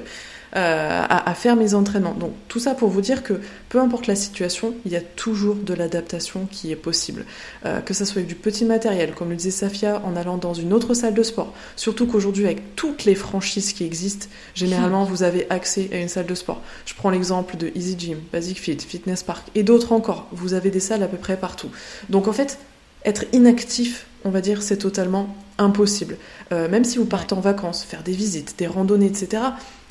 euh, 0.57 1.03
à, 1.09 1.33
faire 1.35 1.55
mes 1.55 1.75
entraînements. 1.75 2.15
Donc 2.15 2.33
tout 2.49 2.59
ça 2.59 2.75
pour 2.75 2.89
vous 2.89 3.01
dire 3.01 3.23
que 3.23 3.35
peu 3.69 3.79
importe 3.79 4.09
la 4.09 4.17
situation, 4.17 4.75
il 4.85 4.91
y 4.91 4.97
a 4.97 5.01
toujours 5.01 5.55
de 5.55 5.75
l'adaptation 5.75 6.49
qui 6.51 6.73
est 6.73 6.77
possible. 6.77 7.25
Euh, 7.65 7.81
que 7.81 7.95
ça 7.95 8.05
soit 8.05 8.19
avec 8.19 8.27
du 8.27 8.35
petit 8.35 8.65
matériel, 8.65 9.13
comme 9.15 9.31
le 9.31 9.37
disait 9.37 9.53
Safia, 9.53 10.03
en 10.05 10.17
allant 10.17 10.39
dans 10.39 10.55
une 10.55 10.73
autre 10.73 10.93
salle 10.93 11.15
de 11.15 11.23
sport. 11.23 11.55
Surtout 11.77 12.07
qu'aujourd'hui, 12.07 12.47
avec 12.47 12.75
toutes 12.75 13.05
les 13.05 13.15
franchises 13.15 13.73
qui 13.73 13.85
existent, 13.85 14.27
généralement 14.55 15.05
vous 15.05 15.23
avez 15.23 15.47
accès 15.51 15.89
à 15.93 15.99
une 15.99 16.09
salle 16.09 16.27
de 16.27 16.35
sport. 16.35 16.63
Je 16.85 16.95
prends 16.95 17.11
l'exemple 17.11 17.57
de 17.57 17.71
Easy 17.77 17.95
Gym, 17.97 18.19
Basic 18.33 18.59
Fit, 18.59 18.79
Fitness 18.79 19.23
Park 19.23 19.47
et 19.55 19.63
d'autres 19.63 19.93
encore. 19.93 20.27
Vous 20.33 20.55
avez 20.55 20.71
des 20.71 20.81
salles 20.81 21.05
à 21.05 21.09
peu 21.09 21.17
près 21.17 21.37
partout. 21.37 21.71
Donc 22.09 22.27
en 22.27 22.33
fait, 22.33 22.59
être 23.05 23.25
inactif, 23.33 24.07
on 24.25 24.31
va 24.31 24.41
dire, 24.41 24.63
c'est 24.63 24.77
totalement 24.79 25.35
impossible. 25.59 26.17
Euh, 26.53 26.69
même 26.69 26.85
si 26.85 26.99
vous 26.99 27.05
partez 27.05 27.35
en 27.35 27.41
vacances, 27.41 27.85
faire 27.85 28.03
des 28.03 28.13
visites, 28.13 28.55
des 28.59 28.67
randonnées, 28.67 29.07
etc., 29.07 29.43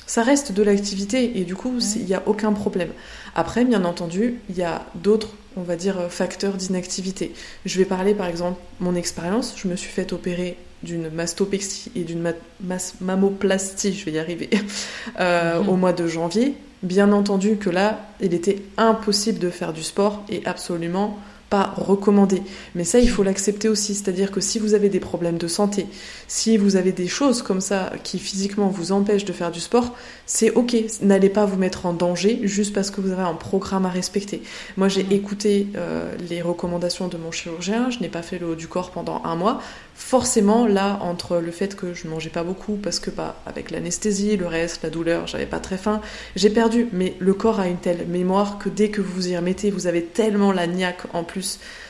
ça 0.08 0.24
reste 0.24 0.52
de 0.54 0.63
l'activité 0.63 1.39
et 1.39 1.43
du 1.43 1.56
coup, 1.56 1.72
il 1.95 2.06
n'y 2.06 2.15
a 2.15 2.24
aucun 2.26 2.52
problème. 2.52 2.89
Après, 3.36 3.63
bien 3.63 3.86
entendu, 3.86 4.39
il 4.50 4.58
y 4.58 4.63
a 4.63 4.84
d'autres, 4.95 5.30
on 5.56 5.62
va 5.62 5.76
dire, 5.76 6.08
facteurs 6.10 6.54
d'inactivité. 6.54 7.32
Je 7.65 7.78
vais 7.78 7.86
parler 7.86 8.15
par 8.15 8.26
exemple 8.26 8.60
mon 8.80 8.95
expérience. 8.95 9.54
Je 9.56 9.67
me 9.67 9.76
suis 9.76 9.91
fait 9.91 10.12
opérer 10.12 10.58
d'une 10.82 11.10
mastopexie 11.10 11.91
et 11.95 12.02
d'une 12.06 12.22
ma- 12.22 12.78
mammoplastie, 13.02 13.93
je 13.93 14.06
vais 14.06 14.13
y 14.13 14.19
arriver, 14.19 14.50
euh, 15.19 15.60
Mhm. 15.62 15.69
au 15.69 15.76
mois 15.76 15.93
de 15.93 16.08
janvier. 16.08 16.54
Bien 16.82 17.12
entendu 17.12 17.58
que 17.58 17.69
là, 17.69 18.00
il 18.22 18.34
était 18.34 18.62
impossible 18.78 19.38
de 19.38 19.50
faire 19.50 19.74
du 19.74 19.84
sport 19.84 20.24
et 20.30 20.41
absolument 20.45 21.19
pas 21.50 21.74
recommandé. 21.78 22.42
Mais 22.76 22.84
ça, 22.84 23.00
il 23.00 23.10
faut 23.10 23.24
l'accepter 23.24 23.70
aussi. 23.70 23.96
C'est-à-dire 23.96 24.32
que 24.32 24.40
si 24.40 24.60
vous 24.60 24.74
avez 24.74 24.90
des 24.90 25.00
problèmes 25.00 25.38
de 25.38 25.48
santé, 25.48 25.88
si 26.28 26.58
vous 26.58 26.76
avez 26.76 26.92
des 26.92 27.08
choses 27.08 27.42
comme 27.42 27.62
ça 27.62 27.92
qui 28.04 28.20
physiquement 28.20 28.68
vous 28.68 28.92
empêchent 28.92 29.26
de 29.26 29.34
faire 29.34 29.52
du 29.52 29.60
sport, 29.60 29.96
c'est 30.26 30.52
ok. 30.52 30.76
N'allez 31.02 31.30
pas 31.30 31.46
vous 31.46 31.58
mettre 31.58 31.86
en 31.86 31.94
danger 31.94 32.40
juste 32.44 32.74
parce 32.74 32.92
que 32.92 33.02
vous 33.02 33.12
avez 33.12 33.24
un 33.24 33.34
programme 33.34 33.86
à 33.86 33.90
respecter. 33.90 34.44
Moi, 34.78 34.90
j'ai 34.90 35.06
écouté 35.12 35.68
euh, 35.76 36.16
les 36.30 36.42
recommandations 36.42 37.08
de 37.08 37.18
mon 37.18 37.32
chirurgien. 37.32 37.90
Je 37.90 38.00
n'ai 38.00 38.10
pas 38.10 38.22
fait 38.22 38.38
le 38.38 38.48
haut 38.48 38.56
du 38.56 38.68
corps 38.68 38.92
pendant 38.92 39.22
un 39.26 39.36
mois. 39.36 39.62
Forcément, 39.96 40.66
là, 40.66 41.00
entre 41.02 41.38
le 41.38 41.52
fait 41.52 41.76
que 41.76 41.94
je 41.94 42.06
ne 42.06 42.12
mangeais 42.12 42.30
pas 42.30 42.44
beaucoup 42.44 42.76
parce 42.76 43.00
que, 43.00 43.10
bah, 43.10 43.36
avec 43.46 43.70
l'anesthésie, 43.72 44.38
le 44.38 44.48
reste, 44.48 44.84
la 44.84 44.90
douleur, 44.90 45.28
j'avais 45.28 45.46
pas 45.46 45.60
très 45.60 45.78
faim, 45.78 46.00
j'ai 46.36 46.50
perdu. 46.50 46.88
Mais 46.94 47.16
le 47.20 47.34
corps 47.34 47.60
a 47.60 47.68
une 47.68 47.78
telle 47.78 48.08
mémoire 48.08 48.60
que 48.60 48.70
dès 48.70 48.90
que 48.90 49.02
vous 49.02 49.28
y 49.28 49.36
remettez, 49.36 49.72
vous 49.72 49.88
avez 49.88 50.04
tellement 50.04 50.52
la 50.52 50.68
niaque 50.68 51.02
en 51.14 51.24
plus 51.24 51.38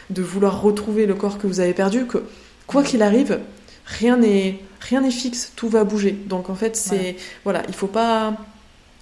de 0.10 0.22
vouloir 0.22 0.62
retrouver 0.62 1.06
le 1.06 1.16
corps 1.16 1.38
que 1.38 1.48
vous 1.48 1.60
avez 1.60 1.74
perdu 1.74 2.06
que 2.06 2.24
quoi 2.68 2.84
qu'il 2.84 3.02
arrive, 3.02 3.40
rien 3.86 4.18
n'est 4.18 4.60
rien 4.82 5.02
n'est 5.02 5.12
fixe, 5.12 5.52
tout 5.56 5.70
va 5.70 5.84
bouger. 5.84 6.12
Donc 6.12 6.50
en 6.50 6.56
fait, 6.56 6.76
c'est 6.76 7.16
voilà, 7.44 7.64
il 7.68 7.74
faut 7.74 7.88
pas 7.88 8.38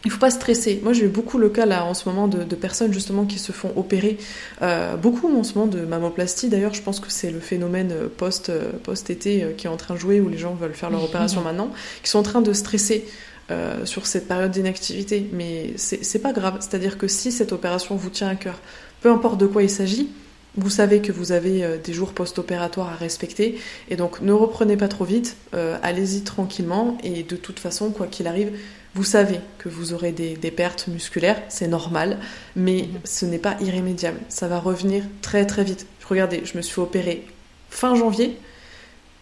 il 0.06 0.12
faut 0.12 0.20
pas 0.20 0.30
stresser. 0.30 0.80
Moi, 0.84 0.94
j'ai 0.94 1.06
eu 1.06 1.10
beaucoup 1.10 1.38
le 1.38 1.50
cas 1.50 1.66
là 1.66 1.84
en 1.84 1.94
ce 1.94 2.08
moment 2.08 2.28
de, 2.28 2.44
personnes 2.56 2.94
justement 2.94 3.26
qui 3.26 3.40
se 3.40 3.52
font 3.52 3.74
opérer. 3.76 4.18
Euh, 4.62 4.96
beaucoup 4.96 5.28
en 5.36 5.44
ce 5.44 5.56
moment 5.56 5.68
de 5.68 5.82
mammoplastie. 5.82 6.50
D'ailleurs, 6.50 6.74
je 6.74 6.82
pense 6.82 7.00
que 7.00 7.12
c'est 7.12 7.32
le 7.32 7.40
phénomène 7.40 7.94
post 8.16 8.52
post 8.84 9.10
été 9.10 9.54
qui 9.58 9.68
est 9.68 9.70
en 9.70 9.78
train 9.78 9.96
de 9.96 10.00
jouer 10.00 10.22
où 10.22 10.30
les 10.30 10.38
gens 10.38 10.54
veulent 10.54 10.76
faire 10.76 10.90
leur 10.90 11.04
opération 11.04 11.42
maintenant, 11.42 11.72
qui 12.04 12.10
sont 12.10 12.20
en 12.20 12.24
train 12.24 12.42
de 12.42 12.54
stresser. 12.54 13.06
Euh, 13.50 13.86
sur 13.86 14.08
cette 14.08 14.28
période 14.28 14.52
d'inactivité, 14.52 15.30
mais 15.32 15.72
c'est 15.78 16.22
pas 16.22 16.34
grave. 16.34 16.58
C'est-à-dire 16.60 16.98
que 16.98 17.08
si 17.08 17.32
cette 17.32 17.54
opération 17.54 17.96
vous 17.96 18.10
tient 18.10 18.28
à 18.28 18.36
cœur, 18.36 18.60
peu 19.00 19.10
importe 19.10 19.40
de 19.40 19.46
quoi 19.46 19.64
il 19.64 19.70
s'agit, 19.70 20.10
vous 20.58 20.70
savez 20.70 21.02
que 21.02 21.12
vous 21.12 21.32
avez 21.32 21.64
euh, 21.64 21.78
des 21.78 21.94
jours 21.94 22.14
post-opératoires 22.14 22.90
à 22.90 22.96
respecter 22.96 23.60
et 23.90 23.96
donc 23.96 24.22
ne 24.22 24.32
reprenez 24.32 24.76
pas 24.76 24.88
trop 24.88 25.06
vite, 25.06 25.38
euh, 25.54 25.78
allez-y 25.84 26.22
tranquillement 26.22 26.98
et 27.04 27.24
de 27.24 27.36
toute 27.36 27.60
façon, 27.60 27.92
quoi 27.92 28.08
qu'il 28.08 28.28
arrive, 28.28 28.52
vous 28.96 29.04
savez 29.04 29.40
que 29.60 29.70
vous 29.70 29.94
aurez 29.94 30.12
des, 30.12 30.36
pertes 30.52 30.88
musculaires, 30.88 31.40
c'est 31.50 31.68
normal, 31.68 32.18
mais 32.56 32.88
mhm. 32.92 33.00
ce 33.04 33.26
n'est 33.26 33.38
pas 33.38 33.56
irrémédiable. 33.62 34.20
Ça 34.28 34.48
va 34.48 34.60
revenir 34.60 35.04
très 35.22 35.46
très 35.46 35.64
vite. 35.64 35.86
Regardez, 36.10 36.42
je 36.46 36.58
me 36.58 36.64
suis 36.64 36.82
opérée 36.82 37.28
fin 37.70 37.94
janvier, 37.94 38.38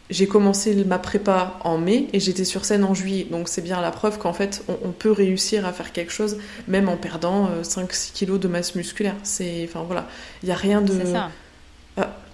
j'ai 0.09 0.27
commencé 0.27 0.83
ma 0.85 0.99
prépa 0.99 1.59
en 1.63 1.77
mai 1.77 2.07
et 2.13 2.19
j'étais 2.19 2.45
sur 2.45 2.65
scène 2.65 2.83
en 2.83 2.93
juillet. 2.93 3.27
Donc 3.29 3.49
c'est 3.49 3.61
bien 3.61 3.81
la 3.81 3.91
preuve 3.91 4.17
qu'en 4.17 4.33
fait, 4.33 4.63
on, 4.67 4.91
peut 4.91 5.11
réussir 5.11 5.65
à 5.65 5.73
faire 5.73 5.91
quelque 5.91 6.11
chose 6.11 6.37
même 6.67 6.89
en 6.89 6.97
perdant 6.97 7.49
5-6 7.63 7.79
euh, 7.79 7.85
kilos 8.13 8.39
de 8.39 8.47
masse 8.47 8.75
musculaire. 8.75 9.15
C'est, 9.23 9.65
enfin 9.67 9.83
voilà, 9.83 10.07
il 10.43 10.47
n'y 10.47 10.51
a 10.51 10.57
rien 10.57 10.81
de. 10.81 10.93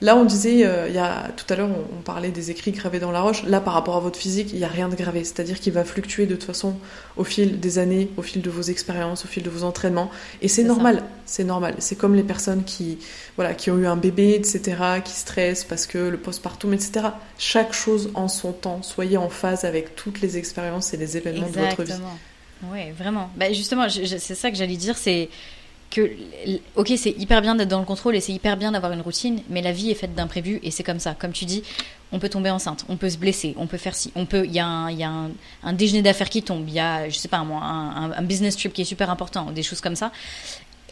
Là, 0.03 0.15
on 0.17 0.25
disait, 0.25 0.65
euh, 0.65 0.87
il 0.89 0.95
y 0.95 0.97
a, 0.97 1.29
tout 1.37 1.45
à 1.53 1.55
l'heure, 1.55 1.69
on, 1.69 2.01
parlait 2.01 2.31
des 2.31 2.49
écrits 2.49 2.71
gravés 2.71 2.99
dans 2.99 3.11
la 3.11 3.21
roche. 3.21 3.43
Là, 3.43 3.61
par 3.61 3.75
rapport 3.75 3.95
à 3.95 3.99
votre 3.99 4.17
physique, 4.17 4.49
il 4.51 4.57
n'y 4.57 4.65
a 4.65 4.67
rien 4.67 4.89
de 4.89 4.95
gravé. 4.95 5.23
C'est-à-dire 5.23 5.59
qu'il 5.59 5.73
va 5.73 5.83
fluctuer 5.83 6.25
de 6.25 6.33
toute 6.33 6.45
façon 6.45 6.75
au 7.17 7.23
fil 7.23 7.59
des 7.59 7.77
années, 7.77 8.09
au 8.17 8.23
fil 8.23 8.41
de 8.41 8.49
vos 8.49 8.63
expériences, 8.63 9.25
au 9.25 9.27
fil 9.27 9.43
de 9.43 9.49
vos 9.51 9.63
entraînements. 9.63 10.09
Et 10.41 10.47
c'est 10.47 10.63
normal. 10.63 11.03
C'est 11.27 11.43
normal. 11.43 11.75
C'est 11.77 11.95
comme 11.95 12.15
les 12.15 12.23
personnes 12.23 12.63
qui, 12.63 12.97
voilà, 13.35 13.53
qui 13.53 13.69
ont 13.69 13.77
eu 13.77 13.85
un 13.85 13.95
bébé, 13.95 14.33
etc., 14.33 14.75
qui 15.05 15.13
stressent 15.13 15.65
parce 15.65 15.85
que 15.85 15.99
le 15.99 16.17
postpartum, 16.17 16.73
etc. 16.73 17.09
Chaque 17.37 17.73
chose 17.73 18.09
en 18.15 18.27
son 18.27 18.53
temps. 18.53 18.81
Soyez 18.81 19.17
en 19.17 19.29
phase 19.29 19.65
avec 19.65 19.95
toutes 19.95 20.21
les 20.21 20.35
expériences 20.35 20.95
et 20.95 20.97
les 20.97 21.15
événements 21.15 21.47
de 21.47 21.59
votre 21.59 21.83
vie. 21.83 21.93
Oui, 22.71 22.91
vraiment. 22.97 23.29
Bah, 23.35 23.53
justement, 23.53 23.87
c'est 23.89 24.35
ça 24.35 24.49
que 24.49 24.57
j'allais 24.57 24.77
dire. 24.77 24.97
C'est 24.97 25.29
que, 25.91 26.09
ok, 26.75 26.93
c'est 26.97 27.11
hyper 27.11 27.41
bien 27.41 27.53
d'être 27.55 27.67
dans 27.69 27.79
le 27.79 27.85
contrôle 27.85 28.15
et 28.15 28.21
c'est 28.21 28.31
hyper 28.31 28.57
bien 28.57 28.71
d'avoir 28.71 28.91
une 28.93 29.01
routine, 29.01 29.41
mais 29.49 29.61
la 29.61 29.71
vie 29.71 29.91
est 29.91 29.95
faite 29.95 30.15
d'imprévus 30.15 30.59
et 30.63 30.71
c'est 30.71 30.83
comme 30.83 30.99
ça. 30.99 31.13
Comme 31.13 31.33
tu 31.33 31.45
dis, 31.45 31.61
on 32.11 32.19
peut 32.19 32.29
tomber 32.29 32.49
enceinte, 32.49 32.85
on 32.89 32.97
peut 32.97 33.09
se 33.09 33.17
blesser, 33.17 33.53
on 33.57 33.67
peut 33.67 33.77
faire 33.77 33.95
si, 33.95 34.11
on 34.15 34.25
peut, 34.25 34.45
il 34.45 34.53
y 34.53 34.59
a, 34.59 34.65
un, 34.65 34.91
y 34.91 35.03
a 35.03 35.11
un, 35.63 35.73
déjeuner 35.73 36.01
d'affaires 36.01 36.29
qui 36.29 36.41
tombe, 36.41 36.67
il 36.67 36.73
y 36.73 36.79
a, 36.79 37.09
je 37.09 37.17
sais 37.17 37.27
pas 37.27 37.37
un, 37.37 38.11
un, 38.11 38.21
business 38.23 38.57
trip 38.57 38.73
qui 38.73 38.81
est 38.81 38.85
super 38.85 39.09
important, 39.09 39.51
des 39.51 39.63
choses 39.63 39.81
comme 39.81 39.95
ça. 39.95 40.11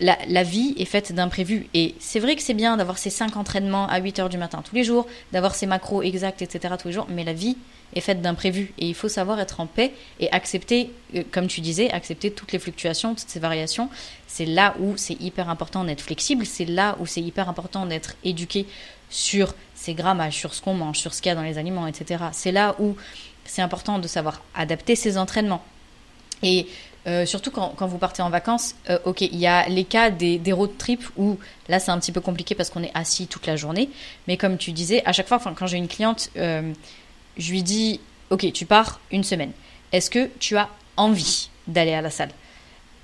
La, 0.02 0.44
vie 0.44 0.74
est 0.78 0.86
faite 0.86 1.12
d'imprévus 1.12 1.68
et 1.74 1.96
c'est 2.00 2.20
vrai 2.20 2.36
que 2.36 2.42
c'est 2.42 2.54
bien 2.54 2.78
d'avoir 2.78 2.98
ces 2.98 3.10
cinq 3.10 3.36
entraînements 3.36 3.88
à 3.88 4.00
8 4.00 4.20
heures 4.20 4.30
du 4.30 4.38
matin 4.38 4.62
tous 4.64 4.76
les 4.76 4.84
jours, 4.84 5.08
d'avoir 5.32 5.56
ces 5.56 5.66
macros 5.66 6.02
exacts, 6.02 6.42
etc. 6.42 6.76
tous 6.80 6.88
les 6.88 6.94
jours, 6.94 7.08
mais 7.10 7.24
la 7.24 7.34
vie 7.34 7.58
est 7.96 8.02
faite 8.02 8.22
d'imprévus 8.22 8.74
et 8.78 8.88
il 8.88 8.96
faut 8.96 9.10
savoir 9.10 9.40
être 9.40 9.60
en 9.60 9.66
paix 9.66 9.92
et 10.20 10.32
accepter, 10.32 10.92
euh, 11.16 11.24
comme 11.32 11.48
tu 11.48 11.62
disais, 11.62 11.90
accepter 11.92 12.32
toutes 12.32 12.52
les 12.52 12.60
fluctuations, 12.60 13.16
toutes 13.16 13.30
ces 13.30 13.40
variations. 13.40 13.90
C'est 14.28 14.46
là 14.46 14.76
où 14.80 14.96
c'est 14.96 15.20
hyper 15.20 15.50
important 15.50 15.84
d'être 15.84 16.02
flexible, 16.02 16.46
c'est 16.46 16.66
là 16.66 16.96
où 17.00 17.06
c'est 17.06 17.22
hyper 17.22 17.50
important 17.50 17.86
d'être 17.86 18.16
éduqué 18.24 18.68
sur 19.10 19.56
ces 19.74 19.94
grammages, 19.94 20.36
sur 20.36 20.54
ce 20.54 20.62
qu'on 20.62 20.76
mange, 20.76 21.00
sur 21.00 21.14
ce 21.14 21.22
qu'il 21.22 21.30
y 21.30 21.34
a 21.34 21.36
dans 21.36 21.42
les 21.42 21.58
aliments, 21.58 21.88
etc. 21.88 22.26
C'est 22.32 22.52
là 22.52 22.76
où 22.80 22.96
c'est 23.46 23.62
important 23.62 23.98
de 24.00 24.08
savoir 24.08 24.42
adapter 24.54 24.96
ses 24.96 25.18
entraînements. 25.18 25.64
Et 26.44 26.68
euh, 27.10 27.26
surtout 27.26 27.52
quand, 27.52 27.74
quand, 27.76 27.88
vous 27.88 27.98
partez 27.98 28.22
en 28.22 28.30
vacances, 28.30 28.76
euh, 28.90 29.00
ok, 29.04 29.22
il 29.22 29.38
y 29.38 29.48
a 29.48 29.68
les 29.68 29.84
cas 29.84 30.12
des, 30.12 30.38
des 30.38 30.54
road 30.54 30.78
trips 30.78 31.04
où 31.18 31.38
là 31.68 31.80
c'est 31.80 31.92
un 31.92 32.00
petit 32.00 32.14
peu 32.14 32.22
compliqué 32.22 32.56
parce 32.56 32.70
qu'on 32.70 32.84
est 32.84 32.92
assis 32.94 33.28
toute 33.28 33.48
la 33.48 33.58
journée. 33.58 33.90
Mais 34.28 34.38
comme 34.38 34.58
tu 34.58 34.72
disais, 34.72 35.02
à 35.06 35.12
chaque 35.12 35.28
fois, 35.28 35.40
quand 35.40 35.68
j'ai 35.68 35.78
une 35.78 35.88
cliente 35.88 36.30
je 37.40 37.52
lui 37.52 37.64
dis 37.64 38.00
Ok, 38.30 38.52
tu 38.54 38.66
pars 38.68 39.00
une 39.12 39.24
semaine. 39.24 39.52
Est-ce 39.92 40.12
que 40.12 40.30
tu 40.40 40.56
as 40.56 40.70
envie 40.98 41.50
d'aller 41.68 41.94
à 41.94 42.02
la 42.02 42.12
salle? 42.12 42.30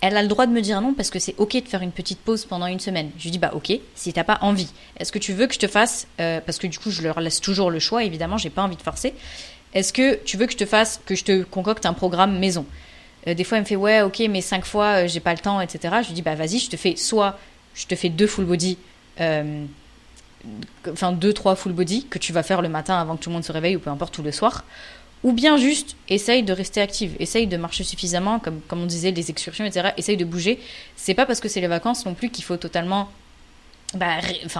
Elle 0.01 0.15
a 0.17 0.21
le 0.21 0.27
droit 0.27 0.45
de 0.45 0.51
me 0.51 0.61
dire 0.61 0.81
non 0.81 0.93
parce 0.93 1.09
que 1.09 1.17
c'est 1.17 1.33
ok 1.39 1.63
de 1.63 1.67
faire 1.67 1.81
une 1.81 1.91
petite 1.91 2.19
pause 2.19 2.45
pendant 2.45 2.67
une 2.67 2.79
semaine. 2.79 3.09
Je 3.17 3.23
lui 3.23 3.31
dis 3.31 3.39
Bah, 3.39 3.51
ok, 3.55 3.73
si 3.95 4.13
t'as 4.13 4.23
pas 4.23 4.37
envie, 4.41 4.69
est-ce 4.99 5.11
que 5.11 5.17
tu 5.17 5.33
veux 5.33 5.47
que 5.47 5.55
je 5.55 5.59
te 5.59 5.67
fasse 5.67 6.05
euh, 6.19 6.41
Parce 6.45 6.59
que 6.59 6.67
du 6.67 6.77
coup, 6.77 6.91
je 6.91 7.01
leur 7.01 7.19
laisse 7.21 7.41
toujours 7.41 7.71
le 7.71 7.79
choix, 7.79 8.03
évidemment, 8.03 8.37
j'ai 8.37 8.51
pas 8.51 8.61
envie 8.61 8.75
de 8.75 8.83
forcer. 8.83 9.15
Est-ce 9.73 9.91
que 9.91 10.15
tu 10.23 10.37
veux 10.37 10.45
que 10.45 10.51
je 10.51 10.57
te 10.57 10.65
fasse, 10.65 11.01
que 11.05 11.15
je 11.15 11.23
te 11.23 11.43
concocte 11.43 11.87
un 11.87 11.93
programme 11.93 12.37
maison? 12.37 12.65
euh, 12.65 12.84
Des 13.25 13.43
fois, 13.43 13.57
elle 13.57 13.63
me 13.63 13.67
fait 13.67 13.75
Ouais, 13.75 14.01
ok, 14.01 14.23
mais 14.29 14.41
cinq 14.41 14.65
fois, 14.65 15.03
euh, 15.03 15.07
j'ai 15.07 15.19
pas 15.19 15.33
le 15.33 15.39
temps, 15.39 15.61
etc. 15.61 15.95
Je 16.03 16.07
lui 16.07 16.13
dis 16.13 16.21
Bah, 16.21 16.35
vas-y, 16.35 16.59
je 16.59 16.69
te 16.69 16.77
fais 16.77 16.95
soit 16.95 17.37
je 17.73 17.87
te 17.87 17.95
fais 17.95 18.07
deux 18.07 18.27
full 18.27 18.45
body 18.45 18.77
enfin 20.91 21.11
deux 21.11 21.33
trois 21.33 21.55
full 21.55 21.73
body 21.73 22.05
que 22.05 22.19
tu 22.19 22.31
vas 22.31 22.43
faire 22.43 22.61
le 22.61 22.69
matin 22.69 22.97
avant 22.99 23.17
que 23.17 23.23
tout 23.23 23.29
le 23.29 23.33
monde 23.33 23.43
se 23.43 23.51
réveille 23.51 23.75
ou 23.75 23.79
peu 23.79 23.89
importe 23.89 24.13
tout 24.13 24.23
le 24.23 24.31
soir 24.31 24.63
ou 25.25 25.33
bien 25.33 25.57
juste 25.57 25.95
essaye 26.07 26.43
de 26.43 26.53
rester 26.53 26.81
active, 26.81 27.15
essaye 27.19 27.47
de 27.47 27.57
marcher 27.57 27.83
suffisamment, 27.83 28.37
comme, 28.37 28.61
comme 28.67 28.83
on 28.83 28.85
disait, 28.85 29.09
les 29.09 29.31
excursions, 29.31 29.65
etc. 29.65 29.89
Essaye 29.97 30.17
de 30.17 30.25
bouger. 30.25 30.59
C'est 30.95 31.15
pas 31.15 31.25
parce 31.25 31.39
que 31.39 31.49
c'est 31.49 31.61
les 31.61 31.67
vacances 31.67 32.05
non 32.05 32.13
plus 32.13 32.29
qu'il 32.29 32.43
faut 32.43 32.57
totalement 32.57 33.09
bah, 33.95 34.19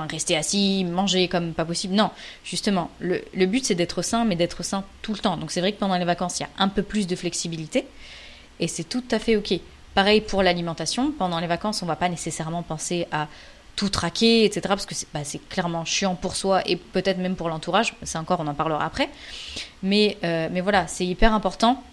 rester 0.10 0.36
assis, 0.36 0.84
manger 0.84 1.28
comme 1.28 1.54
pas 1.54 1.65
possible. 1.65 1.93
Non, 1.93 2.10
justement, 2.43 2.89
le, 2.99 3.21
le 3.36 3.45
but 3.45 3.63
c'est 3.63 3.75
d'être 3.75 4.01
sain, 4.01 4.25
mais 4.25 4.36
d'être 4.36 4.63
sain 4.63 4.84
tout 5.04 5.13
le 5.13 5.19
temps. 5.19 5.38
Donc 5.38 5.51
c'est 5.51 5.60
vrai 5.62 5.71
que 5.71 5.78
pendant 5.78 5.97
les 5.97 6.06
vacances, 6.06 6.39
il 6.39 6.43
y 6.43 6.45
a 6.45 6.49
un 6.58 6.67
peu 6.67 6.82
plus 6.82 7.06
de 7.06 7.15
flexibilité 7.15 7.86
et 8.60 8.68
c'est 8.68 8.84
tout 8.84 9.04
à 9.12 9.20
fait 9.20 9.36
ok. 9.36 9.60
Pareil 9.94 10.22
pour 10.22 10.44
l'alimentation. 10.44 11.12
Pendant 11.12 11.39
les 11.39 11.48
vacances, 11.48 11.82
on 11.82 11.86
va 11.86 11.96
pas 11.96 12.10
nécessairement 12.10 12.63
penser 12.63 13.08
à 13.12 13.28
tout 13.76 13.89
traquer, 13.89 14.46
etc. 14.46 14.62
Parce 14.68 14.86
que 14.86 14.96
bah, 15.13 15.22
c'est 15.24 15.48
clairement 15.50 15.86
chiant 15.86 16.15
pour 16.15 16.36
soi 16.36 16.62
et 16.65 16.76
peut-être 16.76 17.18
même 17.18 17.36
pour 17.36 17.50
l'entourage. 17.50 17.94
C'est 18.04 18.18
encore, 18.18 18.39
on 18.39 18.48
en 18.48 18.54
parlera 18.54 18.86
après. 18.86 19.10
Mais, 19.84 20.18
euh, 20.24 20.50
mais 20.52 20.62
voilà, 20.62 20.88
c'est 20.88 21.06
hyper 21.06 21.34
important 21.34 21.84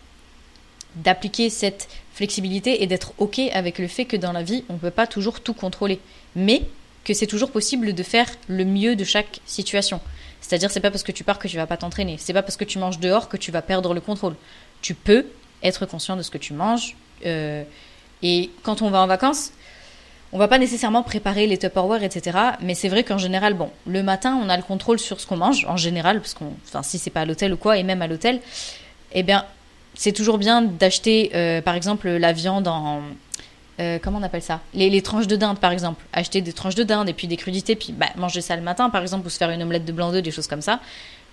d'appliquer 0.97 1.49
cette 1.49 1.89
flexibilité 2.13 2.83
et 2.83 2.87
d'être 2.87 3.15
OK 3.19 3.39
avec 3.53 3.79
le 3.79 3.89
fait 3.89 4.05
que 4.05 4.17
dans 4.17 4.33
la 4.33 4.43
vie, 4.43 4.65
on 4.69 4.75
ne 4.75 4.79
peut 4.79 4.91
pas 4.91 5.07
toujours 5.07 5.41
tout 5.41 5.55
contrôler. 5.55 6.01
Mais 6.37 6.63
que 7.05 7.15
c'est 7.15 7.27
toujours 7.27 7.51
possible 7.51 7.95
de 7.95 8.03
faire 8.03 8.29
le 8.49 8.65
mieux 8.65 8.95
de 8.95 9.05
chaque 9.05 9.41
situation. 9.47 10.01
C'est-à-dire, 10.41 10.71
c'est 10.71 10.81
pas 10.81 10.91
parce 10.91 11.03
que 11.03 11.13
tu 11.13 11.25
pars 11.25 11.39
que 11.39 11.49
tu 11.49 11.57
vas 11.57 11.67
pas 11.67 11.77
t'entraîner. 11.77 12.17
C'est 12.19 12.33
pas 12.33 12.43
parce 12.43 12.57
que 12.57 12.65
tu 12.65 12.79
manges 12.79 12.99
dehors 12.99 13.29
que 13.29 13.37
tu 13.37 13.51
vas 13.51 13.63
perdre 13.63 13.95
le 13.95 14.01
contrôle. 14.01 14.35
Tu 14.83 14.95
peux 14.95 15.27
être 15.63 15.87
conscient 15.87 16.17
de 16.17 16.23
ce 16.23 16.31
que 16.31 16.39
tu 16.39 16.55
manges. 16.55 16.97
Euh, 17.27 17.65
et 18.23 18.51
quand 18.63 18.83
on 18.83 18.91
va 18.91 19.01
en 19.01 19.07
vacances, 19.07 19.53
on 20.33 20.39
va 20.39 20.49
pas 20.49 20.59
nécessairement 20.59 21.03
préparer 21.03 21.47
les 21.47 21.59
Tupperware, 21.59 22.03
etc. 22.03 22.39
Mais 22.61 22.75
c'est 22.75 22.89
vrai 22.89 23.05
qu'en 23.05 23.19
général, 23.19 23.55
bon, 23.55 23.71
le 23.87 24.03
matin, 24.03 24.41
on 24.43 24.49
a 24.49 24.57
le 24.57 24.63
contrôle 24.63 24.99
sur 24.99 25.21
ce 25.21 25.27
qu'on 25.27 25.37
mange, 25.37 25.67
en 25.67 25.77
général, 25.77 26.21
parce 26.21 26.35
qu'on, 26.35 26.53
enfin, 26.67 26.83
si 26.83 26.99
c'est 26.99 27.11
pas 27.11 27.21
à 27.21 27.25
l'hôtel 27.25 27.53
ou 27.53 27.57
quoi, 27.57 27.77
et 27.77 27.83
même 27.83 28.01
à 28.01 28.07
l'hôtel, 28.07 28.41
eh 29.13 29.23
bien, 29.23 29.45
c'est 29.95 30.13
toujours 30.13 30.39
bien 30.39 30.63
d'acheter, 30.63 31.33
euh, 31.35 31.61
par 31.61 31.75
exemple, 31.75 32.09
la 32.09 32.33
viande 32.33 32.67
en, 32.67 33.03
euh, 33.81 33.99
comment 34.03 34.19
on 34.19 34.23
appelle 34.23 34.43
ça? 34.43 34.61
Les, 34.75 35.03
tranches 35.03 35.27
de 35.27 35.37
dinde, 35.37 35.59
par 35.59 35.73
exemple. 35.73 36.05
Acheter 36.13 36.41
des 36.41 36.53
tranches 36.53 36.75
de 36.75 36.83
dinde 36.83 37.09
et 37.09 37.13
puis 37.13 37.27
des 37.27 37.37
crudités, 37.37 37.77
puis 37.77 37.93
bah, 37.93 38.07
manger 38.17 38.41
ça 38.41 38.57
le 38.57 38.63
matin, 38.63 38.91
par 38.91 39.03
exemple, 39.03 39.27
ou 39.27 39.31
se 39.31 39.39
faire 39.39 39.51
une 39.51 39.63
omelette 39.63 39.85
de 39.85 39.93
blanc 39.93 40.13
d'œuf, 40.13 40.23
des 40.23 40.31
choses 40.31 40.47
comme 40.47 40.63
ça, 40.63 40.81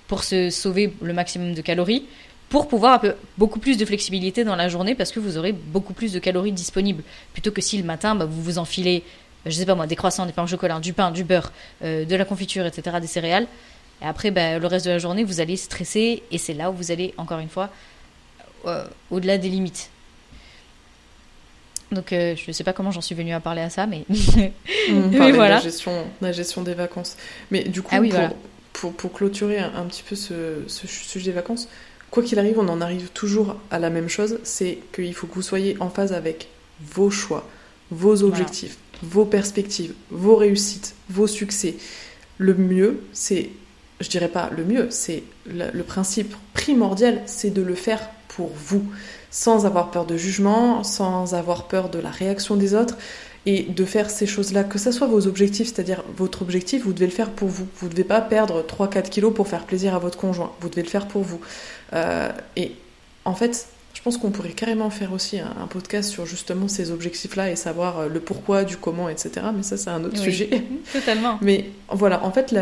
pour 0.07 0.23
se 0.23 0.49
sauver 0.49 0.93
le 1.01 1.13
maximum 1.13 1.53
de 1.53 1.61
calories 1.61 2.05
pour 2.49 2.67
pouvoir 2.67 2.95
un 2.95 2.99
peu, 2.99 3.15
beaucoup 3.37 3.59
plus 3.59 3.77
de 3.77 3.85
flexibilité 3.85 4.43
dans 4.43 4.55
la 4.55 4.69
journée 4.69 4.95
parce 4.95 5.11
que 5.11 5.19
vous 5.19 5.37
aurez 5.37 5.53
beaucoup 5.53 5.93
plus 5.93 6.11
de 6.11 6.19
calories 6.19 6.51
disponibles. 6.51 7.03
Plutôt 7.33 7.51
que 7.51 7.61
si 7.61 7.77
le 7.77 7.83
matin, 7.83 8.15
bah, 8.15 8.25
vous 8.25 8.41
vous 8.41 8.57
enfilez, 8.57 9.03
je 9.45 9.51
sais 9.51 9.65
pas 9.65 9.75
moi, 9.75 9.85
des 9.85 9.95
croissants, 9.95 10.25
des 10.25 10.33
pains 10.33 10.43
au 10.43 10.47
chocolat, 10.47 10.79
du 10.79 10.93
pain, 10.93 11.11
du 11.11 11.23
beurre, 11.23 11.51
euh, 11.83 12.05
de 12.05 12.15
la 12.15 12.25
confiture, 12.25 12.65
etc., 12.65 12.97
des 12.99 13.07
céréales. 13.07 13.47
Et 14.01 14.05
après, 14.05 14.31
bah, 14.31 14.57
le 14.57 14.67
reste 14.67 14.85
de 14.85 14.91
la 14.91 14.97
journée, 14.97 15.23
vous 15.23 15.39
allez 15.39 15.57
stresser 15.57 16.23
et 16.31 16.37
c'est 16.37 16.53
là 16.53 16.71
où 16.71 16.73
vous 16.73 16.91
allez, 16.91 17.13
encore 17.17 17.39
une 17.39 17.49
fois, 17.49 17.69
euh, 18.65 18.83
au-delà 19.11 19.37
des 19.37 19.49
limites. 19.49 19.91
Donc 21.91 22.09
je 22.11 22.43
ne 22.47 22.53
sais 22.53 22.63
pas 22.63 22.73
comment 22.73 22.91
j'en 22.91 23.01
suis 23.01 23.15
venue 23.15 23.33
à 23.33 23.39
parler 23.39 23.61
à 23.61 23.71
ça, 23.71 23.87
mais, 23.87 24.05
mmh, 24.09 25.31
voilà. 25.33 25.55
La 25.55 25.59
gestion, 25.59 26.05
la 26.21 26.31
gestion 26.31 26.61
des 26.61 26.75
vacances. 26.75 27.17
Mais 27.49 27.63
du 27.63 27.81
coup, 27.81 27.95
ah 27.95 28.29
pour, 28.73 28.93
pour, 28.93 29.11
clôturer 29.11 29.57
un, 29.57 29.85
petit 29.85 30.03
peu 30.03 30.15
ce, 30.15 30.63
ce, 30.67 30.87
sujet 30.87 31.31
des 31.31 31.35
vacances, 31.35 31.67
quoi 32.11 32.23
qu'il 32.23 32.39
arrive, 32.39 32.59
on 32.59 32.67
en 32.67 32.81
arrive 32.81 33.09
toujours 33.09 33.55
à 33.71 33.79
la 33.79 33.89
même 33.89 34.09
chose, 34.09 34.39
c'est 34.43 34.79
qu'il 34.93 35.13
faut 35.13 35.27
que 35.27 35.35
vous 35.35 35.41
soyez 35.41 35.77
en 35.79 35.89
phase 35.89 36.13
avec 36.13 36.49
vos 36.81 37.09
choix, 37.09 37.47
vos 37.91 38.23
objectifs, 38.23 38.77
vos 39.03 39.25
perspectives, 39.25 39.93
vos 40.09 40.35
réussites, 40.35 40.95
vos 41.09 41.27
succès. 41.27 41.75
Le 42.37 42.53
mieux, 42.53 43.01
c'est, 43.13 43.49
je 43.99 44.09
dirais 44.09 44.27
pas 44.27 44.49
le 44.55 44.63
mieux, 44.63 44.87
c'est 44.89 45.23
le, 45.45 45.81
principe 45.83 46.35
primordial, 46.53 47.21
c'est 47.25 47.51
de 47.51 47.61
le 47.61 47.75
faire 47.75 48.09
pour 48.29 48.51
vous, 48.55 48.83
sans 49.31 49.65
avoir 49.65 49.91
peur 49.91 50.05
de 50.05 50.17
jugement, 50.17 50.83
sans 50.83 51.33
avoir 51.33 51.67
peur 51.67 51.89
de 51.89 51.99
la 51.99 52.09
réaction 52.09 52.55
des 52.55 52.73
autres, 52.73 52.97
et 53.49 53.63
de 53.63 53.83
faire 53.83 54.11
ces 54.11 54.27
choses-là, 54.27 54.63
que 54.63 54.77
ce 54.77 54.91
soit 54.91 55.07
vos 55.07 55.25
objectifs, 55.25 55.73
c'est-à-dire 55.73 56.03
votre 56.15 56.43
objectif, 56.43 56.83
vous 56.83 56.93
devez 56.93 57.07
le 57.07 57.11
faire 57.11 57.31
pour 57.31 57.47
vous. 57.47 57.67
Vous 57.77 57.87
ne 57.87 57.91
devez 57.91 58.03
pas 58.03 58.21
perdre 58.21 58.61
3-4 58.61 59.09
kilos 59.09 59.33
pour 59.33 59.47
faire 59.47 59.63
plaisir 59.65 59.95
à 59.95 59.97
votre 59.97 60.19
conjoint, 60.19 60.51
vous 60.61 60.69
devez 60.69 60.83
le 60.83 60.87
faire 60.87 61.07
pour 61.07 61.23
vous. 61.23 61.41
Euh, 61.93 62.29
et 62.55 62.73
en 63.25 63.33
fait, 63.33 63.67
je 63.95 64.03
pense 64.03 64.17
qu'on 64.17 64.29
pourrait 64.29 64.51
carrément 64.51 64.91
faire 64.91 65.13
aussi 65.13 65.39
un, 65.39 65.65
podcast 65.65 66.11
sur 66.11 66.27
justement 66.27 66.67
ces 66.67 66.91
objectifs-là 66.91 67.49
et 67.49 67.55
savoir 67.55 68.01
euh, 68.01 68.07
le 68.07 68.19
pourquoi, 68.19 68.65
du 68.65 68.77
comment, 68.77 69.09
etc. 69.09 69.47
Mais 69.55 69.63
ça, 69.63 69.77
c'est 69.77 69.89
un 69.89 70.03
autre 70.03 70.19
sujet. 70.19 70.49
Totalement. 70.93 71.39
Mais 71.41 71.71
voilà, 71.91 72.23
en 72.23 72.31
fait, 72.31 72.53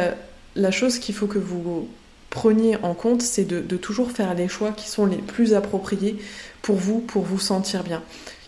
la, 0.56 0.72
chose 0.72 1.00
qu'il 1.00 1.14
faut 1.14 1.28
que 1.28 1.38
vous 1.38 1.90
preniez 2.30 2.78
en 2.82 2.94
compte, 2.94 3.22
c'est 3.22 3.44
de, 3.44 3.76
toujours 3.76 4.12
faire 4.12 4.34
les 4.36 4.48
choix 4.48 4.72
qui 4.72 4.88
sont 4.88 5.06
les 5.06 5.18
plus 5.18 5.54
appropriés 5.54 6.16
pour 6.62 6.78
vous, 6.78 7.00
pour 7.00 7.24
vous 7.24 7.40
sentir 7.40 7.84
bien. 7.84 8.02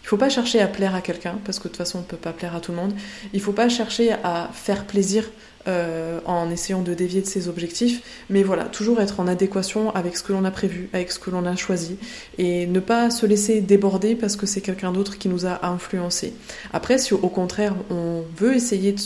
Il 0.10 0.16
ne 0.16 0.18
faut 0.18 0.26
pas 0.26 0.30
chercher 0.30 0.60
à 0.60 0.66
plaire 0.66 0.95
à 0.95 1.01
quelqu'un, 1.01 1.38
parce 1.45 1.60
que 1.60 1.66
de 1.66 1.68
toute 1.68 1.78
façon, 1.78 1.99
on 1.99 2.01
ne 2.01 2.07
peut 2.07 2.18
pas 2.18 2.34
plaire 2.34 2.55
à 2.55 2.62
tout 2.62 2.72
le 2.72 2.78
monde. 2.78 2.93
Il 3.32 3.38
ne 3.38 3.43
faut 3.43 3.51
pas 3.51 3.70
chercher 3.70 4.14
à 4.24 4.49
faire 4.51 4.86
plaisir 4.86 5.30
euh, 5.68 6.20
en 6.26 6.49
essayant 6.49 6.82
de 6.82 6.95
dévier 6.95 7.22
de 7.22 7.28
ses 7.28 7.47
objectifs. 7.47 8.01
Mais 8.32 8.41
voilà, 8.41 8.64
toujours 8.64 9.01
être 9.01 9.20
en 9.20 9.28
adéquation 9.28 9.93
avec 9.93 10.18
ce 10.18 10.24
que 10.24 10.34
l'on 10.34 10.45
a 10.45 10.49
prévu, 10.49 10.89
avec 10.93 11.12
ce 11.12 11.20
que 11.20 11.30
l'on 11.30 11.45
a 11.45 11.55
choisi, 11.55 11.97
et 12.39 12.66
ne 12.66 12.80
pas 12.80 13.12
se 13.12 13.28
laisser 13.28 13.62
déborder 13.62 14.16
parce 14.16 14.36
que 14.36 14.47
c'est 14.47 14.62
quelqu'un 14.62 14.91
d'autre 14.91 15.20
qui 15.20 15.30
nous 15.30 15.45
a 15.45 15.64
influencé. 15.68 16.34
Après, 16.74 16.97
si 16.97 17.14
au 17.14 17.20
contraire 17.30 17.76
on 17.91 18.24
veut 18.36 18.55
essayer 18.55 18.93
de... 18.93 19.01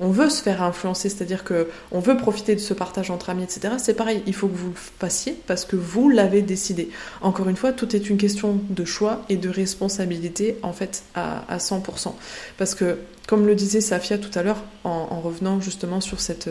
on 0.00 0.10
veut 0.10 0.30
se 0.30 0.42
faire 0.42 0.62
influencer, 0.62 1.08
c'est-à-dire 1.08 1.44
que 1.44 1.68
on 1.90 2.00
veut 2.00 2.16
profiter 2.16 2.54
de 2.54 2.60
ce 2.60 2.74
partage 2.74 3.10
entre 3.10 3.30
amis, 3.30 3.42
etc. 3.42 3.74
C'est 3.78 3.94
pareil, 3.94 4.22
il 4.26 4.34
faut 4.34 4.48
que 4.48 4.56
vous 4.56 4.70
le 4.70 4.74
fassiez 4.98 5.36
parce 5.46 5.64
que 5.64 5.76
vous 5.76 6.08
l'avez 6.08 6.42
décidé. 6.42 6.90
Encore 7.20 7.48
une 7.48 7.56
fois, 7.56 7.72
tout 7.72 7.94
est 7.96 8.08
une 8.08 8.16
question 8.16 8.60
de 8.70 8.84
choix 8.84 9.24
et 9.28 9.36
de 9.36 9.48
responsabilité 9.48 10.56
en 10.62 10.72
fait 10.72 11.02
à, 11.14 11.44
à 11.52 11.58
100%. 11.58 12.12
Parce 12.56 12.74
que, 12.74 12.98
comme 13.26 13.46
le 13.46 13.54
disait 13.54 13.80
Safia 13.80 14.18
tout 14.18 14.36
à 14.38 14.42
l'heure, 14.42 14.62
en, 14.84 15.20
revenant 15.20 15.60
justement 15.60 16.00
sur 16.00 16.20
cette 16.20 16.48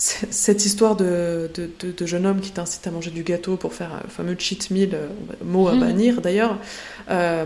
cette 0.00 0.64
histoire 0.64 0.96
de, 0.96 1.50
de, 1.54 2.06
jeune 2.06 2.24
homme 2.24 2.40
qui 2.40 2.52
t'incite 2.52 2.86
à 2.86 2.90
manger 2.90 3.10
du 3.10 3.22
gâteau 3.22 3.56
pour 3.56 3.74
faire 3.74 3.92
un 3.92 4.08
fameux 4.08 4.34
cheat 4.38 4.70
meal, 4.70 4.94
euh, 4.94 5.08
mot 5.44 5.68
à 5.68 5.74
mmh. 5.74 5.80
bannir 5.80 6.20
d'ailleurs, 6.22 6.56
euh, 7.10 7.44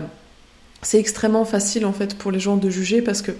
c'est 0.81 0.97
extrêmement 0.97 1.43
facile 1.43 1.85
en 1.85 1.91
fait 1.91 2.17
pour 2.17 2.31
les 2.31 2.39
gens 2.39 2.55
de 2.55 2.69
juger 2.69 3.01
parce 3.01 3.21
que 3.21 3.31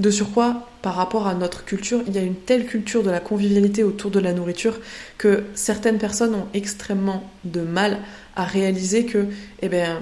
de 0.00 0.10
surcroît, 0.10 0.66
par 0.82 0.94
rapport 0.94 1.26
à 1.26 1.34
notre 1.34 1.64
culture, 1.64 2.02
il 2.06 2.14
y 2.14 2.18
a 2.18 2.22
une 2.22 2.34
telle 2.34 2.66
culture 2.66 3.02
de 3.02 3.10
la 3.10 3.20
convivialité 3.20 3.84
autour 3.84 4.10
de 4.10 4.18
la 4.18 4.32
nourriture 4.32 4.78
que 5.18 5.44
certaines 5.54 5.98
personnes 5.98 6.34
ont 6.34 6.46
extrêmement 6.54 7.30
de 7.44 7.60
mal 7.60 7.98
à 8.34 8.44
réaliser 8.44 9.04
que, 9.04 9.26
eh 9.60 9.68
bien, 9.68 10.00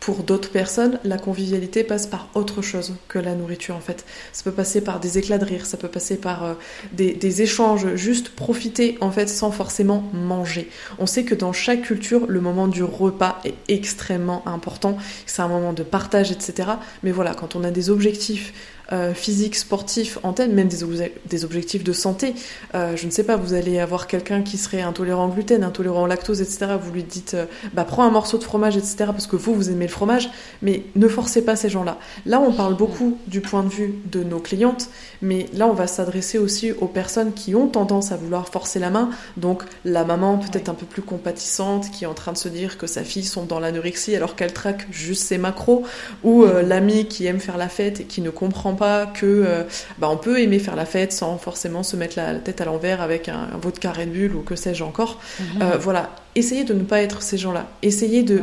pour 0.00 0.22
d'autres 0.22 0.50
personnes, 0.50 0.98
la 1.04 1.18
convivialité 1.18 1.84
passe 1.84 2.06
par 2.06 2.28
autre 2.34 2.62
chose 2.62 2.94
que 3.06 3.18
la 3.18 3.34
nourriture 3.34 3.76
en 3.76 3.80
fait. 3.80 4.06
Ça 4.32 4.42
peut 4.42 4.50
passer 4.50 4.80
par 4.80 4.98
des 4.98 5.18
éclats 5.18 5.36
de 5.36 5.44
rire, 5.44 5.66
ça 5.66 5.76
peut 5.76 5.88
passer 5.88 6.16
par 6.16 6.44
euh, 6.44 6.54
des, 6.92 7.42
échanges, 7.42 7.94
juste 7.96 8.30
profiter 8.30 8.96
en 9.02 9.10
fait 9.10 9.28
sans 9.28 9.50
forcément 9.50 10.02
manger. 10.14 10.70
On 10.98 11.06
sait 11.06 11.24
que 11.24 11.34
dans 11.34 11.52
chaque 11.52 11.82
culture, 11.82 12.26
le 12.26 12.40
moment 12.40 12.66
du 12.66 12.82
repas 12.82 13.40
est 13.44 13.54
extrêmement 13.68 14.42
important. 14.48 14.96
C'est 15.26 15.42
un 15.42 15.48
moment 15.48 15.74
de 15.74 15.82
partage, 15.82 16.32
etc. 16.32 16.70
Mais 17.02 17.12
voilà, 17.12 17.34
quand 17.34 17.54
on 17.54 17.62
a 17.62 17.70
des 17.70 17.90
objectifs 17.90 18.54
euh, 18.92 19.14
physique, 19.14 19.54
sportif, 19.54 20.18
en 20.24 20.32
tête, 20.32 20.50
même 20.50 20.66
des, 20.66 21.44
objectifs 21.44 21.84
de 21.84 21.92
santé. 21.92 22.34
Euh, 22.74 22.96
je 22.96 23.06
ne 23.06 23.12
sais 23.12 23.22
pas, 23.22 23.36
vous 23.36 23.54
allez 23.54 23.78
avoir 23.78 24.08
quelqu'un 24.08 24.42
qui 24.42 24.58
serait 24.58 24.82
intolérant 24.82 25.26
au 25.26 25.28
gluten, 25.28 25.62
intolérant 25.62 26.02
au 26.02 26.06
lactose, 26.08 26.40
etc. 26.40 26.72
Vous 26.82 26.90
lui 26.90 27.04
dites, 27.04 27.36
bah 27.72 27.84
prends 27.84 28.02
un 28.02 28.10
morceau 28.10 28.36
de 28.36 28.42
fromage, 28.42 28.76
etc. 28.76 28.96
parce 29.06 29.28
que 29.28 29.36
vous, 29.36 29.54
vous 29.54 29.70
aimez 29.70 29.86
le 29.90 29.94
fromage, 29.94 30.30
mais 30.62 30.84
ne 30.96 31.08
forcez 31.08 31.44
pas 31.44 31.56
ces 31.56 31.68
gens-là. 31.68 31.98
Là, 32.26 32.40
on 32.40 32.52
parle 32.52 32.74
beaucoup 32.74 33.18
du 33.26 33.40
point 33.40 33.62
de 33.62 33.68
vue 33.68 33.94
de 34.10 34.22
nos 34.22 34.38
clientes, 34.38 34.88
mais 35.20 35.46
là, 35.52 35.66
on 35.66 35.74
va 35.74 35.86
s'adresser 35.86 36.38
aussi 36.38 36.72
aux 36.72 36.86
personnes 36.86 37.32
qui 37.32 37.54
ont 37.54 37.66
tendance 37.66 38.12
à 38.12 38.16
vouloir 38.16 38.48
forcer 38.48 38.78
la 38.78 38.90
main. 38.90 39.10
Donc, 39.36 39.62
la 39.84 40.04
maman 40.04 40.38
peut-être 40.38 40.68
un 40.68 40.74
peu 40.74 40.86
plus 40.86 41.02
compatissante, 41.02 41.90
qui 41.90 42.04
est 42.04 42.06
en 42.06 42.14
train 42.14 42.32
de 42.32 42.38
se 42.38 42.48
dire 42.48 42.78
que 42.78 42.86
sa 42.86 43.04
fille 43.04 43.24
sont 43.24 43.44
dans 43.44 43.60
l'anorexie 43.60 44.16
alors 44.16 44.36
qu'elle 44.36 44.52
traque 44.52 44.86
juste 44.90 45.24
ses 45.24 45.38
macros, 45.38 45.84
ou 46.24 46.44
l'ami 46.44 47.06
qui 47.06 47.26
aime 47.26 47.40
faire 47.40 47.58
la 47.58 47.68
fête 47.68 48.00
et 48.00 48.04
qui 48.04 48.20
ne 48.20 48.30
comprend 48.30 48.74
pas 48.74 49.06
que 49.06 49.26
euh, 49.26 49.64
bah, 49.98 50.08
on 50.10 50.16
peut 50.16 50.40
aimer 50.40 50.58
faire 50.58 50.76
la 50.76 50.86
fête 50.86 51.12
sans 51.12 51.36
forcément 51.38 51.82
se 51.82 51.96
mettre 51.96 52.16
la, 52.16 52.34
tête 52.34 52.60
à 52.60 52.64
l'envers 52.64 53.00
avec 53.00 53.28
un, 53.28 53.48
un 53.54 53.58
vodka 53.58 53.92
Red 53.92 54.12
Bull 54.12 54.34
ou 54.34 54.42
que 54.42 54.56
sais-je 54.56 54.84
encore. 54.84 55.20
Mhm. 55.38 55.62
Euh, 55.62 55.78
voilà, 55.78 56.10
essayez 56.34 56.64
de 56.64 56.74
ne 56.74 56.82
pas 56.82 57.02
être 57.02 57.22
ces 57.22 57.38
gens-là. 57.38 57.68
Essayez 57.82 58.22
de 58.22 58.40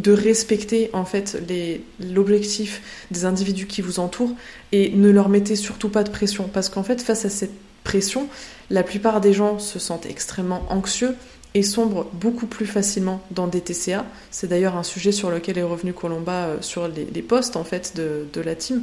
de 0.00 0.12
respecter 0.12 0.90
en 0.92 1.04
fait 1.04 1.42
l'objectif 2.00 2.82
des 3.10 3.24
individus 3.24 3.66
qui 3.66 3.82
vous 3.82 4.00
entourent 4.00 4.32
et 4.72 4.90
ne 4.90 5.10
leur 5.10 5.28
mettez 5.28 5.56
surtout 5.56 5.88
pas 5.88 6.04
de 6.04 6.10
pression 6.10 6.48
parce 6.52 6.68
qu'en 6.68 6.82
fait 6.82 7.00
face 7.00 7.24
à 7.24 7.30
cette 7.30 7.52
pression 7.84 8.28
la 8.70 8.82
plupart 8.82 9.20
des 9.20 9.32
gens 9.32 9.58
se 9.58 9.78
sentent 9.78 10.06
extrêmement 10.06 10.64
anxieux 10.68 11.14
et 11.54 11.62
sombrent 11.62 12.06
beaucoup 12.12 12.46
plus 12.46 12.66
facilement 12.66 13.20
dans 13.32 13.48
des 13.48 13.60
TCA. 13.60 14.06
C'est 14.30 14.46
d'ailleurs 14.46 14.76
un 14.76 14.84
sujet 14.84 15.10
sur 15.10 15.30
lequel 15.30 15.58
est 15.58 15.64
revenu 15.64 15.92
Colomba 15.92 16.44
euh, 16.44 16.56
sur 16.60 16.86
les, 16.86 17.22
postes 17.22 17.56
en 17.56 17.64
fait 17.64 17.96
de, 17.96 18.26
de 18.32 18.40
la 18.40 18.54
team. 18.54 18.82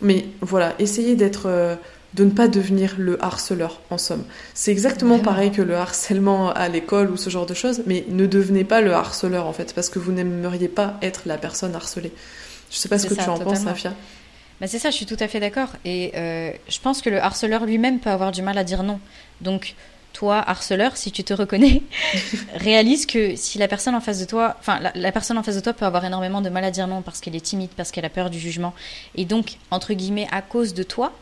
Mais 0.00 0.26
voilà, 0.40 0.74
essayez 0.80 1.14
d'être, 1.14 1.44
euh, 1.46 1.76
de 2.14 2.24
ne 2.24 2.30
pas 2.30 2.48
devenir 2.48 2.94
le 2.98 3.22
harceleur, 3.24 3.80
en 3.90 3.98
somme. 3.98 4.24
C'est 4.54 4.70
exactement 4.70 5.18
pareil 5.18 5.50
que 5.50 5.62
le 5.62 5.76
harcèlement 5.76 6.50
à 6.52 6.68
l'école 6.68 7.10
ou 7.10 7.16
ce 7.16 7.30
genre 7.30 7.46
de 7.46 7.54
choses, 7.54 7.82
mais 7.86 8.04
ne 8.08 8.26
devenez 8.26 8.64
pas 8.64 8.80
le 8.80 8.92
harceleur, 8.92 9.46
en 9.46 9.52
fait, 9.52 9.74
parce 9.74 9.88
que 9.88 9.98
vous 9.98 10.12
n'aimeriez 10.12 10.68
pas 10.68 10.98
être 11.00 11.22
la 11.26 11.38
personne 11.38 11.74
harcelée. 11.74 12.12
Je 12.70 12.76
sais 12.76 12.88
pas 12.88 12.98
ce 12.98 13.06
que 13.06 13.14
tu 13.14 13.28
en 13.28 13.38
penses, 13.38 13.60
Safia. 13.60 13.94
Bah 14.60 14.68
c'est 14.68 14.78
ça, 14.78 14.90
je 14.90 14.96
suis 14.96 15.06
tout 15.06 15.16
à 15.18 15.26
fait 15.26 15.40
d'accord. 15.40 15.70
Et 15.84 16.12
euh, 16.14 16.52
je 16.68 16.78
pense 16.78 17.02
que 17.02 17.10
le 17.10 17.20
harceleur 17.20 17.66
lui-même 17.66 17.98
peut 17.98 18.10
avoir 18.10 18.30
du 18.30 18.42
mal 18.42 18.56
à 18.58 18.62
dire 18.62 18.84
non. 18.84 19.00
Donc, 19.40 19.74
toi, 20.12 20.42
harceleur, 20.46 20.96
si 20.96 21.10
tu 21.10 21.24
te 21.24 21.34
reconnais, 21.34 21.82
réalise 22.54 23.06
que 23.06 23.34
si 23.34 23.58
la 23.58 23.66
personne 23.66 23.94
en 23.94 24.00
face 24.00 24.20
de 24.20 24.24
toi, 24.24 24.56
enfin, 24.60 24.78
la, 24.94 25.12
personne 25.12 25.36
en 25.36 25.42
face 25.42 25.56
de 25.56 25.60
toi 25.60 25.72
peut 25.72 25.84
avoir 25.84 26.04
énormément 26.04 26.40
de 26.40 26.48
mal 26.48 26.64
à 26.64 26.70
dire 26.70 26.86
non 26.86 27.02
parce 27.02 27.20
qu'elle 27.20 27.34
est 27.34 27.40
timide, 27.40 27.70
parce 27.76 27.90
qu'elle 27.90 28.04
a 28.04 28.10
peur 28.10 28.30
du 28.30 28.38
jugement, 28.38 28.72
et 29.16 29.24
donc, 29.24 29.56
entre 29.70 29.94
guillemets, 29.94 30.28
à 30.30 30.42
cause 30.42 30.74
de 30.74 30.82
toi, 30.82 31.12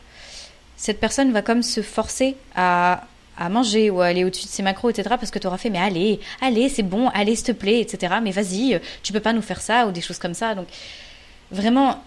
cette 0.81 0.99
personne 0.99 1.31
va 1.31 1.43
comme 1.43 1.61
se 1.61 1.83
forcer 1.83 2.35
à, 2.55 3.03
à 3.37 3.49
manger 3.49 3.91
ou 3.91 4.01
à 4.01 4.07
aller 4.07 4.23
au-dessus 4.23 4.47
de 4.47 4.51
ses 4.51 4.63
macros, 4.63 4.89
etc. 4.89 5.09
Parce 5.09 5.29
que 5.29 5.37
tu 5.37 5.45
auras 5.45 5.59
fait, 5.59 5.69
mais 5.69 5.77
allez, 5.77 6.19
allez, 6.41 6.69
c'est 6.69 6.81
bon, 6.81 7.07
allez, 7.09 7.35
s'il 7.35 7.45
te 7.45 7.51
plaît, 7.51 7.81
etc. 7.81 8.15
Mais 8.23 8.31
vas-y, 8.31 8.81
tu 9.03 9.13
peux 9.13 9.19
pas 9.19 9.31
nous 9.31 9.43
faire 9.43 9.61
ça 9.61 9.85
ou 9.85 9.91
des 9.91 10.01
choses 10.01 10.17
comme 10.17 10.33
ça. 10.33 10.55
Donc, 10.55 10.65
vraiment, 11.51 12.03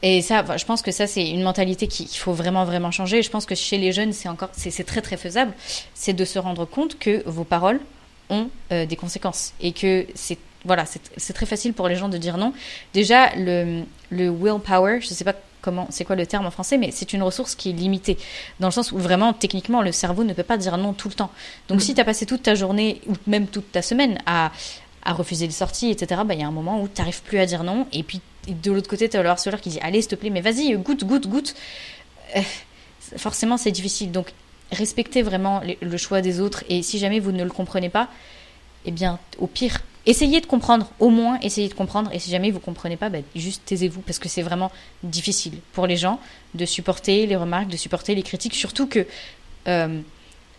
et 0.00 0.22
ça, 0.22 0.42
je 0.56 0.64
pense 0.64 0.80
que 0.80 0.92
ça, 0.92 1.06
c'est 1.06 1.28
une 1.28 1.42
mentalité 1.42 1.88
qu'il 1.88 2.08
faut 2.08 2.32
vraiment, 2.32 2.64
vraiment 2.64 2.90
changer. 2.90 3.20
Je 3.20 3.28
pense 3.28 3.44
que 3.44 3.54
chez 3.54 3.76
les 3.76 3.92
jeunes, 3.92 4.14
c'est 4.14 4.30
encore, 4.30 4.48
c'est 4.52 4.84
très, 4.84 5.02
très 5.02 5.18
faisable. 5.18 5.52
C'est 5.92 6.14
de 6.14 6.24
se 6.24 6.38
rendre 6.38 6.64
compte 6.64 6.98
que 6.98 7.22
vos 7.28 7.44
paroles 7.44 7.80
ont 8.30 8.48
euh, 8.72 8.86
des 8.86 8.96
conséquences 8.96 9.52
et 9.60 9.72
que 9.72 10.06
c'est 10.14 10.38
voilà, 10.64 10.84
c'est 10.84 11.32
très 11.32 11.46
facile 11.46 11.74
pour 11.74 11.86
les 11.86 11.94
gens 11.94 12.08
de 12.08 12.18
dire 12.18 12.38
non. 12.38 12.52
Déjà, 12.92 13.36
le, 13.36 13.82
le 14.10 14.30
willpower, 14.30 15.00
je 15.00 15.06
sais 15.06 15.22
pas 15.22 15.34
comment, 15.66 15.88
c'est 15.90 16.04
quoi 16.04 16.14
le 16.14 16.26
terme 16.26 16.46
en 16.46 16.52
français, 16.52 16.78
mais 16.78 16.90
c'est 16.92 17.12
une 17.12 17.22
ressource 17.22 17.56
qui 17.56 17.70
est 17.70 17.72
limitée, 17.72 18.16
dans 18.60 18.68
le 18.68 18.72
sens 18.72 18.92
où 18.92 18.98
vraiment, 18.98 19.32
techniquement, 19.32 19.82
le 19.82 19.90
cerveau 19.90 20.22
ne 20.22 20.32
peut 20.32 20.44
pas 20.44 20.56
dire 20.56 20.78
non 20.78 20.92
tout 20.92 21.08
le 21.08 21.14
temps. 21.14 21.30
Donc, 21.68 21.78
mm. 21.78 21.80
si 21.80 21.94
tu 21.94 22.00
as 22.00 22.04
passé 22.04 22.24
toute 22.24 22.44
ta 22.44 22.54
journée, 22.54 23.00
ou 23.08 23.14
même 23.26 23.48
toute 23.48 23.72
ta 23.72 23.82
semaine, 23.82 24.18
à, 24.26 24.52
à 25.02 25.12
refuser 25.12 25.46
les 25.46 25.52
sorties, 25.52 25.90
etc., 25.90 26.22
bah, 26.24 26.34
il 26.34 26.40
y 26.40 26.44
a 26.44 26.46
un 26.46 26.52
moment 26.52 26.80
où 26.80 26.86
tu 26.86 27.00
n'arrives 27.00 27.22
plus 27.22 27.38
à 27.38 27.46
dire 27.46 27.64
non, 27.64 27.88
et 27.92 28.04
puis 28.04 28.20
de 28.46 28.70
l'autre 28.70 28.88
côté, 28.88 29.08
tu 29.08 29.16
as 29.16 29.22
le 29.22 29.28
harceleur 29.28 29.60
qui 29.60 29.70
dit 29.70 29.80
Allez, 29.80 30.00
s'il 30.00 30.10
te 30.10 30.14
plaît, 30.14 30.30
mais 30.30 30.40
vas-y, 30.40 30.72
goûte, 30.76 31.04
goûte, 31.04 31.26
goûte. 31.26 31.54
Euh, 32.36 32.40
forcément, 33.16 33.56
c'est 33.56 33.72
difficile. 33.72 34.12
Donc, 34.12 34.32
respectez 34.70 35.22
vraiment 35.22 35.60
le 35.80 35.96
choix 35.96 36.20
des 36.20 36.40
autres. 36.40 36.62
Et 36.68 36.82
si 36.82 36.98
jamais 36.98 37.18
vous 37.18 37.32
ne 37.32 37.42
le 37.42 37.50
comprenez 37.50 37.88
pas, 37.88 38.08
eh 38.84 38.92
bien, 38.92 39.18
au 39.38 39.48
pire, 39.48 39.80
essayez 40.06 40.40
de 40.40 40.46
comprendre. 40.46 40.90
Au 41.00 41.10
moins, 41.10 41.38
essayez 41.40 41.68
de 41.68 41.74
comprendre. 41.74 42.10
Et 42.12 42.18
si 42.18 42.30
jamais 42.30 42.50
vous 42.50 42.58
ne 42.58 42.64
comprenez 42.64 42.96
pas, 42.96 43.08
bah, 43.08 43.18
juste 43.34 43.62
taisez-vous. 43.66 44.00
Parce 44.00 44.18
que 44.18 44.28
c'est 44.28 44.42
vraiment 44.42 44.72
difficile 45.02 45.58
pour 45.72 45.86
les 45.86 45.96
gens 45.96 46.20
de 46.54 46.64
supporter 46.64 47.26
les 47.26 47.36
remarques, 47.36 47.68
de 47.68 47.76
supporter 47.76 48.14
les 48.14 48.22
critiques. 48.22 48.54
Surtout 48.54 48.86
que. 48.86 49.06
Euh, 49.68 50.00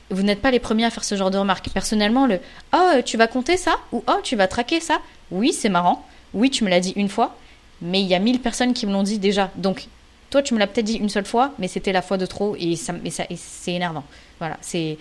vous 0.09 0.23
n'êtes 0.23 0.41
pas 0.41 0.51
les 0.51 0.59
premiers 0.59 0.85
à 0.85 0.89
faire 0.89 1.03
ce 1.03 1.15
genre 1.15 1.31
de 1.31 1.37
remarques. 1.37 1.69
Personnellement, 1.73 2.27
le 2.27 2.39
Oh, 2.73 3.01
tu 3.03 3.17
vas 3.17 3.27
compter 3.27 3.57
ça? 3.57 3.75
Ou 3.91 4.05
Oh, 4.07 4.19
tu 4.23 4.37
vas 4.37 4.47
traquer 4.47 4.79
ça? 4.79 5.01
Oui, 5.31 5.51
c'est 5.51 5.67
marrant. 5.67 6.05
Oui, 6.33 6.49
tu 6.49 6.63
me 6.63 6.69
l'as 6.69 6.79
dit 6.79 6.93
une 6.95 7.09
fois 7.09 7.35
mais 7.81 8.01
il 8.01 8.07
y 8.07 8.15
a 8.15 8.19
mille 8.19 8.39
personnes 8.39 8.73
qui 8.73 8.85
me 8.85 8.91
l'ont 8.91 9.03
dit 9.03 9.19
déjà. 9.19 9.51
Donc, 9.55 9.87
toi, 10.29 10.41
tu 10.41 10.53
me 10.53 10.59
l'as 10.59 10.67
peut-être 10.67 10.85
dit 10.85 10.95
une 10.95 11.09
seule 11.09 11.25
fois, 11.25 11.53
mais 11.59 11.67
c'était 11.67 11.91
la 11.91 12.01
fois 12.01 12.17
de 12.17 12.25
trop 12.25 12.55
et, 12.59 12.75
ça, 12.75 12.93
ça, 13.09 13.23
c'est 13.35 13.73
énervant. 13.73 14.03
Voilà, 14.39 14.57
c'est 14.61 14.97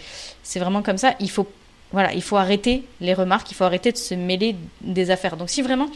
vraiment 0.56 0.82
comme 0.82 0.98
ça. 0.98 1.14
Il 1.20 1.30
faut, 1.30 1.48
voilà, 1.92 2.12
il 2.12 2.22
faut 2.22 2.36
arrêter 2.36 2.84
les 3.00 3.14
remarques, 3.14 3.50
il 3.50 3.54
faut 3.54 3.64
arrêter 3.64 3.92
de 3.92 3.96
se 3.96 4.14
mêler 4.14 4.56
des 4.80 5.10
affaires. 5.10 5.36
Donc, 5.36 5.50
si 5.50 5.62
vraiment, 5.62 5.88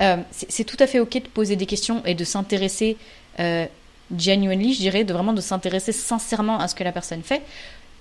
euh, 0.00 0.16
c'est, 0.30 0.64
tout 0.64 0.76
à 0.80 0.86
fait 0.86 1.00
OK 1.00 1.12
de 1.14 1.28
poser 1.28 1.56
des 1.56 1.66
questions 1.66 2.02
et 2.04 2.14
de 2.14 2.24
s'intéresser 2.24 2.96
euh, 3.38 3.66
genuinely, 4.16 4.74
je 4.74 4.78
dirais, 4.78 5.04
de 5.04 5.12
vraiment 5.12 5.32
de 5.32 5.40
s'intéresser 5.40 5.92
sincèrement 5.92 6.58
à 6.58 6.68
ce 6.68 6.74
que 6.74 6.84
la 6.84 6.92
personne 6.92 7.22
fait. 7.22 7.42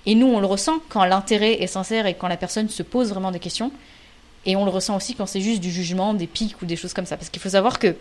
Et 0.06 0.16
nous, 0.16 0.28
on 0.28 0.40
le 0.40 0.46
ressent 0.46 0.80
quand 0.90 1.04
l'intérêt 1.04 1.62
est 1.62 1.68
sincère 1.68 2.06
et 2.06 2.14
quand 2.14 2.28
la 2.28 2.38
personne 2.38 2.70
se 2.70 2.84
pose 2.84 3.10
vraiment 3.10 3.32
des 3.32 3.40
questions. 3.40 3.72
Et 4.46 4.56
on 4.56 4.64
le 4.64 4.72
ressent 4.72 4.96
aussi 4.96 5.16
quand 5.16 5.26
c'est 5.26 5.42
juste 5.42 5.62
du 5.62 5.72
jugement, 5.72 6.14
des 6.14 6.28
pics 6.28 6.62
ou 6.62 6.66
des 6.66 6.76
choses 6.76 6.94
comme 6.94 7.08
ça. 7.08 7.18
Parce 7.18 7.30
qu'il 7.30 7.42
faut 7.42 7.50
savoir 7.50 7.80
que 7.80 7.96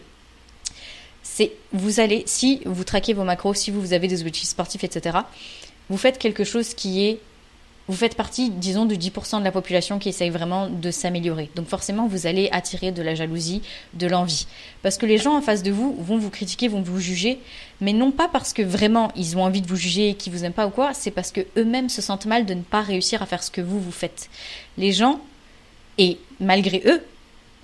c'est 1.22 1.53
vous 1.72 2.01
allez, 2.01 2.22
si 2.26 2.61
vous 2.66 2.84
traquez 2.84 3.14
vos 3.14 3.24
macros, 3.24 3.55
si 3.55 3.70
vous 3.70 3.95
avez 3.95 4.07
des 4.07 4.20
objectifs 4.20 4.49
sportifs, 4.49 4.84
etc., 4.84 5.18
vous 5.88 5.97
faites 5.97 6.18
quelque 6.18 6.45
chose 6.45 6.74
qui 6.74 7.05
est 7.05 7.20
vous 7.87 7.95
faites 7.95 8.16
partie, 8.16 8.51
disons, 8.51 8.87
de 8.87 8.95
10% 8.95 9.41
de 9.41 9.45
la 9.45 9.53
population 9.53 9.99
qui 9.99 10.09
essaye 10.09 10.30
vraiment 10.30 10.68
de 10.68 10.91
s'améliorer. 10.91 11.51
Donc 11.55 11.68
forcément, 11.68 12.07
vous 12.07 12.26
allez 12.26 12.49
attirer 12.51 12.93
de 12.93 13.03
la 13.03 13.14
jalousie, 13.14 13.61
de 13.93 14.07
l'envie. 14.07 14.47
Parce 14.82 14.97
que 14.97 15.05
les 15.05 15.18
gens 15.18 15.37
en 15.37 15.43
face 15.43 15.62
de 15.62 15.70
vous 15.70 15.95
vont 16.01 16.16
vous 16.16 16.30
critiquer, 16.30 16.68
vont 16.68 16.80
vous 16.80 16.99
juger, 16.99 17.39
mais 17.80 17.93
non 17.93 18.11
pas 18.11 18.28
parce 18.28 18.55
que 18.55 18.62
vraiment 18.62 19.12
ils 19.16 19.37
ont 19.37 19.43
envie 19.43 19.61
de 19.61 19.66
vous 19.66 19.76
juger 19.76 20.11
et 20.11 20.14
qu'ils 20.14 20.32
vous 20.32 20.45
aiment 20.45 20.53
pas 20.53 20.66
ou 20.66 20.70
quoi, 20.70 20.95
c'est 20.95 21.11
parce 21.11 21.30
que 21.30 21.43
eux-mêmes 21.59 21.91
se 21.91 22.01
sentent 22.01 22.26
mal 22.26 22.47
de 22.47 22.55
ne 22.55 22.62
pas 22.62 22.80
réussir 22.80 23.22
à 23.22 23.26
faire 23.26 23.43
ce 23.43 23.51
que 23.51 23.61
vous, 23.61 23.80
vous 23.80 23.93
faites. 23.93 24.30
Les 24.78 24.93
gens, 24.93 25.20
et 25.99 26.18
malgré 26.41 26.82
eux, 26.87 27.03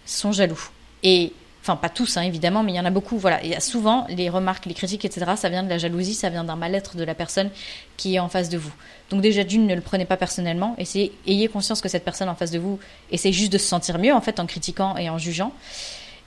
sont 0.04 0.32
jaloux. 0.32 0.68
Et 1.02 1.32
Enfin, 1.62 1.76
pas 1.76 1.90
tous, 1.90 2.16
hein, 2.16 2.22
évidemment, 2.22 2.62
mais 2.62 2.72
il 2.72 2.76
y 2.76 2.80
en 2.80 2.86
a 2.86 2.90
beaucoup. 2.90 3.18
Voilà. 3.18 3.44
Et 3.44 3.58
souvent, 3.60 4.06
les 4.08 4.30
remarques, 4.30 4.64
les 4.64 4.72
critiques, 4.72 5.04
etc., 5.04 5.32
ça 5.36 5.50
vient 5.50 5.62
de 5.62 5.68
la 5.68 5.76
jalousie, 5.76 6.14
ça 6.14 6.30
vient 6.30 6.42
d'un 6.42 6.56
mal-être 6.56 6.96
de 6.96 7.04
la 7.04 7.14
personne 7.14 7.50
qui 7.98 8.14
est 8.14 8.18
en 8.18 8.30
face 8.30 8.48
de 8.48 8.56
vous. 8.56 8.72
Donc, 9.10 9.20
déjà, 9.20 9.44
d'une, 9.44 9.66
ne 9.66 9.74
le 9.74 9.82
prenez 9.82 10.06
pas 10.06 10.16
personnellement. 10.16 10.74
Essayez, 10.78 11.12
ayez 11.26 11.48
conscience 11.48 11.82
que 11.82 11.88
cette 11.88 12.04
personne 12.04 12.30
en 12.30 12.34
face 12.34 12.50
de 12.50 12.58
vous 12.58 12.78
essaie 13.10 13.32
juste 13.32 13.52
de 13.52 13.58
se 13.58 13.66
sentir 13.66 13.98
mieux, 13.98 14.14
en 14.14 14.22
fait, 14.22 14.40
en 14.40 14.46
critiquant 14.46 14.96
et 14.96 15.10
en 15.10 15.18
jugeant. 15.18 15.52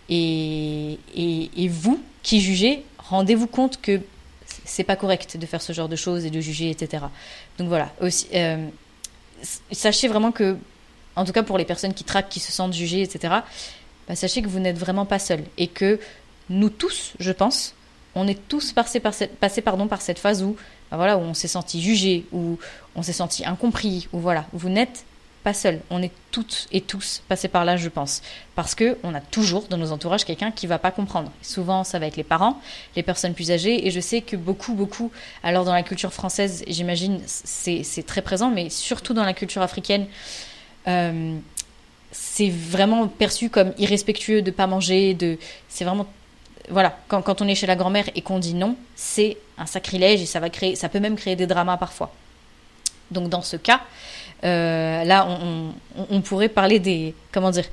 Et, 0.10 1.00
et, 1.16 1.68
vous, 1.68 2.04
qui 2.22 2.40
jugez, 2.40 2.84
rendez-vous 3.00 3.48
compte 3.48 3.82
que 3.82 4.02
c'est 4.66 4.84
pas 4.84 4.96
correct 4.96 5.38
de 5.38 5.46
faire 5.48 5.62
ce 5.64 5.74
genre 5.74 5.90
de 5.90 5.96
choses 5.96 6.26
et 6.26 6.30
de 6.30 6.42
juger, 6.42 6.70
etc. 6.70 7.06
Donc, 7.58 7.70
voilà. 7.70 7.92
Aussi, 8.02 8.28
euh, 8.36 8.68
sachez 9.72 10.08
vraiment 10.08 10.32
que, 10.32 10.58
en 11.16 11.26
tout 11.26 11.32
cas 11.32 11.44
pour 11.44 11.58
les 11.58 11.66
personnes 11.66 11.94
qui 11.94 12.04
traquent, 12.04 12.30
qui 12.30 12.40
se 12.40 12.52
sentent 12.52 12.74
jugées, 12.74 13.02
etc., 13.02 13.36
bah, 14.08 14.16
sachez 14.16 14.42
que 14.42 14.48
vous 14.48 14.60
n'êtes 14.60 14.78
vraiment 14.78 15.06
pas 15.06 15.20
seul 15.20 15.44
et 15.58 15.68
que 15.68 16.00
nous 16.50 16.70
tous, 16.70 17.14
je 17.20 17.32
pense, 17.32 17.74
on 18.16 18.28
est 18.28 18.48
tous 18.48 18.74
passés 18.74 19.00
par 19.00 19.14
cette, 19.14 20.20
phase 20.20 20.44
où, 20.44 20.56
bah, 20.92 20.98
voilà, 20.98 21.18
où 21.18 21.22
on 21.22 21.34
s'est 21.34 21.48
senti 21.48 21.82
jugé, 21.82 22.26
où 22.32 22.58
on 22.96 23.02
s'est 23.02 23.14
senti 23.14 23.46
incompris, 23.46 24.08
où 24.14 24.20
voilà, 24.20 24.46
vous 24.54 24.70
n'êtes 24.70 25.06
pas 25.44 25.54
seul. 25.54 25.82
On 25.90 26.02
est 26.02 26.12
toutes 26.32 26.68
et 26.72 26.82
tous 26.82 27.22
passés 27.28 27.48
par 27.48 27.66
là, 27.66 27.76
je 27.76 27.90
pense, 27.90 28.22
parce 28.56 28.76
que 28.76 28.98
on 29.04 29.14
a 29.14 29.20
toujours 29.20 29.68
dans 29.68 29.78
nos 29.78 29.92
entourages 29.92 30.26
quelqu'un 30.26 30.52
qui 30.52 30.68
va 30.68 30.80
pas 30.80 30.92
comprendre. 30.92 31.32
Souvent, 31.42 31.84
ça 31.84 32.00
va 32.00 32.08
être 32.08 32.16
les 32.16 32.24
parents, 32.24 32.62
les 32.96 33.04
personnes 33.04 33.34
plus 33.34 33.52
âgées, 33.52 33.86
et 33.86 33.92
je 33.92 34.00
sais 34.00 34.22
que 34.22 34.36
beaucoup, 34.36 34.74
beaucoup, 34.74 35.12
alors 35.44 35.66
dans 35.66 35.74
la 35.74 35.84
culture 35.84 36.14
française, 36.14 36.64
j'imagine, 36.68 37.22
c'est 37.26 38.06
très 38.06 38.22
présent, 38.22 38.50
mais 38.50 38.70
surtout 38.70 39.14
dans 39.14 39.26
la 39.26 39.34
culture 39.34 39.62
africaine. 39.62 40.08
Euh, 40.88 41.38
c'est 42.14 42.50
vraiment 42.50 43.08
perçu 43.08 43.50
comme 43.50 43.74
irrespectueux 43.78 44.42
de 44.42 44.52
pas 44.52 44.68
manger, 44.68 45.14
de 45.14 45.38
c'est 45.68 45.84
vraiment 45.84 46.08
voilà, 46.70 46.98
quand, 47.10 47.22
quand, 47.22 47.42
on 47.42 47.48
est 47.48 47.56
chez 47.56 47.68
la 47.68 47.76
grand-mère 47.76 48.06
et 48.16 48.22
qu'on 48.22 48.40
dit 48.40 48.54
non, 48.54 48.78
c'est 48.96 49.38
un 49.58 49.66
sacrilège 49.66 50.22
et 50.22 50.26
ça 50.26 50.40
va 50.40 50.50
créer, 50.50 50.76
ça 50.76 50.88
peut 50.88 51.00
même 51.00 51.18
créer 51.18 51.36
des 51.36 51.48
dramas 51.48 51.76
parfois. 51.76 52.14
Donc 53.12 53.28
dans 53.28 53.42
ce 53.42 53.58
cas, 53.58 53.82
euh, 54.46 55.04
là, 55.04 55.28
on, 56.10 56.22
pourrait 56.22 56.50
parler 56.50 56.80
des, 56.80 57.14
comment 57.32 57.52
dire, 57.52 57.66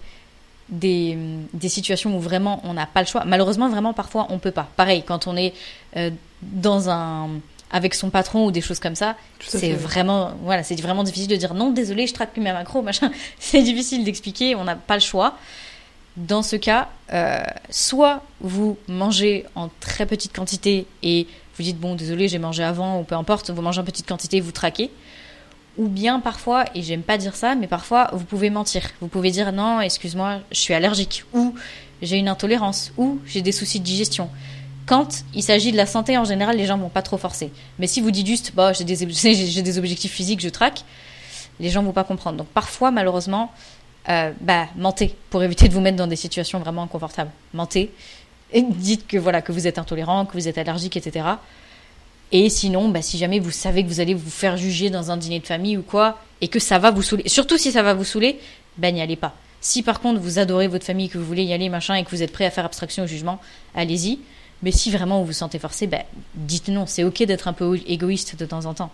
des, 0.69 1.17
des 1.53 1.69
situations 1.69 2.17
où 2.17 2.21
vraiment 2.21 2.61
on 2.65 2.75
n'a 2.75 2.87
pas 2.87 3.01
le 3.01 3.07
choix. 3.07 3.25
Malheureusement, 3.25 3.69
vraiment 3.69 3.93
parfois 3.93 4.27
on 4.31 4.39
peut 4.39 4.51
pas. 4.51 4.69
Pareil, 4.77 5.03
quand 5.05 5.27
on 5.27 5.37
est 5.37 5.53
euh, 5.97 6.11
dans 6.43 6.91
un 6.91 7.29
avec 7.71 7.95
son 7.95 8.11
patron 8.11 8.47
ou 8.47 8.51
des 8.51 8.61
choses 8.61 8.81
comme 8.81 8.97
ça, 8.97 9.17
c'est 9.41 9.73
vraiment, 9.73 10.33
voilà, 10.43 10.63
c'est 10.63 10.81
vraiment 10.81 11.05
difficile 11.05 11.29
de 11.29 11.37
dire 11.37 11.55
non, 11.55 11.71
désolé, 11.71 12.07
je 12.07 12.15
traque 12.15 12.33
plus 12.33 12.43
mes 12.43 12.53
macros, 12.53 12.83
machin. 12.83 13.11
C'est 13.39 13.63
difficile 13.63 14.05
d'expliquer, 14.05 14.55
on 14.55 14.65
n'a 14.65 14.77
pas 14.77 14.95
le 14.95 15.01
choix. 15.01 15.37
Dans 16.17 16.43
ce 16.43 16.57
cas, 16.57 16.89
euh, 17.13 17.41
soit 17.71 18.23
vous 18.41 18.77
mangez 18.89 19.47
en 19.55 19.71
très 19.81 20.07
petite 20.07 20.35
quantité 20.35 20.87
et 21.03 21.29
vous 21.57 21.63
dites 21.63 21.79
bon, 21.79 21.95
désolé, 21.95 22.27
j'ai 22.27 22.39
mangé 22.39 22.65
avant 22.65 23.01
ou 23.01 23.05
peu 23.05 23.15
importe, 23.15 23.51
vous 23.51 23.63
mangez 23.63 23.81
en 23.81 23.85
petite 23.85 24.09
quantité, 24.09 24.41
vous 24.41 24.53
traquez. 24.53 24.91
Ou 25.79 25.87
bien 25.89 26.19
parfois, 26.19 26.65
et 26.75 26.83
j'aime 26.83 27.03
pas 27.03 27.17
dire 27.17 27.37
ça, 27.37 27.55
mais 27.55 27.69
parfois 27.69 28.11
vous 28.13 28.25
pouvez 28.25 28.51
mentir. 28.51 28.83
Vous 29.01 29.07
pouvez 29.07 29.31
dire 29.31 29.53
non, 29.53 29.81
excuse-moi, 29.81 30.41
je 30.51 30.59
suis 30.59 30.75
allergique, 30.75 31.25
ou 31.33 31.55
j'ai 32.03 32.17
une 32.17 32.29
intolérance, 32.29 32.93
ou 32.97 33.21
j'ai 33.25 33.41
des 33.41 33.53
soucis 33.53 33.79
de 33.79 33.85
digestion. 33.85 34.29
Quand 34.91 35.23
il 35.37 35.45
s'agit 35.45 35.71
de 35.71 35.77
la 35.77 35.87
santé, 35.87 36.19
en 36.19 36.25
général, 36.25 36.57
les 36.57 36.67
gens 36.67 36.77
vont 36.77 36.89
pas 36.89 37.03
trop 37.03 37.17
forcer. 37.17 37.53
Mais 37.79 37.87
si 37.87 38.01
vous 38.01 38.11
dites 38.11 38.27
juste, 38.27 38.51
bah, 38.57 38.73
j'ai 38.73 38.83
des, 38.83 39.07
des 39.63 39.79
objectifs 39.79 40.11
physiques, 40.11 40.41
je 40.41 40.49
traque, 40.49 40.83
les 41.61 41.71
gens 41.71 41.85
vont 41.85 41.93
pas 41.93 42.03
comprendre. 42.03 42.39
Donc 42.39 42.49
parfois, 42.49 42.91
malheureusement, 42.91 43.53
euh, 44.09 44.33
bah, 44.41 44.67
mentez 44.77 45.15
pour 45.31 45.45
éviter 45.45 45.69
de 45.69 45.75
vous 45.75 45.81
mettre 45.81 45.97
dans 45.97 46.09
des 46.09 46.17
situations 46.17 46.59
vraiment 46.59 46.83
inconfortables. 46.83 47.31
Mentez 47.55 47.93
et 48.53 48.63
dites 48.63 49.07
que 49.07 49.17
voilà 49.17 49.43
que 49.43 49.53
vous 49.53 49.69
êtes 49.69 49.79
intolérant, 49.79 50.27
que 50.27 50.33
vous 50.33 50.49
êtes 50.49 50.59
allergique, 50.59 50.97
etc. 50.97 51.25
Et 52.33 52.49
sinon, 52.49 52.89
bah, 52.89 53.01
si 53.01 53.17
jamais 53.17 53.39
vous 53.39 53.53
savez 53.53 53.85
que 53.85 53.89
vous 53.89 54.01
allez 54.01 54.15
vous 54.15 54.29
faire 54.29 54.57
juger 54.57 54.91
dans 54.91 55.13
un 55.13 55.17
dîner 55.17 55.39
de 55.39 55.47
famille 55.47 55.77
ou 55.77 55.83
quoi, 55.83 56.19
et 56.41 56.49
que 56.49 56.59
ça 56.59 56.81
va 56.81 56.91
vous 56.91 57.03
saouler, 57.03 57.29
surtout 57.29 57.59
si 57.59 57.71
ça 57.71 57.85
va 57.85 57.95
vous 57.95 58.03
saouler, 58.03 58.41
ben 58.77 58.93
n'y 58.93 59.01
allez 59.01 59.15
pas. 59.15 59.37
Si 59.61 59.85
par 59.85 60.01
contre 60.01 60.19
vous 60.19 60.41
adorez 60.41 60.67
votre 60.67 60.85
famille, 60.85 61.09
que 61.09 61.17
vous 61.19 61.25
voulez 61.25 61.45
y 61.45 61.53
aller, 61.53 61.69
machin, 61.69 61.95
et 61.95 62.03
que 62.03 62.11
vous 62.11 62.25
êtes 62.25 62.33
prêt 62.33 62.45
à 62.45 62.51
faire 62.51 62.65
abstraction 62.65 63.05
au 63.05 63.07
jugement, 63.07 63.39
allez-y. 63.77 64.19
Mais 64.63 64.73
si 64.73 64.91
vraiment 64.91 65.21
vous 65.21 65.27
vous 65.27 65.33
sentez 65.33 65.59
forcé, 65.59 65.87
bah, 65.87 66.03
dites 66.35 66.69
non. 66.69 66.87
C'est 66.87 67.05
ok 67.05 67.23
d'être 67.23 67.49
un 67.49 67.53
peu 67.53 67.81
égoïste 67.87 68.37
de 68.37 68.45
temps 68.45 68.67
en 68.67 68.75
temps. 68.75 68.91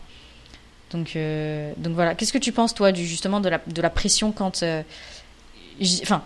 Donc, 0.91 1.17
euh, 1.17 1.73
donc 1.77 1.95
voilà. 1.95 2.15
Qu'est-ce 2.15 2.33
que 2.33 2.39
tu 2.39 2.53
penses, 2.53 2.75
toi, 2.75 2.93
du, 2.93 3.05
justement 3.05 3.41
de 3.41 3.49
la, 3.49 3.61
de 3.67 3.83
la 3.83 3.91
pression 3.91 4.33
quand. 4.33 4.63
Euh, 4.63 4.83
enfin, 6.03 6.23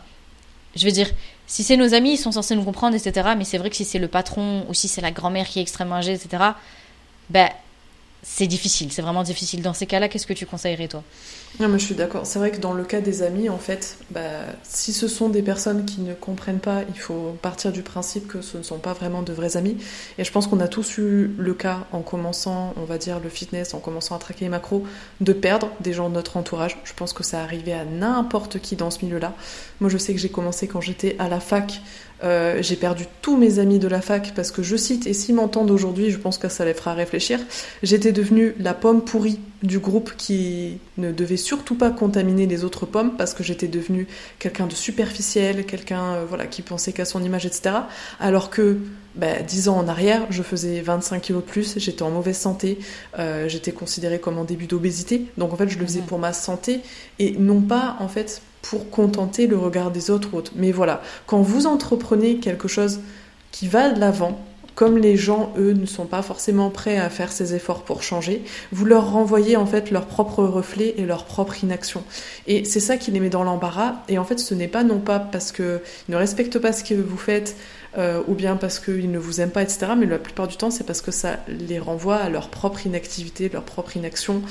je 0.76 0.84
veux 0.84 0.92
dire, 0.92 1.10
si 1.46 1.62
c'est 1.62 1.76
nos 1.76 1.94
amis, 1.94 2.12
ils 2.12 2.18
sont 2.18 2.32
censés 2.32 2.54
nous 2.54 2.64
comprendre, 2.64 2.94
etc. 2.94 3.30
Mais 3.36 3.44
c'est 3.44 3.58
vrai 3.58 3.70
que 3.70 3.76
si 3.76 3.84
c'est 3.84 3.98
le 3.98 4.08
patron 4.08 4.66
ou 4.68 4.74
si 4.74 4.88
c'est 4.88 5.00
la 5.00 5.10
grand-mère 5.10 5.48
qui 5.48 5.58
est 5.58 5.62
extrêmement 5.62 5.96
âgée, 5.96 6.12
etc., 6.12 6.44
ben, 7.30 7.48
c'est 8.22 8.46
difficile. 8.46 8.92
C'est 8.92 9.02
vraiment 9.02 9.22
difficile. 9.22 9.62
Dans 9.62 9.72
ces 9.72 9.86
cas-là, 9.86 10.08
qu'est-ce 10.08 10.26
que 10.26 10.32
tu 10.32 10.46
conseillerais, 10.46 10.88
toi? 10.88 11.02
Non, 11.58 11.68
mais 11.68 11.78
je 11.78 11.86
suis 11.86 11.94
d'accord. 11.94 12.26
C'est 12.26 12.38
vrai 12.38 12.50
que 12.50 12.58
dans 12.58 12.74
le 12.74 12.84
cas 12.84 13.00
des 13.00 13.22
amis, 13.22 13.48
en 13.48 13.58
fait, 13.58 13.98
bah, 14.10 14.20
si 14.62 14.92
ce 14.92 15.08
sont 15.08 15.28
des 15.28 15.42
personnes 15.42 15.84
qui 15.84 16.00
ne 16.00 16.14
comprennent 16.14 16.60
pas, 16.60 16.82
il 16.88 16.98
faut 16.98 17.36
partir 17.42 17.72
du 17.72 17.82
principe 17.82 18.28
que 18.28 18.40
ce 18.40 18.58
ne 18.58 18.62
sont 18.62 18.78
pas 18.78 18.92
vraiment 18.92 19.22
de 19.22 19.32
vrais 19.32 19.56
amis. 19.56 19.76
Et 20.18 20.24
je 20.24 20.32
pense 20.32 20.46
qu'on 20.46 20.60
a 20.60 20.68
tous 20.68 20.98
eu 20.98 21.34
le 21.38 21.54
cas 21.54 21.86
en 21.92 22.02
commençant, 22.02 22.72
on 22.76 22.84
va 22.84 22.98
dire, 22.98 23.20
le 23.20 23.28
fitness, 23.28 23.74
en 23.74 23.80
commençant 23.80 24.14
à 24.14 24.18
traquer 24.18 24.44
les 24.44 24.50
macros, 24.50 24.84
de 25.20 25.32
perdre 25.32 25.70
des 25.80 25.92
gens 25.92 26.08
de 26.08 26.14
notre 26.14 26.36
entourage. 26.36 26.78
Je 26.84 26.92
pense 26.94 27.12
que 27.12 27.24
ça 27.24 27.42
arrivait 27.42 27.72
à 27.72 27.84
n'importe 27.84 28.60
qui 28.60 28.76
dans 28.76 28.90
ce 28.90 29.04
milieu-là. 29.04 29.34
Moi, 29.80 29.90
je 29.90 29.98
sais 29.98 30.14
que 30.14 30.20
j'ai 30.20 30.28
commencé 30.28 30.68
quand 30.68 30.80
j'étais 30.80 31.16
à 31.18 31.28
la 31.28 31.40
fac. 31.40 31.80
Euh, 32.22 32.62
j'ai 32.62 32.76
perdu 32.76 33.06
tous 33.22 33.36
mes 33.36 33.58
amis 33.58 33.78
de 33.78 33.88
la 33.88 34.00
fac 34.00 34.32
parce 34.34 34.50
que 34.50 34.62
je 34.62 34.76
cite, 34.76 35.06
et 35.06 35.14
s'ils 35.14 35.34
m'entendent 35.34 35.70
aujourd'hui, 35.70 36.10
je 36.10 36.18
pense 36.18 36.38
que 36.38 36.48
ça 36.48 36.64
les 36.64 36.74
fera 36.74 36.94
réfléchir, 36.94 37.40
j'étais 37.82 38.12
devenue 38.12 38.54
la 38.58 38.74
pomme 38.74 39.02
pourrie 39.02 39.40
du 39.62 39.78
groupe 39.78 40.12
qui 40.16 40.78
ne 40.98 41.12
devait 41.12 41.36
surtout 41.36 41.74
pas 41.74 41.90
contaminer 41.90 42.46
les 42.46 42.64
autres 42.64 42.86
pommes 42.86 43.16
parce 43.16 43.34
que 43.34 43.42
j'étais 43.42 43.68
devenue 43.68 44.06
quelqu'un 44.38 44.66
de 44.66 44.74
superficiel, 44.74 45.64
quelqu'un 45.64 46.14
euh, 46.14 46.24
voilà, 46.28 46.46
qui 46.46 46.62
pensait 46.62 46.92
qu'à 46.92 47.04
son 47.04 47.22
image, 47.22 47.46
etc. 47.46 47.76
Alors 48.18 48.50
que 48.50 48.78
bah, 49.14 49.42
10 49.42 49.68
ans 49.68 49.78
en 49.78 49.88
arrière, 49.88 50.26
je 50.30 50.42
faisais 50.42 50.80
25 50.80 51.20
kilos 51.20 51.42
de 51.42 51.48
plus, 51.48 51.78
j'étais 51.78 52.02
en 52.02 52.10
mauvaise 52.10 52.38
santé, 52.38 52.78
euh, 53.18 53.48
j'étais 53.48 53.72
considérée 53.72 54.20
comme 54.20 54.38
en 54.38 54.44
début 54.44 54.66
d'obésité. 54.66 55.26
Donc 55.36 55.52
en 55.52 55.56
fait, 55.56 55.68
je 55.68 55.78
le 55.78 55.86
faisais 55.86 56.00
mhm. 56.00 56.06
pour 56.06 56.18
ma 56.18 56.32
santé 56.32 56.80
et 57.18 57.32
non 57.32 57.60
pas 57.60 57.96
en 57.98 58.08
fait 58.08 58.42
pour 58.62 58.90
contenter 58.90 59.46
le 59.46 59.56
regard 59.56 59.90
des 59.90 60.10
autres 60.10 60.34
autres. 60.34 60.52
Mais 60.54 60.70
voilà, 60.70 61.02
quand 61.26 61.40
vous 61.40 61.66
entreprenez 61.66 62.36
quelque 62.36 62.68
chose 62.68 63.00
qui 63.50 63.66
va 63.66 63.90
de 63.90 63.98
l'avant, 63.98 64.40
comme 64.80 64.96
les 64.96 65.16
gens, 65.16 65.52
eux, 65.58 65.72
ne 65.72 65.84
sont 65.84 66.06
pas 66.06 66.22
forcément 66.22 66.70
prêts 66.70 66.96
à 66.96 67.10
faire 67.10 67.32
ces 67.32 67.54
efforts 67.54 67.82
pour 67.82 68.02
changer, 68.02 68.42
vous 68.72 68.86
leur 68.86 69.12
renvoyez 69.12 69.56
en 69.56 69.66
fait 69.66 69.90
leur 69.90 70.06
propre 70.06 70.42
reflet 70.42 70.94
et 70.96 71.04
leur 71.04 71.26
propre 71.26 71.62
inaction. 71.62 72.02
Et 72.46 72.64
c'est 72.64 72.80
ça 72.80 72.96
qui 72.96 73.10
les 73.10 73.20
met 73.20 73.28
dans 73.28 73.42
l'embarras. 73.42 73.96
Et 74.08 74.18
en 74.18 74.24
fait, 74.24 74.38
ce 74.38 74.54
n'est 74.54 74.68
pas 74.68 74.82
non 74.82 74.98
pas 74.98 75.18
parce 75.18 75.52
qu'ils 75.52 75.80
ne 76.08 76.16
respectent 76.16 76.58
pas 76.58 76.72
ce 76.72 76.82
que 76.82 76.94
vous 76.94 77.18
faites, 77.18 77.56
euh, 77.98 78.22
ou 78.28 78.34
bien 78.34 78.56
parce 78.56 78.78
qu'ils 78.78 79.10
ne 79.10 79.18
vous 79.18 79.40
aiment 79.40 79.50
pas, 79.50 79.62
etc. 79.62 79.92
Mais 79.96 80.06
la 80.06 80.18
plupart 80.18 80.48
du 80.48 80.56
temps, 80.56 80.70
c'est 80.70 80.84
parce 80.84 81.00
que 81.00 81.10
ça 81.10 81.38
les 81.48 81.78
renvoie 81.78 82.16
à 82.16 82.28
leur 82.28 82.48
propre 82.48 82.86
inactivité, 82.86 83.48
leur 83.48 83.64
propre 83.64 83.96
inaction, 83.96 84.42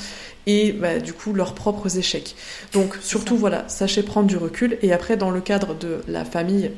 et 0.45 0.71
bah, 0.71 0.99
du 0.99 1.13
coup 1.13 1.33
leurs 1.33 1.53
propres 1.53 1.97
échecs. 1.97 2.35
Donc 2.73 2.97
surtout, 3.01 3.37
voilà, 3.37 3.67
sachez 3.67 4.03
prendre 4.03 4.27
du 4.27 4.37
recul. 4.37 4.77
Et 4.81 4.93
après, 4.93 5.17
dans 5.17 5.31
le 5.31 5.41
cadre 5.41 5.75
de 5.75 6.01
la 6.07 6.25
famille, 6.25 6.71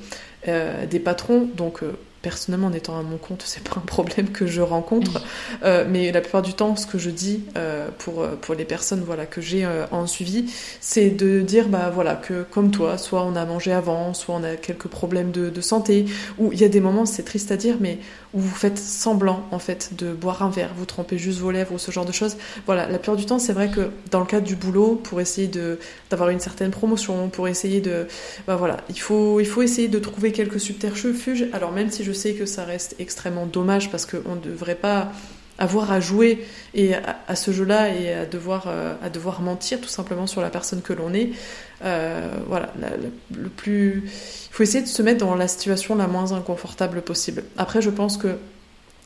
des 0.48 1.00
patrons, 1.00 1.48
donc 1.56 1.84
personnellement, 2.22 2.68
en 2.68 2.74
étant 2.74 2.98
à 2.98 3.04
mon 3.04 3.18
compte, 3.18 3.44
c'est 3.46 3.64
pas 3.64 3.78
un 3.78 3.86
problème 3.86 4.30
que 4.30 4.48
je 4.48 4.62
rencontre. 4.62 5.24
Euh, 5.64 5.86
mais 5.90 6.12
la 6.12 6.22
plupart 6.22 6.42
du 6.42 6.54
temps, 6.54 6.76
ce 6.76 6.86
que 6.86 6.98
je 6.98 7.10
dis 7.10 7.44
euh, 7.58 7.90
pour, 7.98 8.22
euh, 8.22 8.36
pour 8.40 8.56
les 8.56 8.66
personnes 8.66 9.04
voilà, 9.06 9.26
que 9.26 9.42
j'ai 9.42 9.68
en 9.92 10.08
suivi, 10.08 10.52
c'est 10.80 11.10
de 11.10 11.42
dire 11.42 11.68
bah, 11.68 11.92
voilà, 11.94 12.16
que 12.16 12.44
comme 12.44 12.72
toi, 12.72 12.98
soit 12.98 13.24
on 13.24 13.36
a 13.36 13.46
mangé 13.46 13.72
avant, 13.72 14.14
soit 14.14 14.36
on 14.36 14.44
a 14.44 14.56
quelques 14.56 14.88
problèmes 14.88 15.32
de, 15.32 15.50
de 15.50 15.62
santé, 15.62 16.06
ou 16.38 16.52
il 16.52 16.60
y 16.60 16.64
a 16.64 16.70
des 16.70 16.80
moments, 16.80 17.06
c'est 17.06 17.24
triste 17.24 17.52
à 17.52 17.58
dire, 17.58 17.78
mais 17.80 18.00
où 18.34 18.40
vous 18.40 18.56
faites 18.56 18.78
semblant 18.78 19.46
en 19.52 19.60
fait 19.60 19.92
de 19.98 20.14
boire 20.14 20.42
un 20.42 20.50
verre, 20.50 20.72
vous 20.76 20.86
trempez 20.86 21.18
juste 21.18 21.40
vos 21.40 21.52
lèvres 21.52 21.74
ou 21.74 21.78
ce 21.78 21.92
genre 21.92 22.06
de 22.06 22.12
choses. 22.12 22.38
Voilà, 22.66 22.88
la 22.88 22.98
plupart 22.98 23.18
du 23.18 23.26
temps, 23.26 23.40
c'est 23.40 23.54
vrai 23.54 23.70
que 23.70 23.90
dans 24.10 24.20
le 24.20 24.26
cadre 24.26 24.46
du 24.46 24.56
boulot, 24.56 24.96
pour 24.96 25.20
essayer 25.20 25.48
de 25.48 25.80
d'avoir 26.10 26.30
une 26.30 26.40
certaine 26.40 26.72
promotion, 26.72 27.30
pour 27.30 27.48
essayer 27.48 27.82
de, 27.82 28.08
bah 28.48 28.56
voilà, 28.56 28.78
il 28.90 29.00
faut 29.00 29.40
il 29.40 29.46
faut 29.46 29.62
essayer 29.62 29.88
de 29.88 30.00
trouver 30.00 30.32
quelques 30.32 30.60
subterfuges. 30.60 31.48
Alors 31.54 31.72
même 31.72 31.90
si 31.90 32.04
je 32.04 32.11
sais 32.14 32.34
que 32.34 32.46
ça 32.46 32.64
reste 32.66 32.96
extrêmement 33.00 33.46
dommage 33.46 33.90
parce 33.90 34.06
qu'on 34.06 34.36
ne 34.36 34.42
devrait 34.42 34.76
pas 34.76 35.12
avoir 35.58 35.92
à 35.92 36.00
jouer 36.00 36.46
et 36.74 36.96
à, 36.96 37.36
ce 37.36 37.52
jeu-là 37.52 37.94
et 37.94 38.14
à 38.14 38.26
devoir, 38.26 38.66
euh, 38.68 38.96
à 39.04 39.10
devoir 39.10 39.42
mentir 39.42 39.80
tout 39.80 39.90
simplement 39.90 40.26
sur 40.26 40.42
la 40.42 40.50
personne 40.50 40.82
que 40.82 40.92
l'on 40.92 41.14
est. 41.14 41.30
Euh, 41.84 42.28
voilà, 42.48 42.74
le 42.80 43.50
plus, 43.50 44.04
il 44.06 44.54
faut 44.54 44.64
essayer 44.64 44.84
de 44.84 44.90
se 44.90 45.02
mettre 45.04 45.20
dans 45.20 45.36
la 45.36 45.48
situation 45.48 45.96
la 45.96 46.08
moins 46.08 46.34
inconfortable 46.34 47.02
possible. 47.02 47.44
Après, 47.58 47.82
je 47.82 47.92
pense 47.92 48.18
que 48.18 48.38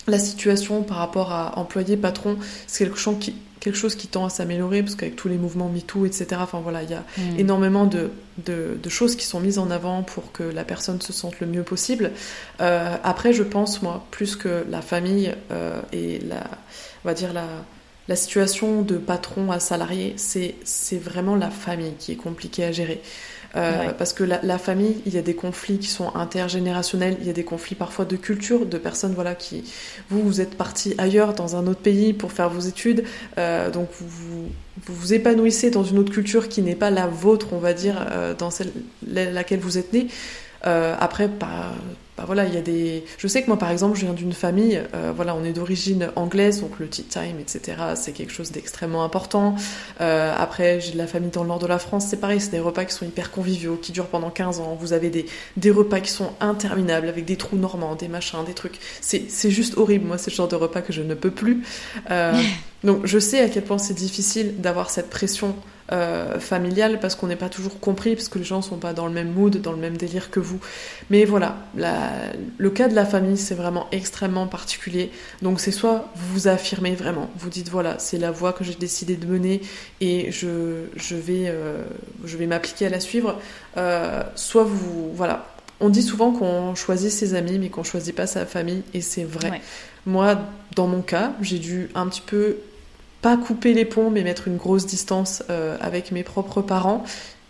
la 0.07 0.19
situation 0.19 0.83
par 0.83 0.97
rapport 0.97 1.31
à 1.31 1.59
employé, 1.59 1.97
patron, 1.97 2.37
c'est 2.67 2.85
quelque 2.85 2.99
chose 2.99 3.17
qui, 3.19 3.35
quelque 3.65 3.77
chose 3.77 3.95
qui 3.95 4.07
tend 4.07 4.25
à 4.25 4.29
s'améliorer 4.29 4.83
parce 4.83 4.93
qu'avec 4.93 5.15
tous 5.15 5.27
les 5.27 5.39
mouvements 5.39 5.69
MeToo, 5.69 6.05
etc., 6.05 6.27
enfin 6.35 6.59
voilà, 6.59 6.83
il 6.83 6.91
y 6.91 6.93
a 6.93 7.03
hmm. 7.17 7.39
énormément 7.39 7.87
de, 7.87 8.11
de, 8.37 8.89
choses 8.89 9.15
qui 9.15 9.25
sont 9.25 9.39
mises 9.39 9.57
en 9.57 9.71
avant 9.71 10.03
pour 10.03 10.31
que 10.31 10.43
la 10.43 10.63
personne 10.63 11.01
se 11.01 11.11
sente 11.11 11.39
le 11.39 11.47
mieux 11.47 11.63
possible. 11.63 12.11
Euh, 12.61 12.95
après, 13.03 13.33
je 13.33 13.41
pense, 13.41 13.81
moi, 13.81 14.05
plus 14.11 14.35
que 14.35 14.63
la 14.69 14.83
famille 14.83 15.33
euh, 15.49 15.81
et 15.91 16.19
la, 16.19 16.43
on 17.03 17.07
va 17.07 17.15
dire 17.15 17.33
la, 17.33 17.47
la 18.07 18.15
situation 18.15 18.83
de 18.83 18.97
patron 18.97 19.51
à 19.51 19.59
salarié, 19.59 20.13
c'est 20.17 20.99
vraiment 20.99 21.35
la 21.35 21.49
famille 21.49 21.93
qui 21.97 22.11
est 22.11 22.17
compliquée 22.17 22.65
à 22.65 22.71
gérer. 22.71 23.01
Euh, 23.55 23.91
parce 23.97 24.11
que 24.13 24.23
la, 24.23 24.57
famille, 24.57 25.01
il 25.05 25.13
y 25.13 25.17
a 25.17 25.21
des 25.21 25.35
conflits 25.35 25.77
qui 25.77 25.87
sont 25.87 26.13
intergénérationnels, 26.15 27.17
il 27.21 27.27
y 27.27 27.29
a 27.29 27.33
des 27.33 27.43
conflits 27.43 27.75
parfois 27.75 28.03
de 28.03 28.17
culture, 28.17 28.65
de 28.65 28.77
personnes 28.77 29.13
voilà 29.13 29.33
qui 29.33 29.63
vous 30.09 30.21
vous 30.21 30.41
êtes 30.41 30.55
partis 30.55 30.93
ailleurs 30.97 31.33
dans 31.33 31.55
un 31.55 31.65
autre 31.67 31.79
pays 31.79 32.13
pour 32.13 32.31
faire 32.31 32.49
vos 32.49 32.59
études, 32.59 33.05
euh, 33.37 33.69
donc 33.71 33.87
vous, 33.99 34.49
vous, 34.87 35.13
épanouissez 35.13 35.69
dans 35.69 35.83
une 35.83 35.99
autre 35.99 36.11
culture 36.11 36.49
qui 36.49 36.61
n'est 36.61 36.75
pas 36.75 36.89
la 36.89 37.07
vôtre, 37.07 37.47
on 37.53 37.59
va 37.59 37.73
dire, 37.73 38.05
euh, 38.11 38.33
dans 38.33 38.51
celle 38.51 38.71
laquelle 39.07 39.59
vous 39.59 39.77
êtes 39.77 39.93
né. 39.93 40.07
après, 40.63 41.29
pas 41.29 41.45
bah 41.45 41.71
voilà, 42.23 42.45
il 42.45 42.53
y 42.53 42.57
a 42.57 42.61
des. 42.61 43.03
Je 43.17 43.27
sais 43.27 43.41
que 43.41 43.47
moi, 43.47 43.57
par 43.57 43.71
exemple, 43.71 43.97
je 43.97 44.05
viens 44.05 44.13
d'une 44.13 44.31
famille, 44.31 44.81
euh, 44.93 45.11
voilà, 45.13 45.35
on 45.35 45.43
est 45.43 45.51
d'origine 45.51 46.11
anglaise, 46.15 46.61
donc 46.61 46.79
le 46.79 46.87
tea 46.87 47.03
time, 47.03 47.39
etc., 47.41 47.77
c'est 47.95 48.13
quelque 48.13 48.31
chose 48.31 48.51
d'extrêmement 48.51 49.03
important. 49.03 49.55
Euh, 49.99 50.33
après, 50.37 50.79
j'ai 50.79 50.93
de 50.93 50.97
la 50.97 51.07
famille 51.07 51.29
dans 51.29 51.43
le 51.43 51.49
nord 51.49 51.59
de 51.59 51.67
la 51.67 51.77
France, 51.77 52.07
c'est 52.09 52.19
pareil, 52.19 52.39
c'est 52.39 52.51
des 52.51 52.59
repas 52.59 52.85
qui 52.85 52.93
sont 52.93 53.05
hyper 53.05 53.31
conviviaux, 53.31 53.75
qui 53.75 53.91
durent 53.91 54.07
pendant 54.07 54.29
15 54.29 54.61
ans. 54.61 54.77
Vous 54.79 54.93
avez 54.93 55.09
des, 55.09 55.25
des 55.57 55.71
repas 55.71 55.99
qui 55.99 56.11
sont 56.11 56.31
interminables, 56.39 57.09
avec 57.09 57.25
des 57.25 57.35
trous 57.35 57.57
normands, 57.57 57.95
des 57.95 58.07
machins, 58.07 58.39
des 58.45 58.53
trucs. 58.53 58.79
C'est 59.01 59.49
juste 59.49 59.77
horrible, 59.77 60.05
moi, 60.05 60.17
c'est 60.17 60.31
le 60.31 60.35
genre 60.35 60.47
de 60.47 60.55
repas 60.55 60.81
que 60.81 60.93
je 60.93 61.01
ne 61.01 61.15
peux 61.15 61.31
plus. 61.31 61.63
Euh, 62.11 62.33
donc, 62.85 63.05
je 63.05 63.19
sais 63.19 63.41
à 63.41 63.49
quel 63.49 63.63
point 63.63 63.77
c'est 63.77 63.93
difficile 63.93 64.61
d'avoir 64.61 64.89
cette 64.89 65.09
pression 65.09 65.55
euh, 65.91 66.39
familiale 66.39 66.99
parce 66.99 67.13
qu'on 67.13 67.27
n'est 67.27 67.35
pas 67.35 67.49
toujours 67.49 67.79
compris, 67.79 68.15
parce 68.15 68.27
que 68.27 68.39
les 68.39 68.43
gens 68.43 68.63
sont 68.63 68.77
pas 68.77 68.93
dans 68.93 69.05
le 69.05 69.13
même 69.13 69.31
mood, 69.31 69.61
dans 69.61 69.71
le 69.71 69.77
même 69.77 69.97
délire 69.97 70.31
que 70.31 70.39
vous. 70.39 70.59
Mais 71.11 71.25
voilà, 71.25 71.57
le 71.75 72.69
cas 72.71 72.87
de 72.87 72.95
la 72.95 73.05
famille, 73.05 73.37
c'est 73.37 73.53
vraiment 73.53 73.87
extrêmement 73.91 74.47
particulier. 74.47 75.11
Donc 75.43 75.59
c'est 75.59 75.71
soit 75.71 76.11
vous 76.15 76.33
vous 76.33 76.47
affirmez 76.47 76.95
vraiment, 76.95 77.29
vous 77.37 77.49
dites 77.49 77.69
voilà, 77.69 77.99
c'est 77.99 78.17
la 78.17 78.31
voie 78.31 78.51
que 78.51 78.63
j'ai 78.63 78.73
décidé 78.73 79.15
de 79.15 79.27
mener 79.27 79.61
et 80.01 80.31
je, 80.31 80.85
je 80.95 81.15
vais, 81.15 81.45
euh, 81.49 81.83
je 82.23 82.37
vais 82.37 82.47
m'appliquer 82.47 82.87
à 82.87 82.89
la 82.89 82.99
suivre, 82.99 83.39
euh, 83.77 84.23
soit 84.35 84.63
vous, 84.63 85.11
voilà. 85.13 85.47
On 85.81 85.89
dit 85.89 86.03
souvent 86.03 86.31
qu'on 86.31 86.73
choisit 86.73 87.11
ses 87.11 87.33
amis, 87.35 87.59
mais 87.59 87.69
qu'on 87.69 87.83
choisit 87.83 88.15
pas 88.15 88.27
sa 88.27 88.45
famille, 88.45 88.81
et 88.93 89.01
c'est 89.01 89.25
vrai. 89.25 89.61
Moi, 90.05 90.39
dans 90.75 90.87
mon 90.87 91.01
cas, 91.01 91.33
j'ai 91.41 91.59
dû 91.59 91.89
un 91.95 92.07
petit 92.07 92.21
peu 92.21 92.57
pas 93.25 93.37
couper 93.37 93.73
les 93.73 93.85
ponts, 93.85 94.11
mais 94.11 94.21
mettre 94.21 94.47
une 94.47 94.57
grosse 94.57 94.85
distance 94.85 95.41
euh, 95.49 95.77
avec 95.81 96.11
mes 96.11 96.21
propres 96.21 96.61
parents, 96.61 97.03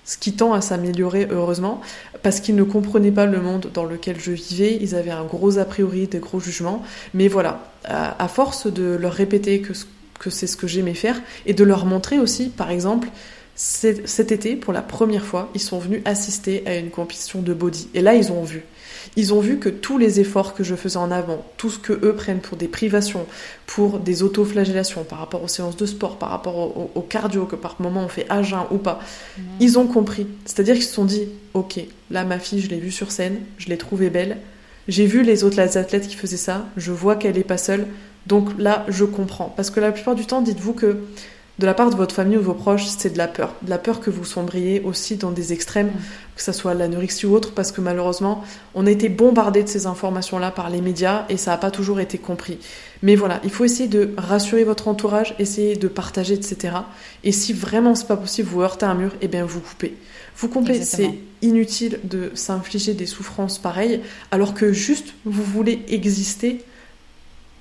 ce 0.05 0.17
qui 0.17 0.31
tend 0.31 0.53
à 0.53 0.61
s'améliorer 0.61 1.27
heureusement, 1.29 1.81
parce 2.23 2.39
qu'ils 2.39 2.55
ne 2.55 2.63
comprenaient 2.63 3.11
pas 3.11 3.25
le 3.25 3.41
monde 3.41 3.69
dans 3.73 3.83
lequel 3.83 4.17
je 4.17 4.31
vivais, 4.31 4.77
ils 4.79 4.95
avaient 4.95 5.11
un 5.11 5.25
gros 5.25 5.57
a 5.57 5.65
priori, 5.65 6.07
des 6.07 6.19
gros 6.19 6.39
jugements, 6.39 6.81
mais 7.13 7.27
voilà, 7.27 7.59
à, 7.83 8.25
force 8.29 8.67
de 8.67 8.95
leur 8.95 9.11
répéter 9.11 9.59
que, 9.59 9.73
que 10.17 10.29
c'est 10.29 10.47
ce 10.47 10.55
que 10.55 10.65
j'aimais 10.65 10.93
faire, 10.93 11.21
et 11.45 11.53
de 11.53 11.65
leur 11.65 11.85
montrer 11.85 12.19
aussi, 12.19 12.47
par 12.47 12.71
exemple, 12.71 13.09
cet 13.55 14.31
été, 14.31 14.55
pour 14.55 14.73
la 14.73 14.81
première 14.81 15.25
fois, 15.25 15.49
ils 15.53 15.61
sont 15.61 15.79
venus 15.79 16.01
assister 16.05 16.63
à 16.65 16.75
une 16.75 16.89
compétition 16.89 17.41
de 17.41 17.53
body. 17.53 17.87
Et 17.93 18.01
là, 18.01 18.13
ils 18.13 18.31
ont 18.31 18.43
vu. 18.43 18.63
Ils 19.15 19.33
ont 19.33 19.39
vu 19.39 19.59
que 19.59 19.69
tous 19.69 19.97
les 19.97 20.19
efforts 20.19 20.53
que 20.53 20.63
je 20.63 20.75
faisais 20.75 20.97
en 20.97 21.11
avant, 21.11 21.45
tout 21.57 21.69
ce 21.69 21.79
que 21.79 21.93
eux 21.93 22.15
prennent 22.15 22.39
pour 22.39 22.57
des 22.57 22.67
privations, 22.67 23.25
pour 23.65 23.99
des 23.99 24.23
autoflagellations 24.23 25.03
par 25.03 25.19
rapport 25.19 25.43
aux 25.43 25.47
séances 25.47 25.77
de 25.77 25.85
sport, 25.85 26.17
par 26.17 26.29
rapport 26.29 26.95
au, 26.95 27.01
cardio, 27.01 27.45
que 27.45 27.55
par 27.55 27.75
moment 27.79 28.03
on 28.03 28.07
fait 28.07 28.25
à 28.29 28.43
jeun 28.43 28.63
ou 28.71 28.77
pas, 28.77 28.99
ils 29.59 29.77
ont 29.79 29.87
compris. 29.87 30.27
C'est-à-dire 30.45 30.75
qu'ils 30.75 30.83
se 30.83 30.93
sont 30.93 31.05
dit, 31.05 31.27
ok, 31.53 31.79
là 32.11 32.25
ma 32.25 32.39
fille, 32.39 32.59
je 32.59 32.69
l'ai 32.69 32.79
vue 32.79 32.91
sur 32.91 33.11
scène, 33.11 33.37
je 33.57 33.69
l'ai 33.69 33.77
trouvée 33.77 34.09
belle, 34.09 34.37
j'ai 34.87 35.05
vu 35.05 35.23
les 35.23 35.43
autres 35.43 35.59
athlètes 35.59 36.07
qui 36.07 36.15
faisaient 36.15 36.35
ça, 36.35 36.65
je 36.75 36.91
vois 36.91 37.15
qu'elle 37.15 37.35
n'est 37.35 37.43
pas 37.43 37.57
seule, 37.57 37.87
donc 38.27 38.49
là 38.57 38.85
je 38.89 39.05
comprends. 39.05 39.53
Parce 39.55 39.69
que 39.69 39.79
la 39.79 39.91
plupart 39.91 40.15
du 40.15 40.25
temps, 40.25 40.41
dites-vous 40.41 40.73
que 40.73 40.97
de 41.57 41.65
la 41.65 41.73
part 41.73 41.89
de 41.89 41.95
votre 41.95 42.13
famille 42.13 42.37
ou 42.37 42.41
de 42.41 42.45
vos 42.45 42.53
proches, 42.53 42.85
c'est 42.85 43.13
de 43.13 43.17
la 43.17 43.29
peur. 43.29 43.53
De 43.61 43.69
la 43.69 43.77
peur 43.77 44.01
que 44.01 44.09
vous 44.09 44.25
sombriez 44.25 44.81
aussi 44.81 45.15
dans 45.15 45.31
des 45.31 45.53
extrêmes, 45.53 45.91
que 46.35 46.41
ce 46.41 46.51
soit 46.51 46.73
l'anorexie 46.73 47.25
ou 47.25 47.33
autre, 47.33 47.53
parce 47.53 47.71
que 47.71 47.79
malheureusement, 47.79 48.43
on 48.73 48.85
a 48.85 48.91
été 48.91 49.07
bombardé 49.07 49.63
de 49.63 49.69
ces 49.69 49.87
informations-là 49.87 50.51
par 50.51 50.69
les 50.69 50.81
médias 50.81 51.25
et 51.29 51.37
ça 51.37 51.51
n'a 51.51 51.57
pas 51.57 51.71
toujours 51.71 52.01
été 52.01 52.17
compris. 52.17 52.59
Mais 53.03 53.15
voilà, 53.15 53.39
il 53.45 53.51
faut 53.51 53.63
essayer 53.63 53.87
de 53.87 54.13
rassurer 54.17 54.65
votre 54.65 54.89
entourage, 54.89 55.33
essayer 55.39 55.77
de 55.77 55.87
partager, 55.87 56.33
etc. 56.33 56.75
Et 57.23 57.31
si 57.31 57.53
vraiment 57.53 57.95
c'est 57.95 58.07
pas 58.07 58.17
possible, 58.17 58.49
vous 58.49 58.61
heurtez 58.61 58.85
un 58.85 58.95
mur, 58.95 59.11
et 59.15 59.25
eh 59.25 59.27
bien 59.29 59.45
vous 59.45 59.61
coupez. 59.61 59.95
Vous 60.37 60.49
coupez, 60.49 60.83
c'est 60.83 61.13
inutile 61.41 61.99
de 62.03 62.31
s'infliger 62.33 62.93
des 62.93 63.05
souffrances 63.05 63.59
pareilles, 63.59 64.01
alors 64.31 64.53
que 64.53 64.73
juste 64.73 65.13
vous 65.23 65.43
voulez 65.43 65.85
exister 65.87 66.65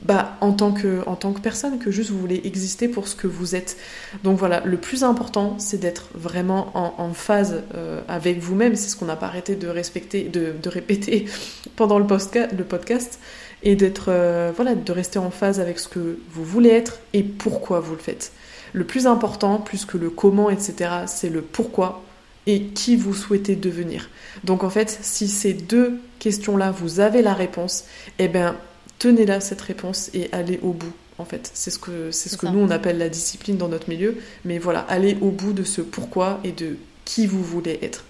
bah, 0.04 0.36
en, 0.40 0.52
tant 0.52 0.72
que, 0.72 1.00
en 1.06 1.16
tant 1.16 1.32
que 1.32 1.40
personne, 1.40 1.78
que 1.78 1.90
juste 1.90 2.10
vous 2.10 2.18
voulez 2.18 2.42
exister 2.44 2.88
pour 2.88 3.08
ce 3.08 3.16
que 3.16 3.26
vous 3.26 3.54
êtes. 3.54 3.76
Donc 4.22 4.38
voilà, 4.38 4.60
le 4.64 4.76
plus 4.76 5.02
important, 5.02 5.56
c'est 5.58 5.78
d'être 5.78 6.08
vraiment 6.14 6.70
en, 6.74 7.14
phase 7.14 7.62
euh, 7.74 8.02
avec 8.08 8.38
vous-même. 8.38 8.76
C'est 8.76 8.88
ce 8.88 8.96
qu'on 8.96 9.06
n'a 9.06 9.16
pas 9.16 9.26
arrêté 9.26 9.56
de, 9.56 9.68
respecter, 9.68 10.24
de, 10.24 10.52
de 10.62 10.68
répéter 10.68 11.26
pendant 11.76 11.98
le, 11.98 12.06
le 12.06 12.64
podcast. 12.64 13.18
Et 13.66 13.76
d'être, 13.76 14.06
euh, 14.08 14.52
voilà, 14.54 14.74
de 14.74 14.92
rester 14.92 15.18
en 15.18 15.30
phase 15.30 15.58
avec 15.58 15.78
ce 15.78 15.88
que 15.88 16.18
vous 16.30 16.44
voulez 16.44 16.68
être 16.68 16.98
et 17.14 17.22
pourquoi 17.22 17.80
vous 17.80 17.94
le 17.94 18.00
faites. 18.00 18.32
Le 18.74 18.84
plus 18.84 19.06
important, 19.06 19.56
plus 19.56 19.86
que 19.86 19.96
le 19.96 20.10
comment, 20.10 20.50
etc., 20.50 20.90
c'est 21.06 21.30
le 21.30 21.40
pourquoi 21.40 22.02
et 22.46 22.64
qui 22.64 22.96
vous 22.96 23.14
souhaitez 23.14 23.56
devenir. 23.56 24.10
Donc 24.44 24.64
en 24.64 24.70
fait, 24.70 24.98
si 25.00 25.28
ces 25.28 25.54
deux 25.54 25.98
questions-là, 26.18 26.72
vous 26.72 27.00
avez 27.00 27.22
la 27.22 27.32
réponse, 27.32 27.84
eh 28.18 28.28
bien, 28.28 28.56
tenez 29.04 29.26
là 29.26 29.38
cette 29.40 29.60
réponse 29.60 30.10
et 30.14 30.30
allez 30.32 30.58
au 30.62 30.72
bout. 30.72 30.92
En 31.18 31.26
fait, 31.26 31.50
c'est 31.52 31.70
ce 31.70 31.78
que 31.78 32.10
c'est 32.10 32.30
ce 32.30 32.36
que 32.38 32.46
nous 32.46 32.58
on 32.58 32.70
appelle 32.70 32.96
la 32.96 33.10
discipline 33.10 33.58
dans 33.58 33.68
notre 33.68 33.88
milieu. 33.90 34.16
Mais 34.46 34.58
voilà, 34.58 34.80
allez 34.80 35.16
au 35.20 35.30
bout 35.30 35.52
de 35.52 35.62
ce 35.62 35.82
pourquoi 35.82 36.40
et 36.42 36.52
de 36.52 36.78
qui 37.04 37.26
vous 37.26 37.44
voulez 37.44 37.78
être. 37.82 38.04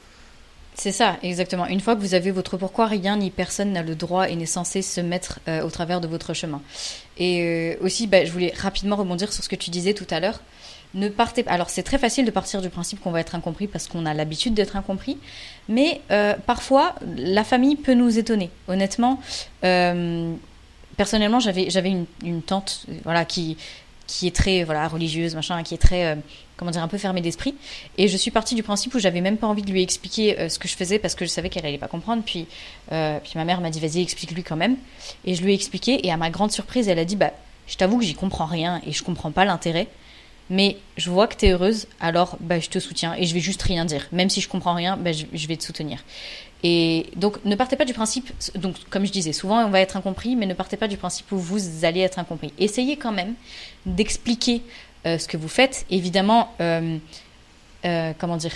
C'est 0.77 0.93
ça, 0.93 1.19
exactement. 1.23 1.67
Une 1.67 1.81
fois 1.81 1.97
que 1.97 2.01
vous 2.01 2.15
avez 2.15 2.31
votre 2.31 2.57
pourquoi, 2.57 2.87
rien 2.87 3.17
ni 3.17 3.31
personne 3.31 3.73
n'a 3.73 3.83
le 3.83 3.95
droit 3.95 4.29
et 4.29 4.37
n'est 4.37 4.47
censé 4.47 4.83
se 4.83 5.01
mettre 5.01 5.41
euh, 5.49 5.63
au 5.63 5.71
travers 5.71 6.01
de 6.01 6.09
votre 6.09 6.33
chemin. 6.33 6.63
Et 7.19 7.43
euh, 7.43 7.85
aussi, 7.85 8.07
bah, 8.07 8.25
je 8.25 8.33
voulais 8.33 8.53
rapidement 8.57 8.97
rebondir 8.97 9.33
sur 9.33 9.45
ce 9.45 9.49
que 9.49 9.57
tu 9.57 9.71
disais 9.71 9.95
tout 9.95 10.07
à 10.11 10.19
l'heure. 10.19 10.41
Ne 10.95 11.09
partez 11.09 11.45
Alors, 11.47 11.71
c'est 11.71 11.83
très 11.83 11.99
facile 11.99 12.25
de 12.25 12.31
partir 12.31 12.61
du 12.61 12.71
principe 12.71 13.01
qu'on 13.01 13.11
va 13.11 13.21
être 13.21 13.35
incompris 13.35 13.67
parce 13.67 13.87
qu'on 13.87 14.07
a 14.07 14.15
l'habitude 14.15 14.55
d'être 14.55 14.77
incompris. 14.77 15.19
Mais 15.69 16.01
euh, 16.11 16.35
parfois, 16.47 16.95
la 17.17 17.45
famille 17.45 17.77
peut 17.77 17.95
nous 17.95 18.19
étonner. 18.19 18.51
Honnêtement, 18.67 19.21
personnellement, 20.97 21.41
j'avais 21.41 21.71
j'avais 21.71 21.93
une, 22.23 22.43
tante, 22.43 22.87
voilà, 23.05 23.25
qui 23.25 23.57
qui 24.07 24.27
est 24.27 24.37
très 24.37 24.65
voilà 24.65 24.87
religieuse, 24.87 25.35
machin, 25.35 25.63
qui 25.63 25.75
est 25.75 25.79
très 25.79 26.07
euh, 26.07 26.17
comment 26.57 26.71
dire 26.71 26.83
un 26.83 26.89
peu 26.89 26.99
fermée 26.99 27.21
d'esprit. 27.21 27.55
Et 27.97 28.09
je 28.09 28.17
suis 28.17 28.31
partie 28.31 28.55
du 28.55 28.63
principe 28.63 28.95
où 28.95 28.99
j'avais 28.99 29.21
même 29.21 29.39
pas 29.39 29.47
envie 29.47 29.63
de 29.63 29.71
lui 29.71 29.83
expliquer 29.83 30.39
euh, 30.39 30.49
ce 30.49 30.59
que 30.59 30.69
je 30.69 30.77
faisais 30.77 30.99
parce 30.99 31.15
que 31.15 31.25
je 31.25 31.31
savais 31.31 31.49
qu'elle 31.49 31.67
allait 31.67 31.79
pas 31.79 31.89
comprendre. 31.89 32.23
Puis 32.25 32.47
euh, 32.93 33.19
puis 33.23 33.33
ma 33.37 33.45
mère 33.45 33.61
m'a 33.61 33.71
dit 33.71 33.81
vas-y 33.81 34.03
explique-lui 34.03 34.43
quand 34.43 34.57
même. 34.57 34.77
Et 35.25 35.35
je 35.35 35.43
lui 35.43 35.53
ai 35.53 35.55
expliqué 35.55 36.07
et 36.07 36.13
à 36.13 36.17
ma 36.17 36.31
grande 36.31 36.53
surprise, 36.53 36.89
elle 36.89 36.99
a 36.99 37.05
dit 37.05 37.17
bah 37.17 37.33
je 37.67 37.77
t'avoue 37.77 37.99
que 37.99 38.05
j'y 38.05 38.15
comprends 38.15 38.47
rien 38.47 38.81
et 38.87 38.93
je 38.93 39.03
comprends 39.03 39.31
pas 39.31 39.45
l'intérêt. 39.45 39.89
mais 40.51 40.77
je 40.99 41.11
vois 41.11 41.27
que 41.27 41.37
tu 41.37 41.47
es 41.47 41.53
heureuse, 41.53 41.87
alors 42.01 42.37
bah, 42.41 42.61
je 42.61 42.69
te 42.69 42.79
soutiens 42.79 43.15
et 43.15 43.25
je 43.25 43.33
vais 43.33 43.41
juste 43.41 43.63
rien 43.63 43.87
dire. 43.87 44.07
Même 44.13 44.29
si 44.29 44.43
je 44.43 44.49
comprends 44.49 44.75
rien, 44.75 44.99
bah, 44.99 45.13
je, 45.13 45.47
vais 45.49 45.57
te 45.57 45.65
soutenir. 45.65 46.05
Et 46.67 47.11
donc, 47.15 47.45
ne 47.45 47.55
partez 47.57 47.77
pas 47.77 47.85
du 47.85 47.93
principe, 47.93 48.33
donc 48.55 48.77
comme 48.89 49.05
je 49.05 49.13
disais, 49.13 49.35
souvent 49.35 49.63
on 49.67 49.69
va 49.69 49.81
être 49.81 49.99
incompris, 49.99 50.35
mais 50.35 50.47
ne 50.47 50.55
partez 50.55 50.79
pas 50.79 50.89
du 50.89 50.97
principe 50.97 51.31
où 51.31 51.37
vous 51.37 51.85
allez 51.85 52.01
être 52.01 52.19
incompris. 52.19 52.55
Essayez 52.59 52.97
quand 52.97 53.13
même 53.13 53.35
d'expliquer 53.85 54.63
euh, 55.07 55.19
ce 55.19 55.29
que 55.29 55.37
vous 55.37 55.49
faites. 55.49 55.85
Évidemment, 55.91 56.55
euh, 56.63 56.97
euh, 57.85 58.13
comment 58.19 58.39
dire 58.39 58.53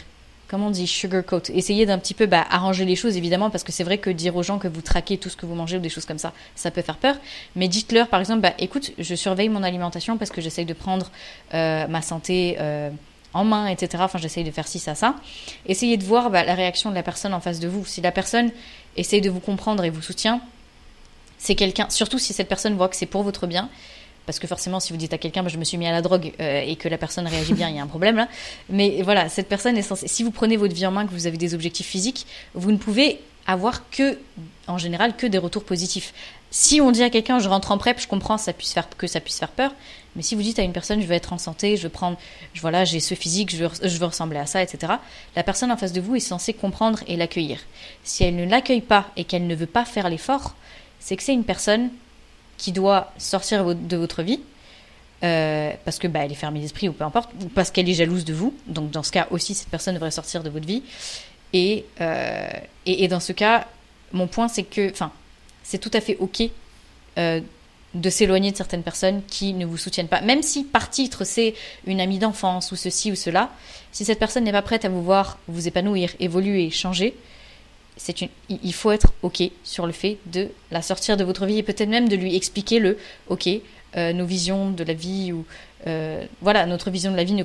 comment 0.48 0.68
on 0.68 0.70
dit 0.70 0.86
sugarcoat 0.86 1.42
Essayez 1.52 1.84
d'un 1.84 1.98
petit 1.98 2.14
peu 2.14 2.24
bah, 2.24 2.46
arranger 2.48 2.86
les 2.86 2.96
choses, 2.96 3.18
évidemment, 3.18 3.50
parce 3.50 3.62
que 3.62 3.72
c'est 3.72 3.84
vrai 3.84 3.98
que 3.98 4.09
dire 4.09 4.34
aux 4.34 4.42
gens 4.42 4.59
que 4.59 4.68
vous 4.68 4.80
traquez 4.80 5.18
tout 5.18 5.28
ce 5.28 5.36
que 5.36 5.44
vous 5.44 5.54
mangez 5.54 5.76
ou 5.76 5.80
des 5.80 5.90
choses 5.90 6.06
comme 6.06 6.16
ça, 6.16 6.32
ça 6.54 6.70
peut 6.70 6.80
faire 6.80 6.96
peur. 6.96 7.16
Mais 7.56 7.68
dites-leur, 7.68 8.09
par 8.09 8.20
exemple, 8.20 8.40
bah, 8.40 8.54
écoute, 8.59 8.92
je 8.96 9.14
surveille 9.14 9.50
mon 9.50 9.62
alimentation 9.62 10.16
parce 10.16 10.30
que 10.30 10.40
j'essaye 10.40 10.64
de 10.64 10.72
prendre 10.72 11.11
ma 11.52 12.00
santé 12.00 12.56
en 13.34 13.44
main, 13.44 13.66
etc. 13.66 14.02
Enfin, 14.04 14.18
j'essaye 14.18 14.44
de 14.44 14.50
faire 14.50 14.66
ci, 14.66 14.78
ça, 14.78 14.94
ça. 14.94 15.14
Essayez 15.66 15.96
de 15.96 16.04
voir 16.04 16.30
bah, 16.30 16.44
la 16.44 16.54
réaction 16.54 16.90
de 16.90 16.94
la 16.94 17.02
personne 17.02 17.34
en 17.34 17.40
face 17.40 17.60
de 17.60 17.68
vous. 17.68 17.84
Si 17.84 18.00
la 18.00 18.12
personne 18.12 18.50
essaye 18.96 19.20
de 19.20 19.30
vous 19.30 19.40
comprendre 19.40 19.84
et 19.84 19.90
vous 19.90 20.02
soutient, 20.02 20.40
c'est 21.38 21.54
quelqu'un, 21.54 21.88
surtout 21.88 22.18
si 22.18 22.32
cette 22.32 22.48
personne 22.48 22.74
voit 22.74 22.88
que 22.88 22.96
c'est 22.96 23.06
pour 23.06 23.22
votre 23.22 23.46
bien, 23.46 23.68
parce 24.26 24.38
que 24.38 24.46
forcément, 24.46 24.78
si 24.78 24.92
vous 24.92 24.98
dites 24.98 25.14
à 25.14 25.18
quelqu'un, 25.18 25.42
bah, 25.42 25.48
je 25.48 25.56
me 25.56 25.64
suis 25.64 25.78
mis 25.78 25.86
à 25.86 25.92
la 25.92 26.02
drogue 26.02 26.32
euh, 26.40 26.60
et 26.60 26.76
que 26.76 26.88
la 26.88 26.98
personne 26.98 27.26
réagit 27.26 27.54
bien, 27.54 27.70
il 27.70 27.76
y 27.76 27.78
a 27.78 27.82
un 27.82 27.86
problème 27.86 28.16
là. 28.16 28.28
Mais 28.68 29.00
voilà, 29.02 29.28
cette 29.28 29.48
personne 29.48 29.78
est 29.78 29.82
censée. 29.82 30.08
Si 30.08 30.22
vous 30.22 30.30
prenez 30.30 30.56
votre 30.56 30.74
vie 30.74 30.86
en 30.86 30.90
main, 30.90 31.06
que 31.06 31.12
vous 31.12 31.26
avez 31.26 31.38
des 31.38 31.54
objectifs 31.54 31.86
physiques, 31.86 32.26
vous 32.54 32.70
ne 32.70 32.76
pouvez 32.76 33.20
avoir 33.46 33.88
que, 33.88 34.18
en 34.66 34.76
général, 34.76 35.16
que 35.16 35.26
des 35.26 35.38
retours 35.38 35.64
positifs. 35.64 36.12
Si 36.50 36.80
on 36.82 36.90
dit 36.90 37.02
à 37.02 37.08
quelqu'un, 37.08 37.38
je 37.38 37.48
rentre 37.48 37.70
en 37.70 37.78
prep, 37.78 37.98
je 37.98 38.06
comprends 38.06 38.36
que 38.36 39.06
ça 39.06 39.20
puisse 39.20 39.38
faire 39.38 39.48
peur. 39.48 39.72
Mais 40.18 40.24
si 40.24 40.34
vous 40.34 40.42
dites 40.42 40.58
à 40.58 40.62
une 40.62 40.72
personne, 40.72 41.00
je 41.00 41.06
veux 41.06 41.14
être 41.14 41.32
en 41.32 41.38
santé, 41.38 41.76
je 41.76 41.84
veux 41.84 41.88
prendre, 41.90 42.18
voilà, 42.60 42.84
j'ai 42.84 42.98
ce 42.98 43.14
physique, 43.14 43.54
je 43.54 43.64
veux, 43.64 44.04
ressembler 44.04 44.40
à 44.40 44.46
ça, 44.46 44.60
etc. 44.60 44.94
La 45.36 45.44
personne 45.44 45.70
en 45.70 45.76
face 45.76 45.92
de 45.92 46.00
vous 46.00 46.16
est 46.16 46.20
censée 46.20 46.52
comprendre 46.52 46.98
et 47.06 47.16
l'accueillir. 47.16 47.60
Si 48.02 48.24
elle 48.24 48.34
ne 48.34 48.44
l'accueille 48.44 48.80
pas 48.80 49.06
et 49.16 49.22
qu'elle 49.22 49.46
ne 49.46 49.54
veut 49.54 49.66
pas 49.66 49.84
faire 49.84 50.10
l'effort, 50.10 50.56
c'est 50.98 51.16
que 51.16 51.22
c'est 51.22 51.34
une 51.34 51.44
personne 51.44 51.90
qui 52.56 52.72
doit 52.72 53.12
sortir 53.16 53.76
de 53.76 53.96
votre 53.96 54.24
vie, 54.24 54.40
euh, 55.22 55.70
parce 55.84 56.00
que 56.00 56.08
bah, 56.08 56.24
elle 56.24 56.32
est 56.32 56.34
fermée 56.34 56.58
d'esprit 56.58 56.88
ou 56.88 56.92
peu 56.92 57.04
importe, 57.04 57.30
ou 57.40 57.46
parce 57.46 57.70
qu'elle 57.70 57.88
est 57.88 57.94
jalouse 57.94 58.24
de 58.24 58.34
vous. 58.34 58.52
Donc 58.66 58.90
dans 58.90 59.04
ce 59.04 59.12
cas 59.12 59.28
aussi, 59.30 59.54
cette 59.54 59.68
personne 59.68 59.94
devrait 59.94 60.10
sortir 60.10 60.42
de 60.42 60.50
votre 60.50 60.66
vie. 60.66 60.82
Et, 61.52 61.84
euh, 62.00 62.48
et, 62.86 63.06
dans 63.06 63.20
ce 63.20 63.32
cas, 63.32 63.68
mon 64.10 64.26
point 64.26 64.48
c'est 64.48 64.64
que, 64.64 64.90
enfin, 64.90 65.12
c'est 65.62 65.78
tout 65.78 65.92
à 65.94 66.00
fait 66.00 66.16
ok 66.18 66.42
euh, 67.18 67.40
de 67.95 68.11
s'éloigner 68.11 68.53
de 68.53 68.57
certaines 68.57 68.82
personnes 68.82 69.22
qui 69.26 69.55
ne 69.55 69.64
vous 69.64 69.78
soutiennent 69.78 70.09
pas, 70.09 70.20
même 70.20 70.43
si 70.43 70.64
par 70.64 70.91
titre 70.91 71.24
c'est 71.24 71.55
une 71.86 72.01
amie 72.01 72.18
d'enfance 72.18 72.70
ou 72.72 72.76
ceci 72.76 73.11
ou 73.11 73.14
cela. 73.14 73.51
Si 73.93 74.05
cette 74.05 74.18
personne 74.18 74.45
n'est 74.45 74.53
pas 74.53 74.62
prête 74.62 74.84
à 74.84 74.89
vous 74.89 75.03
voir 75.03 75.39
vous 75.49 75.68
épanouir, 75.68 76.11
évoluer, 76.20 76.70
changer, 76.70 77.14
c'est 77.97 78.20
une, 78.20 78.28
il 78.49 78.74
faut 78.74 78.93
être 78.93 79.12
OK 79.22 79.43
sur 79.64 79.86
le 79.86 79.93
fait 79.93 80.18
de 80.26 80.49
la 80.70 80.82
sortir 80.82 81.16
de 81.16 81.24
votre 81.24 81.47
vie 81.47 81.59
et 81.59 81.62
peut-être 81.62 81.89
même 81.89 82.09
de 82.09 82.16
lui 82.16 82.36
expliquer 82.36 82.78
le 82.78 82.99
OK, 83.28 83.49
euh, 83.97 84.12
nos 84.12 84.26
visions 84.26 84.70
de 84.70 84.84
la 84.84 84.93
vie 84.93 85.32
ou 85.32 85.45
euh, 85.86 86.24
voilà, 86.41 86.66
notre 86.66 86.91
vision 86.91 87.11
de 87.11 87.16
la 87.16 87.24
vie 87.24 87.32
ne 87.32 87.45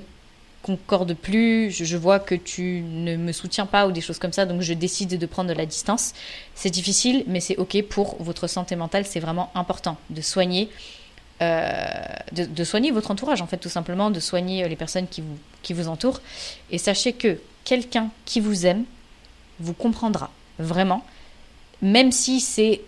concorde 0.64 1.14
plus, 1.14 1.72
je, 1.72 1.98
vois 1.98 2.20
que 2.20 2.34
tu 2.34 2.84
ne 2.88 3.18
me 3.18 3.32
soutiens 3.34 3.66
pas 3.66 3.86
ou 3.86 3.92
des 3.92 4.02
choses 4.02 4.18
comme 4.18 4.32
ça, 4.32 4.46
donc 4.46 4.62
je 4.62 4.74
décide 4.74 5.20
de 5.20 5.26
prendre 5.26 5.50
de 5.50 5.54
la 5.54 5.66
distance. 5.66 6.14
C'est 6.56 6.70
difficile, 6.70 7.26
mais 7.28 7.42
c'est 7.42 7.58
OK 7.58 7.80
pour 7.84 8.16
votre 8.24 8.48
santé 8.48 8.76
mentale, 8.76 9.06
c'est 9.06 9.20
vraiment 9.20 9.52
important 9.54 9.98
de 10.10 10.22
soigner. 10.22 10.70
Euh, 11.42 11.84
de, 12.32 12.64
soigner 12.64 12.92
votre 12.92 13.12
entourage, 13.12 13.42
en 13.42 13.48
fait, 13.48 13.58
tout 13.58 13.70
simplement, 13.70 14.10
de 14.10 14.20
soigner 14.22 14.68
les 14.70 14.78
personnes 14.78 15.08
qui 15.08 15.20
vous, 15.20 15.38
qui 15.62 15.74
vous 15.74 15.90
entourent. 15.90 16.22
Et 16.72 16.78
sachez 16.78 17.12
que 17.12 17.38
quelqu'un 17.66 18.10
qui 18.24 18.40
vous 18.40 18.66
aime 18.66 18.86
vous 19.60 19.74
comprendra 19.74 20.30
vraiment. 20.60 21.04
Même 21.82 22.14
si 22.14 22.40
c'est 22.40 22.82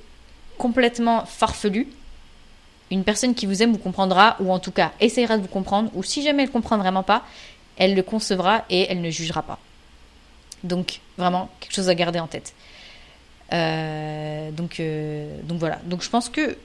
complètement 0.57 1.25
farfelu, 1.25 1.87
une 2.91 3.03
personne 3.03 3.33
qui 3.33 3.45
vous 3.45 3.61
aime 3.61 3.73
vous 3.73 3.79
comprendra, 3.79 4.37
ou 4.39 4.51
en 4.53 4.59
tout 4.59 4.71
cas 4.71 4.91
essayera 5.01 5.37
de 5.37 5.41
vous 5.41 5.49
comprendre, 5.49 5.91
ou 5.95 6.03
si 6.03 6.21
jamais 6.21 6.43
elle 6.43 6.49
ne 6.49 6.53
comprend 6.53 6.77
vraiment 6.77 7.03
pas, 7.03 7.23
elle 7.77 7.95
le 7.95 8.03
concevra 8.03 8.65
et 8.69 8.89
elle 8.89 9.01
ne 9.01 9.09
jugera 9.09 9.41
pas. 9.41 9.59
Donc 10.63 10.99
vraiment 11.17 11.49
quelque 11.59 11.73
chose 11.73 11.89
à 11.89 11.95
garder 11.95 12.19
en 12.19 12.27
tête. 12.27 12.53
Euh, 13.53 14.51
donc, 14.51 14.79
euh, 14.79 15.39
donc 15.43 15.59
voilà. 15.59 15.79
Donc 15.85 16.03
je 16.03 16.09
pense 16.09 16.29
que 16.29 16.57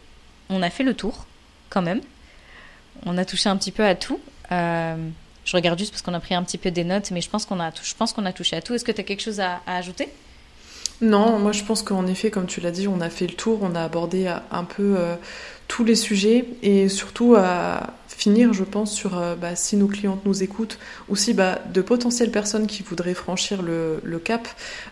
on 0.48 0.62
a 0.62 0.70
fait 0.70 0.84
le 0.84 0.94
tour 0.94 1.26
quand 1.68 1.82
même. 1.82 2.00
On 3.06 3.16
a 3.18 3.24
touché 3.24 3.48
un 3.48 3.56
petit 3.56 3.72
peu 3.72 3.84
à 3.84 3.94
tout. 3.94 4.20
Euh, 4.52 4.96
je 5.44 5.56
regarde 5.56 5.78
juste 5.78 5.92
parce 5.92 6.02
qu'on 6.02 6.14
a 6.14 6.20
pris 6.20 6.34
un 6.34 6.42
petit 6.42 6.58
peu 6.58 6.70
des 6.70 6.84
notes, 6.84 7.10
mais 7.10 7.20
je 7.20 7.30
pense 7.30 7.46
qu'on 7.46 7.60
a, 7.60 7.70
touché 7.70 8.56
à 8.56 8.62
tout. 8.62 8.74
Est-ce 8.74 8.84
que 8.84 8.92
tu 8.92 9.00
as 9.00 9.04
quelque 9.04 9.22
chose 9.22 9.40
à, 9.40 9.60
à 9.66 9.76
ajouter? 9.76 10.08
Non, 11.00 11.38
moi 11.38 11.52
je 11.52 11.64
pense 11.64 11.82
qu'en 11.82 12.06
effet, 12.06 12.30
comme 12.30 12.46
tu 12.46 12.60
l'as 12.60 12.70
dit, 12.70 12.86
on 12.86 13.00
a 13.00 13.08
fait 13.08 13.26
le 13.26 13.32
tour, 13.32 13.60
on 13.62 13.74
a 13.74 13.82
abordé 13.82 14.26
un 14.50 14.64
peu 14.64 14.98
tous 15.66 15.82
les 15.82 15.94
sujets 15.94 16.44
et 16.62 16.90
surtout 16.90 17.36
à 17.38 17.94
finir, 18.20 18.52
je 18.52 18.64
pense, 18.64 18.92
sur 18.92 19.18
euh, 19.18 19.34
bah, 19.34 19.56
si 19.56 19.76
nos 19.76 19.86
clientes 19.86 20.20
nous 20.26 20.42
écoutent, 20.42 20.78
aussi 21.08 21.32
bah, 21.32 21.58
de 21.72 21.80
potentielles 21.80 22.30
personnes 22.30 22.66
qui 22.66 22.82
voudraient 22.82 23.14
franchir 23.14 23.62
le, 23.62 24.00
le 24.04 24.18
cap. 24.18 24.46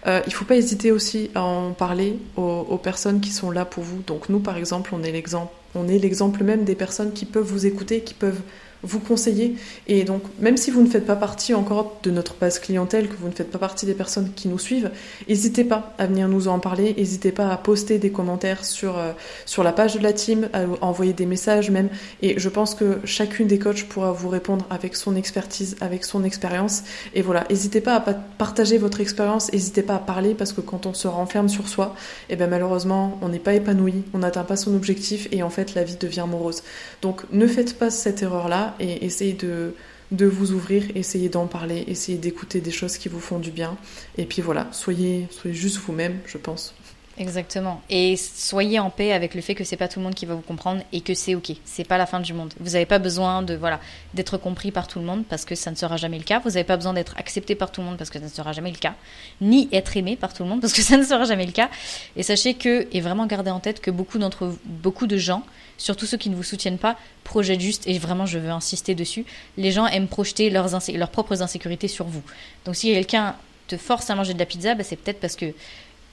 Euh, 0.06 0.20
il 0.26 0.30
ne 0.30 0.34
faut 0.34 0.46
pas 0.46 0.56
hésiter 0.56 0.92
aussi 0.92 1.30
à 1.34 1.42
en 1.42 1.72
parler 1.72 2.18
aux, 2.36 2.66
aux, 2.70 2.78
personnes 2.78 3.20
qui 3.20 3.30
sont 3.30 3.50
là 3.50 3.66
pour 3.66 3.84
vous. 3.84 4.00
Donc 4.06 4.30
nous, 4.30 4.40
par 4.40 4.56
exemple, 4.56 4.92
on 4.94 5.02
est 5.02 5.12
l'exemple, 5.12 5.52
on 5.74 5.88
est 5.88 5.98
l'exemple 5.98 6.42
même 6.42 6.64
des 6.64 6.74
personnes 6.74 7.12
qui 7.12 7.26
peuvent 7.26 7.44
vous 7.44 7.66
écouter, 7.66 8.00
qui 8.00 8.14
peuvent 8.14 8.40
vous 8.82 9.00
conseiller. 9.00 9.56
Et 9.86 10.04
donc, 10.04 10.22
même 10.38 10.56
si 10.56 10.70
vous 10.70 10.82
ne 10.82 10.88
faites 10.88 11.06
pas 11.06 11.16
partie 11.16 11.54
encore 11.54 11.98
de 12.02 12.10
notre 12.10 12.34
base 12.36 12.58
clientèle, 12.58 13.08
que 13.08 13.16
vous 13.16 13.28
ne 13.28 13.32
faites 13.32 13.50
pas 13.50 13.58
partie 13.58 13.86
des 13.86 13.94
personnes 13.94 14.32
qui 14.34 14.48
nous 14.48 14.58
suivent, 14.58 14.90
n'hésitez 15.28 15.64
pas 15.64 15.94
à 15.98 16.06
venir 16.06 16.28
nous 16.28 16.48
en 16.48 16.58
parler, 16.58 16.94
n'hésitez 16.96 17.32
pas 17.32 17.50
à 17.50 17.56
poster 17.56 17.98
des 17.98 18.10
commentaires 18.10 18.64
sur, 18.64 18.98
euh, 18.98 19.12
sur 19.46 19.62
la 19.62 19.72
page 19.72 19.94
de 19.94 20.02
la 20.02 20.12
team, 20.12 20.48
à 20.52 20.64
envoyer 20.80 21.12
des 21.12 21.26
messages 21.26 21.70
même. 21.70 21.88
Et 22.22 22.38
je 22.38 22.48
pense 22.48 22.74
que 22.74 22.98
chacune 23.04 23.46
des 23.46 23.58
coachs 23.58 23.84
pourra 23.84 24.12
vous 24.12 24.28
répondre 24.28 24.66
avec 24.70 24.96
son 24.96 25.16
expertise, 25.16 25.76
avec 25.80 26.04
son 26.04 26.24
expérience. 26.24 26.84
Et 27.14 27.22
voilà, 27.22 27.44
n'hésitez 27.50 27.80
pas 27.80 27.96
à 27.96 28.00
partager 28.00 28.78
votre 28.78 29.00
expérience, 29.00 29.52
n'hésitez 29.52 29.82
pas 29.82 29.96
à 29.96 29.98
parler 29.98 30.34
parce 30.34 30.52
que 30.52 30.60
quand 30.60 30.86
on 30.86 30.94
se 30.94 31.08
renferme 31.08 31.48
sur 31.48 31.68
soi, 31.68 31.94
et 32.28 32.34
eh 32.34 32.36
ben 32.36 32.48
malheureusement, 32.48 33.18
on 33.22 33.28
n'est 33.28 33.38
pas 33.38 33.54
épanoui, 33.54 34.04
on 34.14 34.18
n'atteint 34.18 34.44
pas 34.44 34.56
son 34.56 34.74
objectif 34.74 35.28
et 35.32 35.42
en 35.42 35.50
fait, 35.50 35.74
la 35.74 35.84
vie 35.84 35.96
devient 35.96 36.26
morose. 36.28 36.62
Donc, 37.02 37.22
ne 37.32 37.46
faites 37.46 37.78
pas 37.78 37.90
cette 37.90 38.22
erreur-là 38.22 38.67
et 38.80 39.04
essayez 39.04 39.34
de, 39.34 39.74
de 40.10 40.26
vous 40.26 40.52
ouvrir, 40.52 40.84
essayez 40.94 41.28
d'en 41.28 41.46
parler, 41.46 41.84
essayez 41.88 42.18
d'écouter 42.18 42.60
des 42.60 42.70
choses 42.70 42.96
qui 42.96 43.08
vous 43.08 43.20
font 43.20 43.38
du 43.38 43.50
bien. 43.50 43.76
Et 44.16 44.24
puis 44.24 44.42
voilà, 44.42 44.68
soyez, 44.72 45.26
soyez 45.30 45.54
juste 45.54 45.78
vous-même, 45.78 46.18
je 46.26 46.38
pense. 46.38 46.74
Exactement. 47.18 47.82
Et 47.90 48.16
soyez 48.16 48.78
en 48.78 48.90
paix 48.90 49.12
avec 49.12 49.34
le 49.34 49.40
fait 49.40 49.56
que 49.56 49.64
c'est 49.64 49.76
pas 49.76 49.88
tout 49.88 49.98
le 49.98 50.04
monde 50.04 50.14
qui 50.14 50.24
va 50.24 50.34
vous 50.34 50.40
comprendre 50.40 50.82
et 50.92 51.00
que 51.00 51.14
c'est 51.14 51.34
ok. 51.34 51.52
C'est 51.64 51.84
pas 51.84 51.98
la 51.98 52.06
fin 52.06 52.20
du 52.20 52.32
monde. 52.32 52.54
Vous 52.60 52.70
n'avez 52.70 52.86
pas 52.86 53.00
besoin 53.00 53.42
de 53.42 53.54
voilà 53.54 53.80
d'être 54.14 54.38
compris 54.38 54.70
par 54.70 54.86
tout 54.86 55.00
le 55.00 55.04
monde 55.04 55.24
parce 55.28 55.44
que 55.44 55.56
ça 55.56 55.72
ne 55.72 55.76
sera 55.76 55.96
jamais 55.96 56.18
le 56.18 56.24
cas. 56.24 56.38
Vous 56.38 56.50
n'avez 56.50 56.64
pas 56.64 56.76
besoin 56.76 56.94
d'être 56.94 57.14
accepté 57.16 57.56
par 57.56 57.72
tout 57.72 57.80
le 57.80 57.88
monde 57.88 57.96
parce 57.96 58.10
que 58.10 58.20
ça 58.20 58.24
ne 58.24 58.30
sera 58.30 58.52
jamais 58.52 58.70
le 58.70 58.76
cas. 58.76 58.94
Ni 59.40 59.68
être 59.72 59.96
aimé 59.96 60.14
par 60.14 60.32
tout 60.32 60.44
le 60.44 60.48
monde 60.48 60.60
parce 60.60 60.72
que 60.72 60.82
ça 60.82 60.96
ne 60.96 61.02
sera 61.02 61.24
jamais 61.24 61.46
le 61.46 61.52
cas. 61.52 61.70
Et 62.14 62.22
sachez 62.22 62.54
que 62.54 62.86
et 62.92 63.00
vraiment 63.00 63.26
gardez 63.26 63.50
en 63.50 63.60
tête 63.60 63.80
que 63.80 63.90
beaucoup 63.90 64.18
d'entre 64.18 64.54
beaucoup 64.64 65.08
de 65.08 65.16
gens, 65.16 65.42
surtout 65.78 66.04
ceux 66.06 66.18
qui 66.18 66.28
ne 66.28 66.36
vous 66.36 66.42
soutiennent 66.42 66.78
pas, 66.78 66.96
projettent 67.24 67.60
juste 67.60 67.86
et 67.86 67.98
vraiment 67.98 68.26
je 68.26 68.38
veux 68.38 68.50
insister 68.50 68.94
dessus. 68.94 69.24
Les 69.56 69.72
gens 69.72 69.86
aiment 69.86 70.08
projeter 70.08 70.50
leurs 70.50 70.68
leurs 70.94 71.10
propres 71.10 71.40
insécurités 71.40 71.88
sur 71.88 72.04
vous. 72.04 72.22
Donc 72.66 72.76
si 72.76 72.92
quelqu'un 72.92 73.36
te 73.68 73.76
force 73.76 74.10
à 74.10 74.14
manger 74.14 74.34
de 74.34 74.38
la 74.38 74.46
pizza, 74.46 74.74
bah, 74.74 74.84
c'est 74.84 74.96
peut-être 74.96 75.20
parce 75.20 75.36
que 75.36 75.54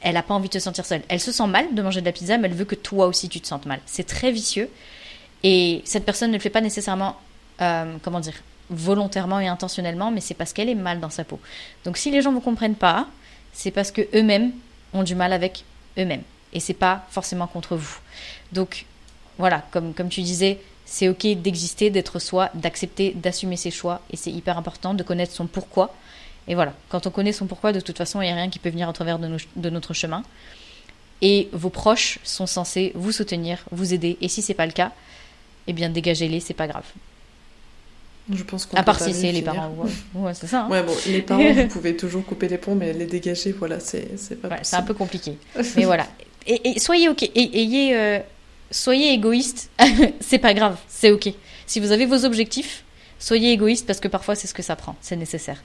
elle 0.02 0.14
n'a 0.14 0.24
pas 0.24 0.36
envie 0.36 0.50
de 0.50 0.54
se 0.54 0.60
sentir 0.60 0.86
seule. 0.86 1.02
Elle 1.08 1.20
se 1.20 1.32
sent 1.32 1.48
mal 1.48 1.74
de 1.74 1.82
manger 1.82 2.00
de 2.00 2.06
la 2.06 2.12
pizza, 2.12 2.38
mais 2.38 2.48
elle 2.48 2.54
veut 2.54 2.66
que 2.66 2.76
toi 2.76 3.08
aussi 3.08 3.28
tu 3.28 3.42
te 3.42 3.48
sentes 3.48 3.66
mal. 3.66 3.80
C'est 3.86 4.06
très 4.06 4.32
vicieux. 4.32 4.70
Et 5.44 5.82
cette 5.84 6.06
personne 6.06 6.30
ne 6.30 6.36
le 6.36 6.42
fait 6.42 6.50
pas 6.50 6.62
nécessairement, 6.62 7.18
euh, 7.62 7.96
comment 8.04 8.20
dire, 8.20 8.36
volontairement 8.70 9.40
et 9.40 9.48
intentionnellement, 9.48 10.12
mais 10.12 10.22
c'est 10.22 10.34
parce 10.34 10.54
qu'elle 10.54 10.70
est 10.70 10.76
mal 10.76 11.00
dans 11.00 11.10
sa 11.10 11.24
peau. 11.24 11.40
Donc 11.86 11.98
si 11.98 12.12
les 12.12 12.22
gens 12.22 12.32
ne 12.32 12.36
vous 12.36 12.42
comprennent 12.42 12.76
pas, 12.76 13.08
c'est 13.54 13.72
parce 13.72 13.92
que 13.92 14.02
eux-mêmes 14.14 14.52
ont 14.94 15.04
du 15.04 15.16
mal 15.16 15.34
avec 15.34 15.64
eux-mêmes. 15.98 16.24
Et 16.54 16.60
c'est 16.60 16.74
pas 16.74 17.06
forcément 17.10 17.48
contre 17.48 17.76
vous. 17.76 17.98
Donc 18.52 18.86
voilà, 19.38 19.64
comme, 19.72 19.94
comme 19.94 20.10
tu 20.10 20.22
disais, 20.22 20.60
c'est 20.86 21.10
ok 21.10 21.26
d'exister, 21.42 21.90
d'être 21.90 22.20
soi, 22.20 22.50
d'accepter, 22.54 23.12
d'assumer 23.12 23.58
ses 23.58 23.72
choix. 23.72 24.02
Et 24.12 24.18
c'est 24.18 24.32
hyper 24.32 24.58
important 24.58 24.94
de 24.94 25.04
connaître 25.04 25.34
son 25.34 25.48
pourquoi 25.48 25.94
et 26.48 26.56
voilà, 26.56 26.74
quand 26.90 27.08
on 27.08 27.12
connaît 27.12 27.32
son 27.32 27.48
pourquoi, 27.48 27.74
de 27.74 27.80
toute 27.80 27.98
façon, 27.98 28.22
il 28.22 28.26
n'y 28.26 28.32
a 28.32 28.36
rien 28.36 28.50
qui 28.50 28.60
peut 28.60 28.70
venir 28.70 28.88
au 28.88 28.94
travers 28.94 29.20
de, 29.20 29.28
nos, 29.28 29.38
de, 29.56 29.70
notre 29.70 29.94
chemin. 29.94 30.24
Et 31.22 31.50
vos 31.54 31.70
proches 31.70 32.20
sont 32.24 32.46
censés 32.46 32.92
vous 32.96 33.12
soutenir, 33.12 33.64
vous 33.72 33.94
aider. 33.94 34.18
Et 34.22 34.28
si 34.28 34.42
c'est 34.42 34.54
pas 34.54 34.66
le 34.66 34.72
cas, 34.72 34.92
eh 35.68 35.74
bien 35.74 35.90
dégagez-les, 35.90 36.40
c'est 36.40 36.54
pas 36.54 36.68
grave. 36.68 36.86
Je 38.32 38.44
pense 38.44 38.66
qu'on 38.66 38.78
À 38.78 38.84
part 38.84 39.00
si 39.00 39.14
c'est 39.14 39.32
les 39.32 39.42
parents. 39.42 39.70
Ouais, 39.78 39.90
ouais 40.22 40.34
c'est 40.34 40.48
ça. 40.48 40.64
Hein. 40.64 40.70
Ouais, 40.70 40.84
bon, 40.84 40.94
les 41.08 41.22
parents, 41.22 41.54
vous 41.54 41.68
pouvez 41.70 41.96
toujours 41.96 42.26
couper 42.26 42.48
les 42.48 42.58
ponts, 42.58 42.76
mais 42.76 42.94
les 42.94 43.06
dégager, 43.06 43.52
voilà, 43.52 43.80
c'est 43.80 44.42
pas 44.42 44.50
ouais, 44.50 44.60
C'est 44.62 44.76
un 44.76 44.84
peu 44.84 44.94
compliqué. 44.94 45.38
mais 45.76 45.86
voilà. 45.86 46.08
Et, 46.48 46.76
et, 46.76 46.80
soyez 46.80 47.10
ok. 47.10 47.24
Et, 47.24 47.62
ayez, 47.62 47.96
euh, 47.96 48.20
soyez 48.72 49.14
égoïste. 49.14 49.70
c'est 50.20 50.40
pas 50.40 50.54
grave, 50.54 50.78
c'est 50.88 51.12
ok. 51.12 51.30
Si 51.66 51.80
vous 51.80 51.92
avez 51.92 52.06
vos 52.06 52.26
objectifs, 52.26 52.84
soyez 53.20 53.52
égoïste 53.52 53.88
parce 53.88 54.00
que 54.00 54.08
parfois 54.08 54.36
c'est 54.36 54.48
ce 54.48 54.54
que 54.54 54.64
ça 54.64 54.76
prend, 54.76 54.96
c'est 55.02 55.16
nécessaire. 55.16 55.64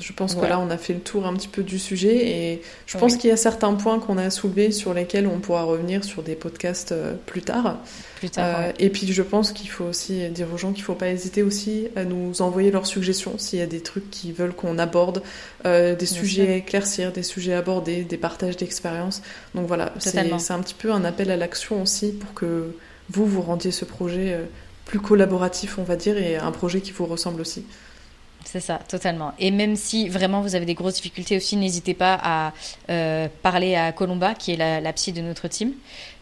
Je 0.00 0.12
pense 0.12 0.34
que 0.34 0.44
là, 0.44 0.58
on 0.58 0.70
a 0.70 0.78
fait 0.78 0.94
le 0.94 1.00
tour 1.00 1.26
un 1.26 1.34
petit 1.34 1.48
peu 1.48 1.62
du 1.62 1.78
sujet 1.78 2.16
et 2.28 2.62
je 2.86 2.98
pense 2.98 3.16
qu'il 3.16 3.30
y 3.30 3.32
a 3.32 3.36
certains 3.36 3.74
points 3.74 3.98
qu'on 3.98 4.18
a 4.18 4.30
soulevés 4.30 4.72
sur 4.72 4.94
lesquels 4.94 5.26
on 5.26 5.38
pourra 5.38 5.62
revenir 5.64 6.02
sur 6.02 6.22
des 6.22 6.34
podcasts 6.34 6.92
euh, 6.92 7.14
plus 7.26 7.42
tard. 7.42 7.78
Plus 8.16 8.30
tard 8.30 8.60
euh, 8.60 8.72
Et 8.78 8.90
puis, 8.90 9.12
je 9.12 9.22
pense 9.22 9.52
qu'il 9.52 9.68
faut 9.68 9.84
aussi 9.84 10.28
dire 10.30 10.48
aux 10.52 10.56
gens 10.56 10.72
qu'il 10.72 10.82
ne 10.82 10.86
faut 10.86 10.94
pas 10.94 11.08
hésiter 11.08 11.42
aussi 11.42 11.88
à 11.94 12.04
nous 12.04 12.42
envoyer 12.42 12.70
leurs 12.70 12.86
suggestions 12.86 13.38
s'il 13.38 13.58
y 13.58 13.62
a 13.62 13.66
des 13.66 13.80
trucs 13.80 14.10
qu'ils 14.10 14.32
veulent 14.32 14.54
qu'on 14.54 14.78
aborde, 14.78 15.22
euh, 15.66 15.94
des 15.94 16.06
sujets 16.06 16.48
à 16.48 16.56
éclaircir, 16.56 17.12
des 17.12 17.22
sujets 17.22 17.54
abordés, 17.54 18.02
des 18.02 18.18
partages 18.18 18.56
d'expériences. 18.56 19.22
Donc 19.54 19.66
voilà, 19.66 19.92
c'est 19.98 20.18
un 20.18 20.60
petit 20.60 20.74
peu 20.74 20.90
un 20.90 21.04
appel 21.04 21.30
à 21.30 21.36
l'action 21.36 21.82
aussi 21.82 22.12
pour 22.12 22.34
que 22.34 22.74
vous, 23.10 23.26
vous 23.26 23.42
rendiez 23.42 23.70
ce 23.70 23.84
projet 23.84 24.38
plus 24.84 25.00
collaboratif, 25.00 25.78
on 25.78 25.84
va 25.84 25.96
dire, 25.96 26.16
et 26.18 26.36
un 26.36 26.50
projet 26.50 26.80
qui 26.80 26.92
vous 26.92 27.06
ressemble 27.06 27.40
aussi. 27.40 27.64
C'est 28.44 28.60
ça, 28.60 28.80
totalement. 28.88 29.32
Et 29.38 29.50
même 29.50 29.76
si 29.76 30.08
vraiment 30.08 30.40
vous 30.40 30.54
avez 30.54 30.66
des 30.66 30.74
grosses 30.74 30.94
difficultés 30.94 31.36
aussi, 31.36 31.56
n'hésitez 31.56 31.94
pas 31.94 32.18
à 32.22 32.52
euh, 32.90 33.28
parler 33.42 33.74
à 33.74 33.92
Colomba, 33.92 34.34
qui 34.34 34.52
est 34.52 34.56
la, 34.56 34.92
psy 34.92 35.12
de 35.12 35.22
notre 35.22 35.48
team, 35.48 35.72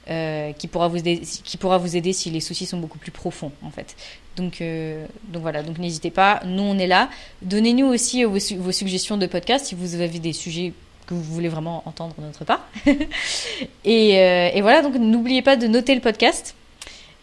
euh, 0.08 0.52
qui, 0.52 0.68
pourra 0.68 0.88
vous 0.88 0.98
aider, 0.98 1.22
qui 1.44 1.56
pourra 1.56 1.78
vous 1.78 1.96
aider 1.96 2.12
si 2.12 2.30
les 2.30 2.40
soucis 2.40 2.66
sont 2.66 2.78
beaucoup 2.78 2.98
plus 2.98 3.10
profonds, 3.10 3.52
en 3.62 3.70
fait. 3.70 3.96
Donc, 4.36 4.60
euh, 4.60 5.06
donc 5.28 5.42
voilà, 5.42 5.62
donc 5.62 5.78
n'hésitez 5.78 6.10
pas, 6.10 6.40
nous 6.44 6.62
on 6.62 6.78
est 6.78 6.86
là. 6.86 7.08
Donnez-nous 7.42 7.86
aussi 7.86 8.24
vos, 8.24 8.38
suggestions 8.38 9.16
de 9.16 9.26
podcast 9.26 9.66
si 9.66 9.74
vous 9.74 9.94
avez 9.94 10.18
des 10.18 10.32
sujets 10.32 10.72
que 11.06 11.14
vous 11.14 11.22
voulez 11.22 11.48
vraiment 11.48 11.82
entendre 11.86 12.14
de 12.18 12.24
notre 12.24 12.44
part. 12.44 12.66
et, 13.84 14.10
et, 14.10 14.60
voilà, 14.60 14.82
donc 14.82 14.94
n'oubliez 14.94 15.42
pas 15.42 15.56
de 15.56 15.66
noter 15.66 15.94
le 15.94 16.00
podcast. 16.00 16.54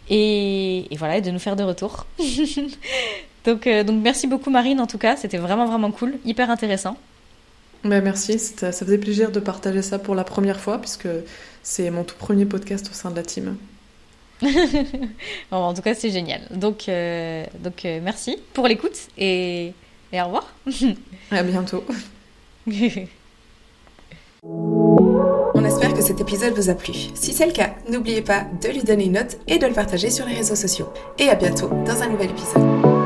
Et, 0.10 0.92
et 0.92 0.98
voilà, 0.98 1.18
et 1.18 1.22
de 1.22 1.32
nous 1.32 1.40
faire 1.40 1.56
de 1.56 1.64
retour. 1.64 2.06
Donc, 3.48 3.66
euh, 3.66 3.84
donc 3.86 4.04
merci 4.04 4.28
beaucoup 4.28 4.50
Marine 4.50 4.82
en 4.82 4.88
tout 4.88 4.98
cas, 4.98 5.16
c'était 5.16 5.38
vraiment 5.38 5.66
vraiment 5.66 5.90
cool, 5.90 6.16
hyper 6.26 6.52
intéressant. 6.52 6.98
Bah, 7.86 8.02
merci, 8.02 8.38
ça 8.40 8.74
faisait 8.74 8.98
plaisir 8.98 9.32
de 9.32 9.40
partager 9.40 9.82
ça 9.82 10.00
pour 10.00 10.16
la 10.16 10.26
première 10.26 10.60
fois 10.60 10.80
puisque 10.80 11.08
c'est 11.64 11.90
mon 11.90 12.04
tout 12.04 12.18
premier 12.18 12.46
podcast 12.46 12.90
au 12.92 12.94
sein 12.94 13.10
de 13.10 13.16
la 13.16 13.24
team. 13.24 13.56
en 15.52 15.74
tout 15.74 15.82
cas 15.82 15.96
c'est 15.96 16.12
génial. 16.12 16.42
Donc, 16.52 16.90
euh, 16.90 17.46
donc 17.64 17.86
euh, 17.86 18.02
merci 18.04 18.38
pour 18.54 18.68
l'écoute 18.68 18.98
et, 19.18 19.72
et 20.12 20.22
au 20.22 20.26
revoir. 20.26 20.54
à 21.32 21.42
bientôt. 21.42 21.86
On 24.44 25.64
espère 25.64 25.94
que 25.94 26.02
cet 26.02 26.20
épisode 26.20 26.54
vous 26.54 26.70
a 26.70 26.76
plu. 26.76 26.94
Si 27.16 27.32
c'est 27.32 27.46
le 27.46 27.54
cas, 27.54 27.76
n'oubliez 27.90 28.22
pas 28.22 28.46
de 28.62 28.68
lui 28.68 28.84
donner 28.84 29.06
une 29.06 29.14
note 29.14 29.38
et 29.48 29.58
de 29.58 29.66
le 29.66 29.74
partager 29.74 30.10
sur 30.10 30.26
les 30.26 30.36
réseaux 30.36 30.56
sociaux. 30.56 30.92
Et 31.18 31.30
à 31.30 31.36
bientôt 31.36 31.70
dans 31.86 32.02
un 32.02 32.10
nouvel 32.10 32.32
épisode. 32.32 32.97